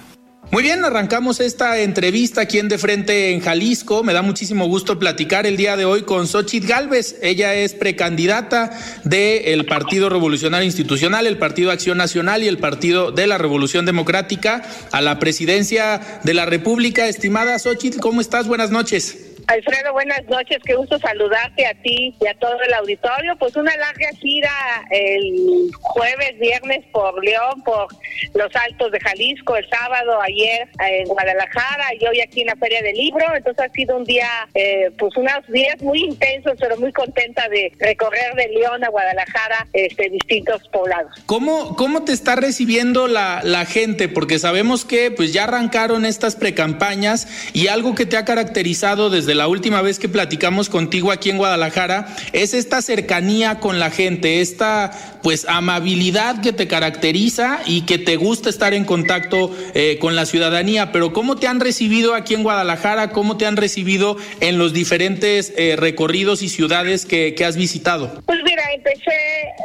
Muy 0.51 0.63
bien, 0.63 0.83
arrancamos 0.83 1.39
esta 1.41 1.77
entrevista 1.79 2.41
aquí 2.41 2.57
en 2.57 2.69
De 2.69 2.79
Frente 2.79 3.29
en 3.29 3.39
Jalisco. 3.39 4.03
Me 4.03 4.13
da 4.13 4.23
muchísimo 4.23 4.65
gusto 4.65 4.97
platicar 4.97 5.45
el 5.45 5.57
día 5.57 5.77
de 5.77 5.85
hoy 5.85 6.01
con 6.01 6.25
Xochitl 6.25 6.65
Galvez. 6.65 7.17
Ella 7.21 7.53
es 7.53 7.75
precandidata 7.75 8.71
del 9.03 9.67
Partido 9.67 10.09
Revolucionario 10.09 10.65
Institucional, 10.65 11.27
el 11.27 11.37
Partido 11.37 11.69
Acción 11.69 11.99
Nacional 11.99 12.41
y 12.41 12.47
el 12.47 12.57
Partido 12.57 13.11
de 13.11 13.27
la 13.27 13.37
Revolución 13.37 13.85
Democrática 13.85 14.63
a 14.91 15.01
la 15.01 15.19
presidencia 15.19 16.19
de 16.23 16.33
la 16.33 16.47
República. 16.47 17.07
Estimada 17.07 17.59
Xochitl, 17.59 17.99
¿cómo 17.99 18.19
estás? 18.19 18.47
Buenas 18.47 18.71
noches. 18.71 19.28
Alfredo, 19.49 19.93
buenas 19.93 20.23
noches, 20.27 20.59
qué 20.63 20.75
gusto 20.75 20.99
saludarte 20.99 21.65
a 21.65 21.73
ti 21.81 22.15
y 22.21 22.27
a 22.27 22.35
todo 22.35 22.61
el 22.61 22.71
auditorio. 22.71 23.35
Pues 23.39 23.55
una 23.55 23.75
larga 23.77 24.09
gira 24.19 24.51
el 24.91 25.71
jueves, 25.81 26.37
viernes 26.39 26.85
por 26.91 27.25
León, 27.25 27.63
por 27.65 27.87
los 28.35 28.55
Altos 28.55 28.91
de 28.91 28.99
Jalisco, 28.99 29.55
el 29.55 29.67
sábado, 29.67 30.21
ayer 30.21 30.69
en 30.87 31.07
Guadalajara 31.07 31.95
y 31.99 32.05
hoy 32.05 32.21
aquí 32.21 32.41
en 32.41 32.47
la 32.47 32.57
Feria 32.57 32.83
del 32.83 32.95
Libro. 32.95 33.25
Entonces 33.35 33.65
ha 33.65 33.73
sido 33.73 33.97
un 33.97 34.03
día, 34.03 34.29
eh, 34.53 34.91
pues 34.99 35.17
unos 35.17 35.47
días 35.47 35.81
muy 35.81 36.03
intensos, 36.03 36.53
pero 36.59 36.77
muy 36.77 36.93
contenta 36.93 37.49
de 37.49 37.73
recorrer 37.79 38.35
de 38.35 38.49
León 38.49 38.83
a 38.83 38.89
Guadalajara 38.89 39.67
este, 39.73 40.11
distintos 40.11 40.61
poblados. 40.67 41.11
¿Cómo, 41.25 41.75
cómo 41.75 42.03
te 42.03 42.11
está 42.11 42.35
recibiendo 42.35 43.07
la, 43.07 43.41
la 43.43 43.65
gente? 43.65 44.09
Porque 44.09 44.37
sabemos 44.37 44.85
que 44.85 45.09
pues 45.09 45.33
ya 45.33 45.45
arrancaron 45.45 46.05
estas 46.05 46.35
precampañas 46.35 47.49
y 47.53 47.65
algo 47.65 47.95
que 47.95 48.05
te 48.05 48.15
ha 48.15 48.25
caracterizado 48.25 49.09
desde 49.09 49.38
la 49.39 49.47
última 49.47 49.81
vez 49.81 49.99
que 49.99 50.09
platicamos 50.09 50.67
contigo 50.67 51.13
aquí 51.13 51.29
en 51.29 51.37
Guadalajara, 51.37 52.13
es 52.33 52.53
esta 52.53 52.81
cercanía 52.81 53.61
con 53.61 53.79
la 53.79 53.89
gente, 53.89 54.41
esta 54.41 54.91
pues 55.23 55.45
amabilidad 55.47 56.41
que 56.41 56.51
te 56.51 56.67
caracteriza 56.67 57.61
y 57.65 57.85
que 57.85 57.97
te 57.97 58.17
gusta 58.17 58.49
estar 58.49 58.73
en 58.73 58.83
contacto 58.83 59.55
eh, 59.73 59.97
con 60.01 60.17
la 60.17 60.25
ciudadanía, 60.25 60.91
pero 60.91 61.13
¿cómo 61.13 61.37
te 61.37 61.47
han 61.47 61.61
recibido 61.61 62.15
aquí 62.15 62.33
en 62.33 62.43
Guadalajara? 62.43 63.11
¿Cómo 63.11 63.37
te 63.37 63.45
han 63.45 63.55
recibido 63.55 64.17
en 64.41 64.57
los 64.57 64.73
diferentes 64.73 65.53
eh, 65.55 65.77
recorridos 65.77 66.41
y 66.41 66.49
ciudades 66.49 67.05
que, 67.05 67.33
has 67.45 67.55
visitado? 67.55 68.21
Pues 68.25 68.39
mira, 68.43 68.63
empecé 68.73 69.15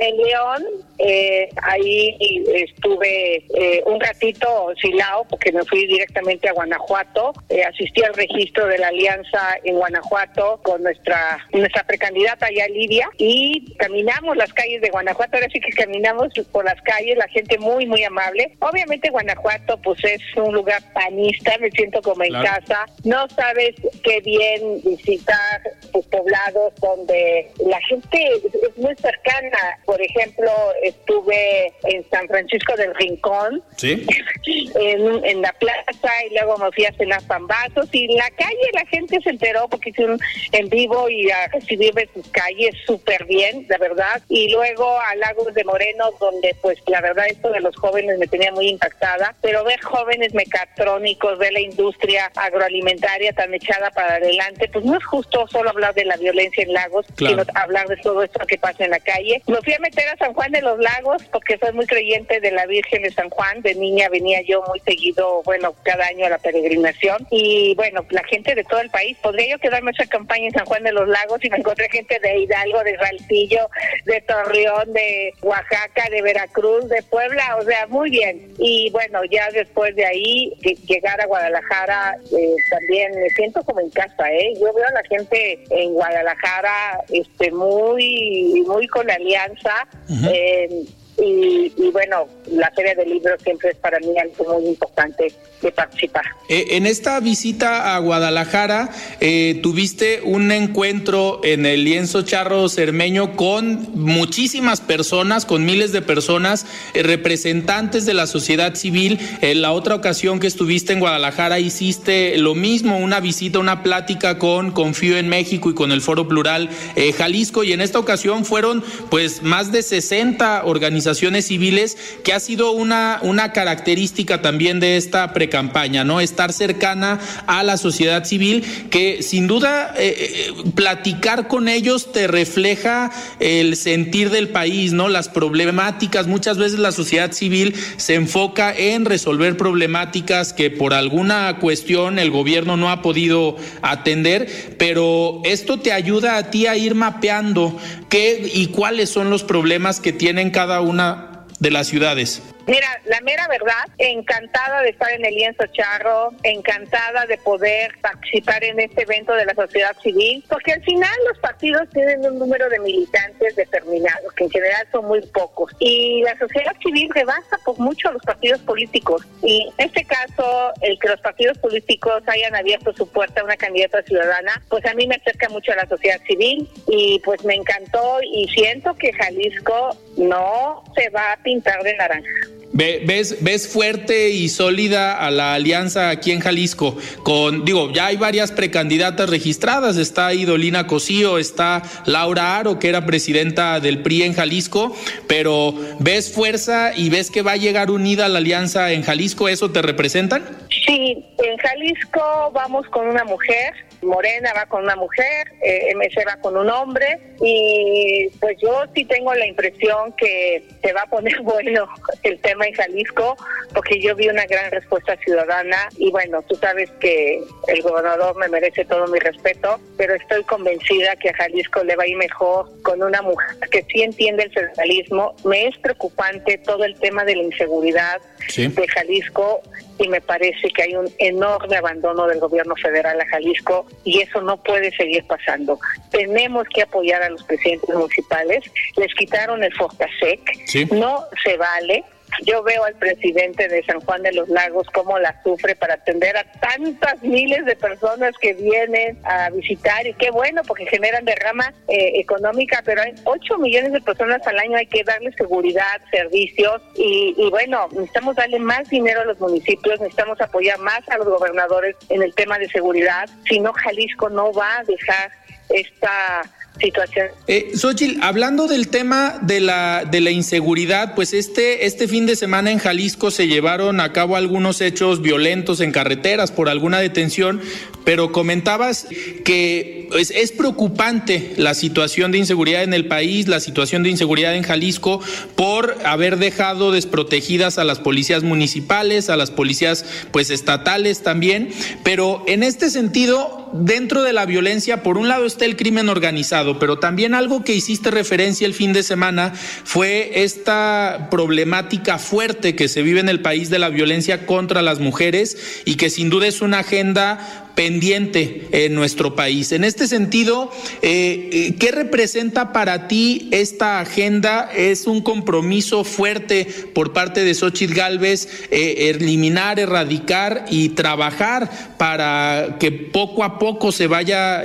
en 0.01 0.17
León, 0.17 0.63
eh, 0.99 1.49
ahí 1.63 2.17
estuve 2.55 3.45
eh, 3.59 3.83
un 3.87 4.01
ratito 4.01 4.73
Silao 4.81 5.25
porque 5.29 5.51
me 5.51 5.65
fui 5.65 5.87
directamente 5.87 6.49
a 6.49 6.53
Guanajuato. 6.53 7.33
Eh, 7.49 7.63
asistí 7.65 8.03
al 8.03 8.15
registro 8.15 8.67
de 8.67 8.79
la 8.79 8.89
alianza 8.89 9.54
en 9.63 9.77
Guanajuato 9.77 10.61
con 10.63 10.83
nuestra 10.83 11.39
nuestra 11.53 11.85
precandidata 11.85 12.49
ya 12.55 12.67
Lidia 12.69 13.09
y 13.19 13.75
caminamos 13.77 14.37
las 14.37 14.53
calles 14.53 14.81
de 14.83 14.91
Guanajuato. 14.91 15.37
Ahora 15.37 15.49
sí 15.53 15.61
que 15.61 15.71
caminamos 15.71 16.29
por 16.53 16.65
las 16.65 16.81
calles, 16.83 17.17
la 17.17 17.29
gente 17.29 17.59
muy 17.59 17.87
muy 17.87 18.03
amable. 18.05 18.57
Obviamente 18.61 19.11
Guanajuato 19.11 19.81
pues 19.83 20.03
es 20.05 20.21
un 20.37 20.55
lugar 20.55 20.83
panista, 20.93 21.57
me 21.59 21.71
siento 21.71 22.03
como 22.03 22.25
en 22.25 22.33
casa. 22.33 22.87
No 23.05 23.29
sabes 23.29 23.75
qué 24.03 24.21
bien 24.21 24.81
visitar 24.85 25.61
sus 25.93 26.05
poblados 26.07 26.73
donde 26.81 27.51
la 27.67 27.81
gente 27.83 28.19
es 28.35 28.79
muy 28.79 28.95
cercana. 28.97 29.79
Por 29.85 30.01
ejemplo, 30.01 30.51
estuve 30.83 31.73
en 31.85 32.09
San 32.11 32.27
Francisco 32.29 32.77
del 32.77 32.95
Rincón, 32.95 33.63
en, 33.83 35.43
la 35.43 35.53
plaza, 35.53 36.11
y 36.31 36.35
luego 36.35 36.59
me 36.59 36.71
fui 36.73 36.87
a 36.87 36.93
cenar 36.93 37.23
pambazos, 37.27 37.89
y 37.93 38.05
en 38.05 38.17
la 38.17 38.31
calle 38.31 38.71
la 38.73 38.87
gente 38.87 39.21
se 39.23 39.31
enteró 39.45 39.69
porque 39.69 39.91
hice 39.91 40.05
un 40.05 40.19
en 40.53 40.69
vivo 40.69 41.09
y 41.09 41.31
a 41.31 41.49
recibirme 41.49 42.09
sus 42.15 42.27
calles 42.29 42.75
súper 42.87 43.25
bien, 43.25 43.67
de 43.67 43.77
verdad, 43.79 44.23
y 44.29 44.51
luego 44.51 44.99
a 44.99 45.15
Lagos 45.17 45.53
de 45.55 45.65
Moreno, 45.65 46.11
donde 46.19 46.57
pues 46.63 46.79
la 46.87 47.01
verdad 47.01 47.27
esto 47.29 47.51
de 47.51 47.61
los 47.61 47.77
jóvenes 47.77 48.19
me 48.19 48.27
tenía 48.27 48.53
muy 48.53 48.69
impactada, 48.69 49.35
pero 49.43 49.65
ver 49.65 49.81
jóvenes 49.81 50.33
mecatrónicos, 50.35 51.39
ver 51.39 51.53
la 51.53 51.61
industria 51.61 52.31
agroalimentaria 52.37 53.33
tan 53.33 53.53
echada 53.53 53.91
para 53.91 54.15
adelante, 54.15 54.69
pues 54.73 54.85
no 54.85 54.97
es 54.97 55.05
justo 55.05 55.47
solo 55.49 55.71
hablar 55.71 55.95
de 55.95 56.05
la 56.05 56.17
violencia 56.17 56.63
en 56.63 56.73
Lagos, 56.73 57.07
sino 57.17 57.43
hablar 57.55 57.87
de 57.89 57.97
todo 57.99 58.23
esto 58.23 58.41
que 58.47 58.59
pasa 58.59 58.85
en 58.85 58.91
la 58.91 59.01
calle. 59.01 59.43
Me 59.47 59.61
fui 59.63 59.75
a 59.75 59.79
meter 59.79 60.09
a 60.09 60.17
San 60.17 60.33
Juan 60.33 60.53
de 60.53 60.63
los 60.63 60.79
Lagos 60.79 61.23
porque 61.33 61.59
soy 61.59 61.73
muy 61.73 61.87
creyente 61.87 62.41
de 62.41 62.51
la 62.51 62.67
Virgen 62.67 63.03
de 63.03 63.11
San 63.11 63.29
Juan. 63.31 63.61
De 63.63 63.75
niña 63.75 64.09
venía 64.09 64.41
yo 64.43 64.63
muy 64.69 64.81
seguido, 64.81 65.43
bueno, 65.45 65.75
cada 65.83 66.07
año 66.07 66.27
a 66.27 66.31
la 66.31 66.39
peregrinación. 66.39 67.27
Y 67.31 67.75
bueno, 67.75 68.05
la 68.11 68.23
gente 68.25 68.55
de 68.55 68.65
todo 68.65 68.81
el 68.81 68.91
país, 68.91 69.17
podría 69.35 69.57
yo 69.57 69.59
quedarme 69.59 69.91
esa 69.91 70.07
campaña 70.07 70.47
en 70.47 70.53
San 70.53 70.65
Juan 70.65 70.85
de 70.85 70.93
los 70.93 71.09
Lagos 71.09 71.45
y 71.45 71.51
me 71.51 71.57
encontré 71.57 71.89
gente 71.89 72.21
de 72.23 72.39
Hidalgo, 72.39 72.85
de 72.85 72.97
Saltillo, 72.97 73.69
de 74.05 74.21
Torreón, 74.21 74.93
de 74.93 75.33
Oaxaca, 75.43 76.09
de 76.09 76.23
Veracruz, 76.23 76.89
de 76.89 77.03
Puebla, 77.03 77.57
o 77.59 77.63
sea, 77.63 77.87
muy 77.89 78.11
bien. 78.11 78.55
Y 78.59 78.91
bueno, 78.93 79.25
ya 79.25 79.51
después 79.51 79.97
de 79.97 80.07
ahí, 80.07 80.53
llegar 80.87 81.21
a 81.21 81.27
Guadalajara, 81.27 82.17
eh, 82.31 82.55
también 82.71 83.13
me 83.21 83.29
siento 83.31 83.65
como 83.65 83.81
en 83.81 83.91
casa, 83.91 84.31
¿eh? 84.31 84.53
Yo 84.55 84.73
veo 84.73 84.87
a 84.87 84.93
la 84.93 85.03
gente 85.09 85.65
en 85.71 85.95
Guadalajara 85.95 87.01
este, 87.11 87.51
muy, 87.51 88.63
muy 88.69 88.87
con 88.87 89.11
alianza. 89.11 89.89
eh, 90.33 90.85
y, 91.17 91.73
y, 91.77 91.91
bueno, 91.93 92.27
la 92.47 92.71
Feria 92.75 92.95
del 92.95 93.09
Libro 93.09 93.35
siempre 93.43 93.71
es 93.71 93.77
para 93.77 93.99
mí 94.01 94.15
algo 94.19 94.59
muy 94.59 94.71
importante 94.71 95.33
de 95.63 95.71
participar. 95.71 96.25
Eh, 96.49 96.67
en 96.71 96.87
esta 96.87 97.21
visita 97.21 97.95
a 97.95 97.99
Guadalajara, 98.01 98.91
eh, 99.21 99.61
tuviste 99.63 100.21
un 100.25 100.51
encuentro 100.51 101.41
en 101.45 101.67
el 101.67 101.85
lienzo 101.85 102.23
charro 102.23 102.69
cermeño 102.69 103.37
con 103.37 103.89
muchísimas 103.95 104.81
personas, 104.81 105.47
con 105.47 105.65
miles 105.65 105.93
de 105.93 106.03
personas, 106.03 106.67
eh, 106.95 107.03
representantes 107.03 108.07
de 108.07 108.15
la 108.15 108.27
sociedad 108.27 108.75
civil. 108.75 109.21
En 109.41 109.63
la 109.63 109.73
otra 109.73 109.95
ocasión 109.95 110.41
que 110.41 110.49
estuviste 110.49 110.93
en 110.93 111.01
Guadalajara 111.01 111.61
hiciste 111.61 112.37
lo 112.39 112.55
mismo, 112.55 112.99
una 112.99 113.21
visita, 113.21 113.59
una 113.61 113.83
plática 113.83 114.39
con 114.39 114.73
Confío 114.73 115.17
en 115.17 115.29
México 115.29 115.71
y 115.71 115.75
con 115.75 115.93
el 115.93 116.01
Foro 116.01 116.27
Plural 116.29 116.69
eh, 116.97 117.13
Jalisco. 117.13 117.63
Y 117.63 117.73
en 117.73 117.81
esta 117.81 117.99
ocasión 117.99 118.45
fueron 118.45 118.85
pues 119.11 119.43
más 119.43 119.71
de 119.71 119.83
60 119.83 120.65
organizaciones 120.65 121.04
organizaciones 121.05 121.47
civiles, 121.47 121.97
que 122.23 122.33
ha 122.33 122.41
sido 122.41 122.73
una, 122.73 123.19
una 123.23 123.53
característica 123.53 124.41
también 124.41 124.81
de 124.81 124.97
esta 124.97 125.33
precampaña, 125.33 126.03
¿no? 126.03 126.21
Estar 126.21 126.53
cercana 126.53 127.21
a 127.47 127.63
la 127.63 127.77
sociedad 127.77 128.25
civil, 128.25 128.65
que 128.91 129.23
sin 129.23 129.47
duda 129.47 129.95
eh, 129.99 130.15
eh, 130.19 130.53
platicar 130.75 131.47
con 131.47 131.69
ellos 131.69 132.11
te 132.13 132.27
refleja 132.27 133.11
el 133.39 133.77
sentir 133.77 134.31
del 134.31 134.49
país, 134.49 134.93
¿no? 134.93 135.09
Las 135.09 135.29
problemáticas, 135.29 136.27
muchas 136.27 136.57
veces 136.57 136.79
la 136.79 136.93
sociedad 136.93 137.33
civil 137.33 137.75
se 137.99 138.15
enfoca 138.15 138.75
en 138.75 139.05
resolver 139.05 139.57
problemáticas 139.57 140.53
que 140.55 140.71
por 140.71 140.95
alguna 140.95 141.59
cuestión 141.61 142.19
el 142.19 142.31
gobierno 142.31 142.77
no 142.77 142.91
ha 142.91 143.03
podido 143.03 143.57
atender, 143.83 144.77
pero 144.79 145.43
esto 145.45 145.79
te 145.79 145.93
ayuda 145.93 146.39
a 146.39 146.51
ti 146.51 146.67
a 146.67 146.77
ir 146.77 146.95
mapeando 146.95 147.79
qué 148.09 148.51
y 148.55 148.69
cuáles 148.69 149.11
son 149.11 149.29
los 149.29 149.43
problemas 149.43 150.01
que 150.01 150.13
tienen 150.13 150.51
cada 150.51 150.81
una 150.95 151.45
de 151.59 151.71
las 151.73 151.89
ciudades. 151.89 152.41
Mira, 152.67 152.89
la 153.05 153.21
mera 153.21 153.47
verdad, 153.47 153.85
encantada 153.99 154.81
de 154.81 154.89
estar 154.89 155.11
en 155.13 155.23
el 155.25 155.35
lienzo 155.35 155.67
charro, 155.67 156.31
encantada 156.43 157.27
de 157.27 157.37
poder 157.37 157.95
participar 158.01 158.65
en 158.65 158.81
este 158.81 159.03
evento 159.03 159.35
de 159.35 159.45
la 159.45 159.55
sociedad 159.55 159.95
civil, 160.03 160.43
porque 160.49 160.73
al 160.73 160.83
final 160.83 161.13
los 161.29 161.39
partidos 161.41 161.89
tienen 161.91 162.25
un 162.25 162.39
número 162.39 162.71
de 162.71 162.79
militantes 162.79 163.55
determinados, 163.55 164.33
que 164.33 164.45
en 164.45 164.51
general 164.51 164.87
son 164.91 165.05
muy 165.07 165.21
pocos, 165.21 165.73
y 165.79 166.23
la 166.23 166.39
sociedad 166.39 166.75
civil 166.83 167.11
rebasa 167.15 167.59
por 167.67 167.79
mucho 167.79 168.09
a 168.09 168.13
los 168.13 168.23
partidos 168.23 168.61
políticos. 168.63 169.27
Y 169.43 169.69
en 169.77 169.87
este 169.87 170.05
caso, 170.05 170.73
el 170.81 170.99
que 170.99 171.09
los 171.09 171.21
partidos 171.21 171.59
políticos 171.59 172.23
hayan 172.27 172.55
abierto 172.55 172.95
su 172.95 173.07
puerta 173.07 173.43
a 173.43 173.45
una 173.45 173.57
candidata 173.59 174.03
ciudadana, 174.05 174.63
pues 174.71 174.87
a 174.87 174.95
mí 174.95 175.07
me 175.07 175.17
acerca 175.17 175.51
mucho 175.51 175.73
a 175.73 175.77
la 175.77 175.87
sociedad 175.87 176.21
civil 176.27 176.67
y 176.89 177.21
pues 177.25 177.45
me 177.45 177.57
encantó 177.57 178.21
y 178.23 178.49
siento 178.49 178.95
que 178.95 179.13
Jalisco 179.13 179.99
no 180.17 180.83
se 180.97 181.11
va 181.11 181.33
a 181.33 181.37
pintar 181.43 181.83
de 181.83 181.95
naranja. 181.97 182.54
¿Ves, 182.77 183.37
ves 183.41 183.69
fuerte 183.69 184.31
y 184.31 184.49
sólida 184.49 185.17
a 185.17 185.31
la 185.31 185.55
alianza 185.55 186.11
aquí 186.11 186.33
en 186.33 186.41
Jalisco. 186.41 186.97
Con, 187.23 187.65
digo, 187.65 187.93
ya 187.93 188.07
hay 188.07 188.17
varias 188.17 188.51
precandidatas 188.51 189.31
registradas. 189.31 189.97
Está 189.97 190.35
Idolina 190.35 190.89
Cosío, 190.89 191.39
está 191.39 191.83
Laura 192.05 192.59
Aro, 192.59 192.81
que 192.81 192.89
era 192.89 193.07
presidenta 193.07 193.79
del 193.79 194.03
PRI 194.03 194.25
en 194.25 194.35
Jalisco. 194.35 194.93
Pero 195.29 195.73
¿ves 196.01 196.33
fuerza 196.33 196.91
y 196.97 197.11
ves 197.11 197.31
que 197.31 197.43
va 197.43 197.53
a 197.53 197.57
llegar 197.57 197.93
unida 197.93 198.29
la 198.29 198.39
alianza 198.39 198.91
en 198.91 199.05
Jalisco? 199.05 199.49
¿Eso 199.49 199.71
te 199.71 199.81
representan? 199.81 200.45
Sí, 200.85 201.25
en 201.39 201.57
Jalisco 201.57 202.51
vamos 202.53 202.89
con 202.89 203.07
una 203.07 203.23
mujer, 203.23 203.73
Morena 204.05 204.53
va 204.55 204.67
con 204.67 204.85
una 204.85 204.97
mujer, 204.97 205.49
eh, 205.63 205.93
MC 205.95 206.25
va 206.27 206.37
con 206.41 206.57
un 206.57 206.69
hombre 206.71 207.19
y 207.41 208.29
pues 208.41 208.57
yo 208.61 208.85
sí 208.95 209.05
tengo 209.05 209.35
la 209.35 209.47
impresión 209.47 210.13
que 210.17 210.63
se 210.83 210.93
va 210.93 211.03
a 211.03 211.07
poner 211.07 211.41
bueno 211.43 211.87
el 212.23 212.39
tema 212.41 212.67
en 212.67 212.75
Jalisco 212.75 213.37
porque 213.73 214.01
yo 214.01 214.15
vi 214.15 214.29
una 214.29 214.47
gran 214.47 214.71
respuesta 214.71 215.17
ciudadana 215.17 215.89
y 215.97 216.11
bueno, 216.11 216.43
tú 216.43 216.55
sabes 216.57 216.91
que 217.01 217.43
el 217.67 217.83
gobernador 217.83 218.37
me 218.37 218.49
merece 218.49 218.85
todo 218.85 219.07
mi 219.09 219.19
respeto, 219.19 219.81
pero 219.97 220.15
estoy 220.15 220.45
convencida 220.45 221.17
que 221.17 221.31
a 221.31 221.35
Jalisco 221.35 221.83
le 221.83 221.97
va 221.97 222.05
a 222.05 222.07
ir 222.07 222.17
mejor 222.17 222.71
con 222.83 223.03
una 223.03 223.23
mujer 223.23 223.57
que 223.71 223.85
sí 223.93 224.03
entiende 224.03 224.45
el 224.45 224.53
federalismo. 224.53 225.35
Me 225.45 225.67
es 225.67 225.77
preocupante 225.79 226.59
todo 226.59 226.85
el 226.85 226.99
tema 227.01 227.25
de 227.25 227.37
la 227.37 227.43
inseguridad 227.43 228.21
Sí. 228.49 228.69
de 228.69 228.87
Jalisco 228.89 229.63
y 229.99 230.09
me 230.09 230.21
parece 230.21 230.69
que 230.71 230.83
hay 230.83 230.97
un 230.97 231.11
enorme 231.19 231.77
abandono 231.77 232.27
del 232.27 232.41
gobierno 232.41 232.75
federal 232.77 233.21
a 233.21 233.27
Jalisco 233.27 233.87
y 234.05 234.21
eso 234.21 234.41
no 234.41 234.57
puede 234.57 234.95
seguir 234.97 235.25
pasando. 235.27 235.79
Tenemos 236.11 236.67
que 236.75 236.83
apoyar 236.83 237.23
a 237.23 237.31
los 237.31 237.43
presidentes 237.45 237.95
municipales. 237.95 238.65
Les 238.97 239.15
quitaron 239.15 239.63
el 239.63 239.73
Fortasec. 239.75 240.41
Sí. 240.67 240.87
No 240.91 241.25
se 241.45 241.57
vale. 241.57 242.05
Yo 242.43 242.63
veo 242.63 242.85
al 242.85 242.95
presidente 242.95 243.69
de 243.69 243.83
San 243.85 244.01
Juan 244.01 244.23
de 244.23 244.33
los 244.33 244.49
Lagos 244.49 244.87
cómo 244.93 245.19
la 245.19 245.41
sufre 245.43 245.77
para 245.77 245.95
atender 245.95 246.37
a 246.37 246.45
tantas 246.45 247.23
miles 247.23 247.65
de 247.65 247.77
personas 247.77 248.35
que 248.41 248.55
vienen 248.55 249.19
a 249.25 249.51
visitar 249.51 250.07
y 250.07 250.15
qué 250.15 250.31
bueno 250.31 250.63
porque 250.67 250.87
generan 250.87 251.25
derrama 251.25 251.73
eh, 251.89 252.13
económica, 252.21 252.83
pero 252.85 253.03
hay 253.03 253.15
8 253.25 253.59
millones 253.59 253.93
de 253.93 254.01
personas 254.01 254.47
al 254.47 254.59
año, 254.59 254.77
hay 254.77 254.87
que 254.87 255.05
darle 255.05 255.33
seguridad, 255.33 256.01
servicios 256.11 256.83
y, 256.97 257.35
y 257.37 257.51
bueno, 257.51 257.89
necesitamos 257.93 258.37
darle 258.37 258.59
más 258.59 258.89
dinero 258.89 259.21
a 259.21 259.25
los 259.25 259.39
municipios, 259.39 260.01
necesitamos 260.01 260.41
apoyar 260.41 260.79
más 260.81 261.09
a 261.09 261.19
los 261.19 261.29
gobernadores 261.29 261.97
en 262.09 262.23
el 262.23 262.35
tema 262.35 262.59
de 262.59 262.69
seguridad, 262.69 263.29
si 263.49 263.61
no 263.61 263.73
Jalisco 263.73 264.29
no 264.29 264.53
va 264.53 264.79
a 264.79 264.85
dejar 264.85 265.31
esta 265.71 266.43
situación. 266.81 267.29
Eh, 267.47 267.73
hablando 268.21 268.67
del 268.67 268.89
tema 268.89 269.39
de 269.43 269.61
la, 269.61 270.05
de 270.11 270.21
la 270.21 270.31
inseguridad, 270.31 271.15
pues 271.15 271.33
este, 271.33 271.87
este 271.87 272.09
fin 272.09 272.27
de 272.27 272.37
semana 272.37 272.71
en 272.71 272.79
Jalisco 272.79 273.31
se 273.31 273.47
llevaron 273.47 274.01
a 274.01 274.13
cabo 274.13 274.37
algunos 274.37 274.81
hechos 274.81 275.23
violentos 275.23 275.81
en 275.81 275.93
carreteras 275.93 276.51
por 276.51 276.69
alguna 276.69 276.99
detención, 276.99 277.61
pero 278.05 278.33
comentabas 278.33 279.07
que 279.45 280.09
pues, 280.11 280.31
es 280.31 280.53
preocupante 280.53 281.55
la 281.57 281.75
situación 281.75 282.33
de 282.33 282.39
inseguridad 282.39 282.83
en 282.83 282.95
el 282.95 283.07
país, 283.07 283.49
la 283.49 283.61
situación 283.61 284.03
de 284.03 284.11
inseguridad 284.11 284.55
en 284.55 284.63
Jalisco, 284.63 285.21
por 285.57 285.97
haber 286.05 286.39
dejado 286.39 286.93
desprotegidas 286.93 287.79
a 287.79 287.85
las 287.85 288.01
policías 288.01 288.43
municipales, 288.43 289.31
a 289.31 289.37
las 289.37 289.51
policías 289.51 290.05
pues 290.33 290.51
estatales 290.51 291.23
también, 291.23 291.71
pero 292.03 292.45
en 292.47 292.63
este 292.63 292.91
sentido, 292.91 293.64
dentro 293.75 294.23
de 294.23 294.33
la 294.33 294.47
violencia, 294.47 295.03
por 295.03 295.19
un 295.19 295.27
lado 295.27 295.45
está 295.45 295.65
el 295.65 295.77
crimen 295.77 296.09
organizado, 296.09 296.79
pero 296.79 297.01
también 297.01 297.35
algo 297.35 297.65
que 297.65 297.75
hiciste 297.75 298.13
referencia 298.13 298.67
el 298.67 298.75
fin 298.75 298.93
de 298.93 299.03
semana 299.03 299.53
fue 299.53 300.45
esta 300.45 301.29
problemática 301.29 302.19
fuerte 302.19 302.77
que 302.77 302.87
se 302.87 303.03
vive 303.03 303.19
en 303.19 303.29
el 303.29 303.41
país 303.41 303.71
de 303.71 303.81
la 303.81 303.89
violencia 303.89 304.47
contra 304.47 304.81
las 304.81 305.01
mujeres 305.01 305.83
y 305.85 305.97
que 305.97 306.09
sin 306.09 306.31
duda 306.31 306.47
es 306.47 306.63
una 306.63 306.79
agenda 306.79 307.64
pendiente 307.75 308.69
en 308.71 308.95
nuestro 308.95 309.35
país. 309.35 309.73
En 309.73 309.85
este 309.85 310.07
sentido, 310.07 310.71
eh, 311.03 311.51
eh, 311.53 311.75
¿qué 311.79 311.91
representa 311.91 312.73
para 312.73 313.09
ti 313.09 313.49
esta 313.51 314.01
agenda? 314.01 314.71
¿Es 314.75 315.07
un 315.07 315.21
compromiso 315.23 316.05
fuerte 316.05 316.67
por 316.95 317.13
parte 317.13 317.45
de 317.45 317.55
Xochitl 317.55 317.95
Galvez 317.95 318.49
eh, 318.71 319.11
eliminar, 319.11 319.81
erradicar 319.81 320.65
y 320.71 320.91
trabajar 320.91 321.97
para 321.99 322.77
que 322.79 322.93
poco 322.93 323.45
a 323.45 323.59
poco 323.59 323.93
se 323.93 324.07
vaya 324.07 324.63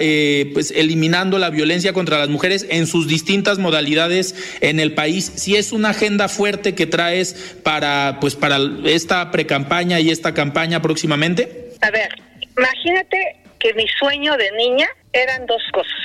pues 0.53 0.72
eliminando 0.72 1.39
la 1.39 1.49
violencia 1.49 1.93
contra 1.93 2.20
las 2.20 2.30
mujeres 2.30 2.66
en 2.70 2.88
sus 2.88 3.07
distintas 3.07 3.57
modalidades 3.57 4.36
en 4.62 4.80
el 4.80 4.93
país? 4.93 5.32
Si 5.36 5.55
es 5.55 5.72
una 5.72 5.89
agenda 5.89 6.28
fuerte 6.28 6.76
que 6.76 6.86
traes 6.86 7.36
para 7.64 8.18
pues 8.22 8.36
para 8.36 8.60
esta 8.86 9.32
precampaña 9.32 9.99
y 9.99 10.10
esta 10.10 10.34
campaña 10.34 10.82
próximamente? 10.82 11.70
A 11.82 11.91
ver, 11.91 12.28
Imagínate 12.57 13.37
que 13.59 13.73
mi 13.73 13.87
sueño 13.87 14.35
de 14.37 14.51
niña 14.51 14.87
eran 15.13 15.45
dos 15.45 15.61
cosas. 15.73 15.99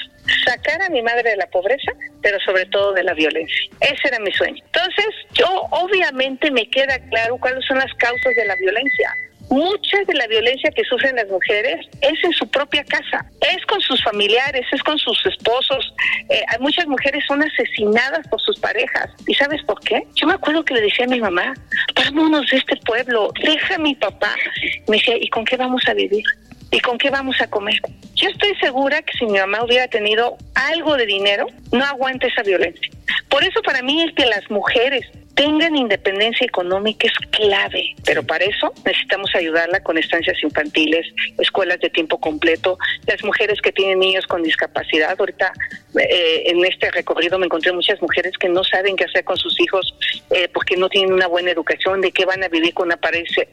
Sacar 0.45 0.83
a 0.83 0.89
mi 0.89 1.03
madre 1.03 1.31
de 1.31 1.37
la 1.37 1.47
pobreza, 1.47 1.93
pero 2.23 2.39
sobre 2.41 2.65
todo 2.67 2.93
de 2.93 3.05
la 3.05 3.15
violencia. 3.15 3.71
Ese 3.81 4.09
era 4.09 4.19
mi 4.19 4.33
sueño. 4.33 4.63
Entonces, 4.65 5.07
yo 5.35 5.47
obviamente 5.71 6.51
me 6.51 6.69
queda 6.71 6.99
claro 7.11 7.37
cuáles 7.39 7.65
son 7.67 7.79
las 7.79 7.93
causas 7.95 8.35
de 8.35 8.45
la 8.47 8.57
violencia. 8.57 9.11
Mucha 9.51 9.99
de 10.07 10.15
la 10.15 10.27
violencia 10.27 10.71
que 10.71 10.83
sufren 10.85 11.17
las 11.17 11.29
mujeres 11.29 11.87
es 12.01 12.25
en 12.25 12.33
su 12.33 12.49
propia 12.49 12.83
casa, 12.85 13.25
es 13.41 13.65
con 13.67 13.81
sus 13.81 14.03
familiares, 14.03 14.67
es 14.73 14.83
con 14.83 14.99
sus 14.99 15.25
esposos. 15.27 15.95
Eh, 16.29 16.43
muchas 16.61 16.87
mujeres 16.87 17.23
son 17.27 17.43
asesinadas 17.43 18.27
por 18.29 18.41
sus 18.41 18.59
parejas. 18.59 19.11
¿Y 19.27 19.35
sabes 19.35 19.63
por 19.65 19.79
qué? 19.81 20.07
Yo 20.15 20.27
me 20.27 20.35
acuerdo 20.35 20.65
que 20.65 20.75
le 20.75 20.81
decía 20.81 21.05
a 21.05 21.09
mi 21.09 21.21
mamá, 21.21 21.55
vámonos 21.95 22.47
de 22.51 22.57
este 22.57 22.77
pueblo, 22.85 23.33
deja 23.43 23.77
a 23.77 23.79
mi 23.79 23.95
papá. 23.95 24.35
Me 24.89 24.97
decía, 24.97 25.17
¿y 25.21 25.29
con 25.29 25.45
qué 25.45 25.57
vamos 25.57 25.83
a 25.87 25.95
vivir? 25.95 26.25
¿Y 26.71 26.81
con 26.81 26.99
qué 26.99 27.11
vamos 27.11 27.41
a 27.41 27.47
comer? 27.49 27.81
Yo 28.15 28.29
estoy 28.29 28.55
segura 28.57 29.03
que 29.03 29.13
si 29.19 29.27
mi 29.27 29.39
mamá 29.39 29.63
hubiera 29.63 29.87
tenido 29.89 30.37
algo 30.55 30.97
de 30.97 31.07
dinero, 31.07 31.47
no 31.71 31.85
aguanta 31.85 32.27
esa 32.27 32.43
violencia. 32.43 32.91
Por 33.29 33.45
eso 33.45 33.61
para 33.63 33.83
mí 33.83 34.03
es 34.03 34.13
que 34.15 34.27
las 34.27 34.51
mujeres 34.51 35.07
tengan 35.35 35.77
independencia 35.77 36.47
económica 36.47 37.07
es 37.07 37.13
clave, 37.31 37.95
pero 38.05 38.23
para 38.23 38.45
eso 38.45 38.73
necesitamos 38.85 39.35
ayudarla 39.35 39.81
con 39.83 39.99
estancias 39.99 40.43
infantiles, 40.43 41.07
escuelas 41.39 41.81
de 41.81 41.91
tiempo 41.91 42.19
completo, 42.19 42.79
las 43.07 43.23
mujeres 43.25 43.61
que 43.61 43.73
tienen 43.73 43.99
niños 43.99 44.27
con 44.27 44.43
discapacidad. 44.43 45.17
Ahorita 45.19 45.53
eh, 45.99 46.43
en 46.47 46.65
este 46.65 46.91
recorrido 46.91 47.39
me 47.39 47.47
encontré 47.47 47.73
muchas 47.73 48.01
mujeres 48.01 48.33
que 48.39 48.49
no 48.49 48.65
saben 48.65 48.97
qué 48.97 49.05
hacer 49.05 49.25
con 49.25 49.37
sus 49.37 49.59
hijos 49.61 49.95
eh, 50.31 50.49
porque 50.53 50.77
no 50.77 50.89
tienen 50.89 51.13
una 51.13 51.27
buena 51.27 51.51
educación, 51.51 52.01
de 52.01 52.13
qué 52.13 52.25
van 52.25 52.43
a 52.43 52.49
vivir 52.49 52.75
con 52.75 52.87
una 52.87 52.97
parálisis, 52.97 53.45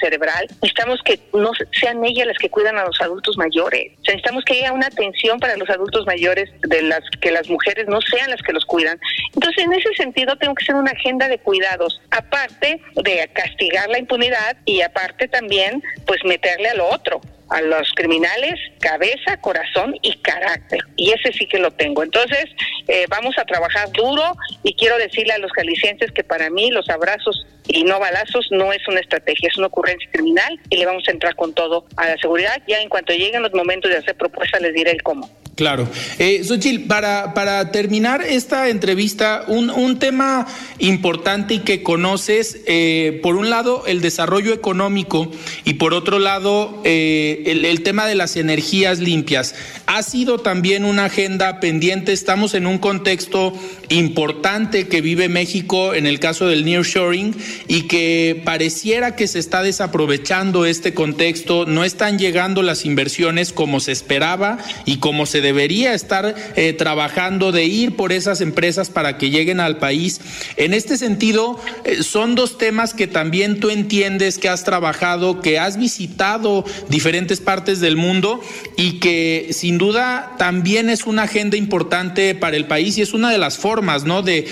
cerebral. 0.00 0.46
Necesitamos 0.62 1.00
que 1.04 1.18
no 1.34 1.50
sean 1.72 2.04
ellas 2.04 2.26
las 2.26 2.38
que 2.38 2.50
cuidan 2.50 2.78
a 2.78 2.84
los 2.84 3.00
adultos 3.00 3.36
mayores. 3.36 3.92
necesitamos 3.98 4.44
que 4.44 4.54
haya 4.54 4.72
una 4.72 4.86
atención 4.86 5.38
para 5.40 5.56
los 5.56 5.68
adultos 5.70 6.06
mayores 6.06 6.50
de 6.62 6.82
las 6.82 7.02
que 7.20 7.30
las 7.30 7.48
mujeres 7.48 7.86
no 7.88 8.00
sean 8.00 8.30
las 8.30 8.42
que 8.42 8.52
los 8.52 8.64
cuidan. 8.64 8.98
Entonces, 9.34 9.64
en 9.64 9.72
ese 9.72 9.94
sentido, 9.94 10.36
tengo 10.36 10.54
que 10.54 10.64
ser 10.64 10.74
una 10.74 10.92
de 11.26 11.38
cuidados, 11.38 12.00
aparte 12.10 12.80
de 12.94 13.28
castigar 13.32 13.88
la 13.88 13.98
impunidad 13.98 14.56
y 14.64 14.82
aparte 14.82 15.26
también 15.26 15.82
pues 16.06 16.20
meterle 16.24 16.68
a 16.68 16.74
lo 16.74 16.88
otro, 16.88 17.20
a 17.48 17.60
los 17.62 17.90
criminales 17.94 18.54
cabeza, 18.80 19.40
corazón 19.40 19.94
y 20.02 20.16
carácter. 20.18 20.80
Y 20.96 21.10
ese 21.12 21.32
sí 21.32 21.46
que 21.46 21.58
lo 21.58 21.70
tengo. 21.70 22.02
Entonces, 22.02 22.44
eh, 22.86 23.06
vamos 23.08 23.36
a 23.38 23.44
trabajar 23.44 23.90
duro 23.92 24.36
y 24.62 24.74
quiero 24.74 24.98
decirle 24.98 25.32
a 25.32 25.38
los 25.38 25.50
jaliscienses 25.52 26.12
que 26.12 26.22
para 26.22 26.50
mí 26.50 26.70
los 26.70 26.88
abrazos 26.88 27.46
y 27.66 27.84
no 27.84 27.98
balazos 27.98 28.48
no 28.50 28.72
es 28.72 28.86
una 28.86 29.00
estrategia, 29.00 29.48
es 29.48 29.56
una 29.56 29.66
ocurrencia 29.66 30.08
criminal 30.12 30.58
y 30.70 30.76
le 30.76 30.86
vamos 30.86 31.04
a 31.08 31.10
entrar 31.10 31.34
con 31.36 31.54
todo 31.54 31.86
a 31.96 32.06
la 32.08 32.16
seguridad. 32.18 32.62
Ya 32.66 32.80
en 32.80 32.88
cuanto 32.88 33.12
lleguen 33.12 33.42
los 33.42 33.52
momentos 33.52 33.90
de 33.90 33.98
hacer 33.98 34.16
propuestas 34.16 34.60
les 34.60 34.74
diré 34.74 34.92
el 34.92 35.02
cómo. 35.02 35.28
Claro. 35.58 35.88
Eh, 36.20 36.46
para, 36.86 37.34
para 37.34 37.72
terminar 37.72 38.22
esta 38.22 38.68
entrevista, 38.68 39.42
un, 39.48 39.70
un 39.70 39.98
tema 39.98 40.46
importante 40.78 41.54
y 41.54 41.58
que 41.58 41.82
conoces, 41.82 42.60
eh, 42.66 43.18
por 43.24 43.34
un 43.34 43.50
lado, 43.50 43.82
el 43.88 44.00
desarrollo 44.00 44.54
económico 44.54 45.32
y 45.64 45.74
por 45.74 45.94
otro 45.94 46.20
lado, 46.20 46.80
eh, 46.84 47.42
el, 47.46 47.64
el, 47.64 47.82
tema 47.82 48.06
de 48.06 48.14
las 48.14 48.36
energías 48.36 49.00
limpias. 49.00 49.56
Ha 49.86 50.04
sido 50.04 50.38
también 50.38 50.84
una 50.84 51.06
agenda 51.06 51.58
pendiente. 51.58 52.12
Estamos 52.12 52.54
en 52.54 52.64
un 52.64 52.78
contexto 52.78 53.52
importante 53.88 54.86
que 54.86 55.00
vive 55.00 55.28
México 55.28 55.92
en 55.92 56.06
el 56.06 56.20
caso 56.20 56.46
del 56.46 56.64
nearshoring 56.64 57.34
y 57.66 57.88
que 57.88 58.40
pareciera 58.44 59.16
que 59.16 59.26
se 59.26 59.40
está 59.40 59.64
desaprovechando 59.64 60.66
este 60.66 60.94
contexto. 60.94 61.66
No 61.66 61.82
están 61.82 62.16
llegando 62.16 62.62
las 62.62 62.84
inversiones 62.84 63.52
como 63.52 63.80
se 63.80 63.90
esperaba 63.90 64.58
y 64.84 64.98
como 64.98 65.26
se 65.26 65.47
debería 65.48 65.94
estar 65.94 66.34
eh, 66.56 66.74
trabajando 66.74 67.52
de 67.52 67.64
ir 67.64 67.96
por 67.96 68.12
esas 68.12 68.42
empresas 68.42 68.90
para 68.90 69.16
que 69.16 69.30
lleguen 69.30 69.60
al 69.60 69.78
país. 69.78 70.20
En 70.58 70.74
este 70.74 70.98
sentido, 70.98 71.58
eh, 71.84 72.02
son 72.02 72.34
dos 72.34 72.58
temas 72.58 72.92
que 72.92 73.06
también 73.06 73.58
tú 73.58 73.70
entiendes 73.70 74.36
que 74.36 74.50
has 74.50 74.64
trabajado, 74.64 75.40
que 75.40 75.58
has 75.58 75.78
visitado 75.78 76.66
diferentes 76.90 77.40
partes 77.40 77.80
del 77.80 77.96
mundo 77.96 78.42
y 78.76 79.00
que 79.00 79.48
sin 79.52 79.78
duda 79.78 80.34
también 80.38 80.90
es 80.90 81.06
una 81.06 81.22
agenda 81.22 81.56
importante 81.56 82.34
para 82.34 82.58
el 82.58 82.66
país 82.66 82.98
y 82.98 83.02
es 83.02 83.14
una 83.14 83.30
de 83.30 83.38
las 83.38 83.56
formas, 83.56 84.04
¿no? 84.04 84.20
De, 84.22 84.46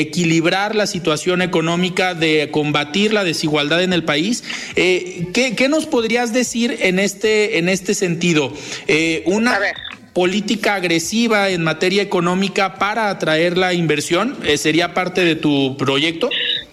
equilibrar 0.00 0.74
la 0.74 0.86
situación 0.86 1.42
económica, 1.42 2.14
de 2.14 2.50
combatir 2.50 3.12
la 3.12 3.24
desigualdad 3.24 3.82
en 3.82 3.92
el 3.92 4.04
país. 4.04 4.42
Eh, 4.76 5.28
¿qué, 5.32 5.54
¿qué, 5.54 5.68
nos 5.68 5.86
podrías 5.86 6.32
decir 6.32 6.76
en 6.80 6.98
este, 6.98 7.58
en 7.58 7.68
este 7.68 7.94
sentido? 7.94 8.52
una 9.26 9.58
política 10.18 10.74
agresiva 10.74 11.48
en 11.48 11.62
materia 11.62 12.02
económica 12.02 12.74
para 12.74 13.08
atraer 13.08 13.56
la 13.56 13.72
inversión? 13.72 14.36
Eh, 14.42 14.58
¿Sería 14.58 14.92
parte 14.92 15.20
de 15.24 15.36
tu 15.36 15.76
proyecto? 15.76 16.28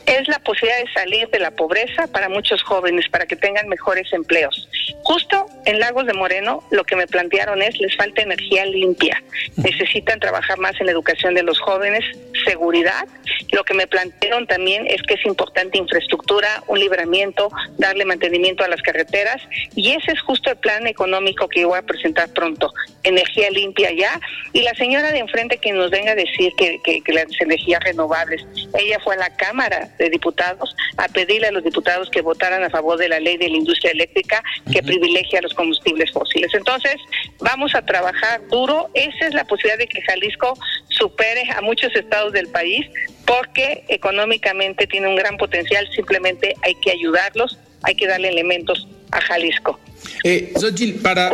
Es 0.05 0.27
la 0.27 0.39
posibilidad 0.39 0.79
de 0.83 0.93
salir 0.93 1.27
de 1.29 1.39
la 1.39 1.51
pobreza 1.51 2.07
para 2.07 2.29
muchos 2.29 2.61
jóvenes, 2.63 3.07
para 3.09 3.25
que 3.25 3.35
tengan 3.35 3.67
mejores 3.67 4.11
empleos. 4.13 4.67
Justo 5.03 5.47
en 5.65 5.79
Lagos 5.79 6.05
de 6.05 6.13
Moreno 6.13 6.63
lo 6.71 6.83
que 6.83 6.95
me 6.95 7.07
plantearon 7.07 7.61
es 7.61 7.79
les 7.79 7.95
falta 7.95 8.21
energía 8.21 8.65
limpia. 8.65 9.21
Necesitan 9.55 10.19
trabajar 10.19 10.57
más 10.59 10.79
en 10.79 10.87
la 10.87 10.91
educación 10.91 11.33
de 11.33 11.43
los 11.43 11.59
jóvenes, 11.59 12.03
seguridad. 12.45 13.07
Lo 13.51 13.63
que 13.63 13.73
me 13.73 13.87
plantearon 13.87 14.47
también 14.47 14.85
es 14.87 15.01
que 15.03 15.15
es 15.15 15.25
importante 15.25 15.77
infraestructura, 15.77 16.63
un 16.67 16.79
libramiento, 16.79 17.49
darle 17.77 18.05
mantenimiento 18.05 18.63
a 18.63 18.67
las 18.67 18.81
carreteras 18.81 19.41
y 19.75 19.91
ese 19.91 20.11
es 20.11 20.21
justo 20.21 20.49
el 20.51 20.57
plan 20.57 20.85
económico 20.87 21.47
que 21.47 21.65
voy 21.65 21.79
a 21.79 21.81
presentar 21.81 22.29
pronto. 22.29 22.71
Energía 23.03 23.49
limpia 23.49 23.91
ya 23.91 24.19
y 24.53 24.61
la 24.61 24.73
señora 24.75 25.11
de 25.11 25.19
enfrente 25.19 25.57
que 25.57 25.71
nos 25.71 25.89
venga 25.91 26.11
a 26.11 26.15
decir 26.15 26.51
que, 26.57 26.79
que, 26.83 27.01
que 27.01 27.13
las 27.13 27.25
energías 27.39 27.83
renovables, 27.83 28.45
ella 28.77 28.99
fue 29.03 29.15
a 29.15 29.19
la 29.19 29.35
Cámara 29.35 29.89
de 29.97 30.09
Diputados 30.09 30.75
a 30.97 31.07
pedirle 31.07 31.47
a 31.47 31.51
los 31.51 31.63
diputados 31.63 32.09
que 32.09 32.21
votaran 32.21 32.63
a 32.63 32.69
favor 32.69 32.97
de 32.97 33.09
la 33.09 33.19
ley 33.19 33.37
de 33.37 33.49
la 33.49 33.57
industria 33.57 33.91
eléctrica 33.91 34.43
que 34.71 34.81
privilegia 34.81 35.41
los 35.41 35.53
combustibles 35.53 36.11
fósiles. 36.11 36.53
Entonces, 36.53 36.95
vamos 37.39 37.75
a 37.75 37.85
trabajar 37.85 38.45
duro. 38.47 38.89
Esa 38.93 39.27
es 39.27 39.33
la 39.33 39.45
posibilidad 39.45 39.77
de 39.77 39.87
que 39.87 40.01
Jalisco 40.01 40.57
supere 40.89 41.49
a 41.51 41.61
muchos 41.61 41.95
estados 41.95 42.33
del 42.33 42.47
país 42.49 42.85
porque 43.25 43.83
económicamente 43.89 44.87
tiene 44.87 45.07
un 45.07 45.15
gran 45.15 45.37
potencial. 45.37 45.87
Simplemente 45.93 46.55
hay 46.61 46.75
que 46.75 46.91
ayudarlos, 46.91 47.59
hay 47.83 47.95
que 47.95 48.07
darle 48.07 48.29
elementos 48.29 48.87
a 49.11 49.21
Jalisco. 49.21 49.79
Eh, 50.23 50.53
para, 51.01 51.31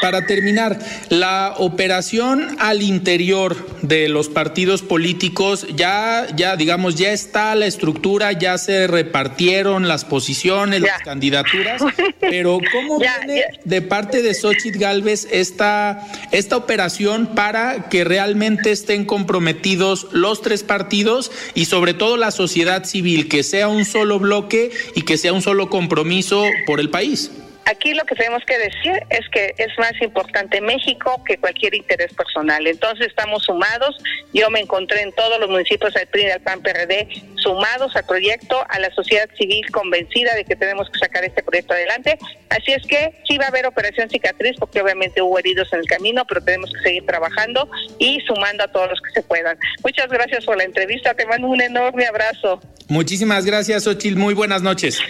para 0.00 0.26
terminar, 0.26 0.78
la 1.08 1.54
operación 1.58 2.56
al 2.58 2.82
interior 2.82 3.56
de 3.82 4.08
los 4.08 4.28
partidos 4.28 4.82
políticos 4.82 5.66
ya, 5.74 6.26
ya 6.34 6.56
digamos, 6.56 6.94
ya 6.96 7.12
está 7.12 7.54
la 7.54 7.66
estructura, 7.66 8.32
ya 8.32 8.58
se 8.58 8.86
repartieron 8.86 9.88
las 9.88 10.04
posiciones, 10.04 10.80
las 10.80 11.02
candidaturas, 11.02 11.82
pero 12.20 12.58
¿cómo 12.72 12.98
viene 12.98 13.44
de 13.64 13.82
parte 13.82 14.22
de 14.22 14.34
Xochitl 14.34 14.78
Galvez 14.78 15.26
esta, 15.30 16.06
esta 16.30 16.56
operación 16.56 17.34
para 17.34 17.88
que 17.88 18.04
realmente 18.04 18.70
estén 18.70 19.04
comprometidos 19.04 20.06
los 20.12 20.42
tres 20.42 20.62
partidos 20.62 21.30
y 21.54 21.64
sobre 21.64 21.94
todo 21.94 22.16
la 22.16 22.30
sociedad 22.30 22.84
civil, 22.84 23.28
que 23.28 23.42
sea 23.42 23.68
un 23.68 23.84
solo 23.84 24.18
bloque 24.18 24.70
y 24.94 25.02
que 25.02 25.18
sea 25.18 25.32
un 25.32 25.42
solo 25.42 25.70
compromiso 25.70 26.44
por 26.66 26.80
el 26.80 26.90
país? 26.90 27.30
Aquí 27.66 27.94
lo 27.94 28.04
que 28.04 28.14
tenemos 28.14 28.42
que 28.44 28.58
decir 28.58 29.02
es 29.10 29.28
que 29.30 29.54
es 29.56 29.78
más 29.78 29.92
importante 30.00 30.60
México 30.60 31.22
que 31.24 31.38
cualquier 31.38 31.74
interés 31.74 32.12
personal. 32.12 32.66
Entonces 32.66 33.06
estamos 33.06 33.44
sumados. 33.44 33.96
Yo 34.32 34.50
me 34.50 34.60
encontré 34.60 35.02
en 35.02 35.12
todos 35.12 35.38
los 35.38 35.48
municipios 35.48 35.94
del 35.94 36.06
PRI 36.08 36.22
y 36.22 36.26
del 36.26 36.40
PAN 36.40 36.62
PRD 36.62 37.08
sumados 37.36 37.94
al 37.96 38.04
proyecto, 38.04 38.64
a 38.68 38.78
la 38.78 38.92
sociedad 38.94 39.28
civil 39.36 39.64
convencida 39.70 40.34
de 40.34 40.44
que 40.44 40.56
tenemos 40.56 40.88
que 40.90 40.98
sacar 40.98 41.24
este 41.24 41.42
proyecto 41.42 41.74
adelante. 41.74 42.18
Así 42.50 42.72
es 42.72 42.86
que 42.86 43.20
sí 43.28 43.36
va 43.38 43.46
a 43.46 43.48
haber 43.48 43.66
operación 43.66 44.08
cicatriz 44.08 44.56
porque 44.58 44.80
obviamente 44.80 45.20
hubo 45.22 45.38
heridos 45.38 45.72
en 45.72 45.80
el 45.80 45.86
camino, 45.86 46.24
pero 46.26 46.42
tenemos 46.42 46.70
que 46.72 46.80
seguir 46.80 47.06
trabajando 47.06 47.68
y 47.98 48.20
sumando 48.20 48.64
a 48.64 48.68
todos 48.68 48.90
los 48.90 49.00
que 49.00 49.10
se 49.10 49.22
puedan. 49.22 49.58
Muchas 49.82 50.08
gracias 50.08 50.44
por 50.44 50.56
la 50.56 50.64
entrevista. 50.64 51.14
Te 51.14 51.26
mando 51.26 51.48
un 51.48 51.60
enorme 51.60 52.06
abrazo. 52.06 52.60
Muchísimas 52.88 53.44
gracias, 53.44 53.86
Ochil. 53.86 54.16
Muy 54.16 54.34
buenas 54.34 54.62
noches. 54.62 55.00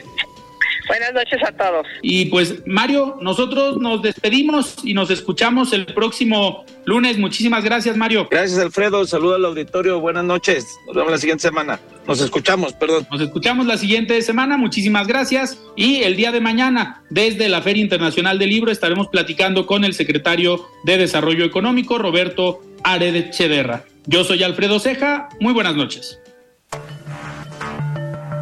Buenas 0.87 1.13
noches 1.13 1.41
a 1.47 1.53
todos. 1.53 1.87
Y 2.03 2.27
pues 2.27 2.67
Mario, 2.67 3.19
nosotros 3.21 3.79
nos 3.79 4.03
despedimos 4.03 4.77
y 4.85 4.95
nos 4.95 5.11
escuchamos 5.11 5.73
el 5.73 5.87
próximo 5.87 6.65
lunes. 6.85 7.19
Muchísimas 7.19 7.65
gracias, 7.65 7.97
Mario. 7.97 8.29
Gracias, 8.31 8.59
Alfredo. 8.59 9.05
Saludo 9.07 9.37
al 9.37 9.45
auditorio. 9.45 10.01
Buenas 10.01 10.25
noches. 10.25 10.67
Nos 10.87 10.97
vemos 10.97 11.13
la 11.13 11.19
siguiente 11.19 11.43
semana. 11.43 11.81
Nos 12.07 12.21
escuchamos, 12.21 12.73
perdón. 12.73 13.07
Nos 13.11 13.21
escuchamos 13.21 13.67
la 13.67 13.77
siguiente 13.77 14.21
semana. 14.23 14.57
Muchísimas 14.57 15.07
gracias. 15.07 15.59
Y 15.77 16.03
el 16.03 16.17
día 16.17 16.33
de 16.33 16.41
mañana, 16.41 17.03
desde 17.11 17.49
la 17.49 17.63
Feria 17.63 17.83
Internacional 17.83 18.39
del 18.39 18.51
Libro, 18.51 18.73
estaremos 18.73 19.09
platicando 19.09 19.67
con 19.67 19.85
el 19.85 19.95
secretario 19.95 20.67
de 20.85 20.99
Desarrollo 20.99 21.45
Económico, 21.45 21.99
Roberto 21.99 22.61
Aredes 22.83 23.37
Chederra. 23.37 23.85
Yo 24.07 24.25
soy 24.25 24.43
Alfredo 24.43 24.81
Ceja. 24.81 25.29
Muy 25.39 25.53
buenas 25.53 25.77
noches. 25.77 26.22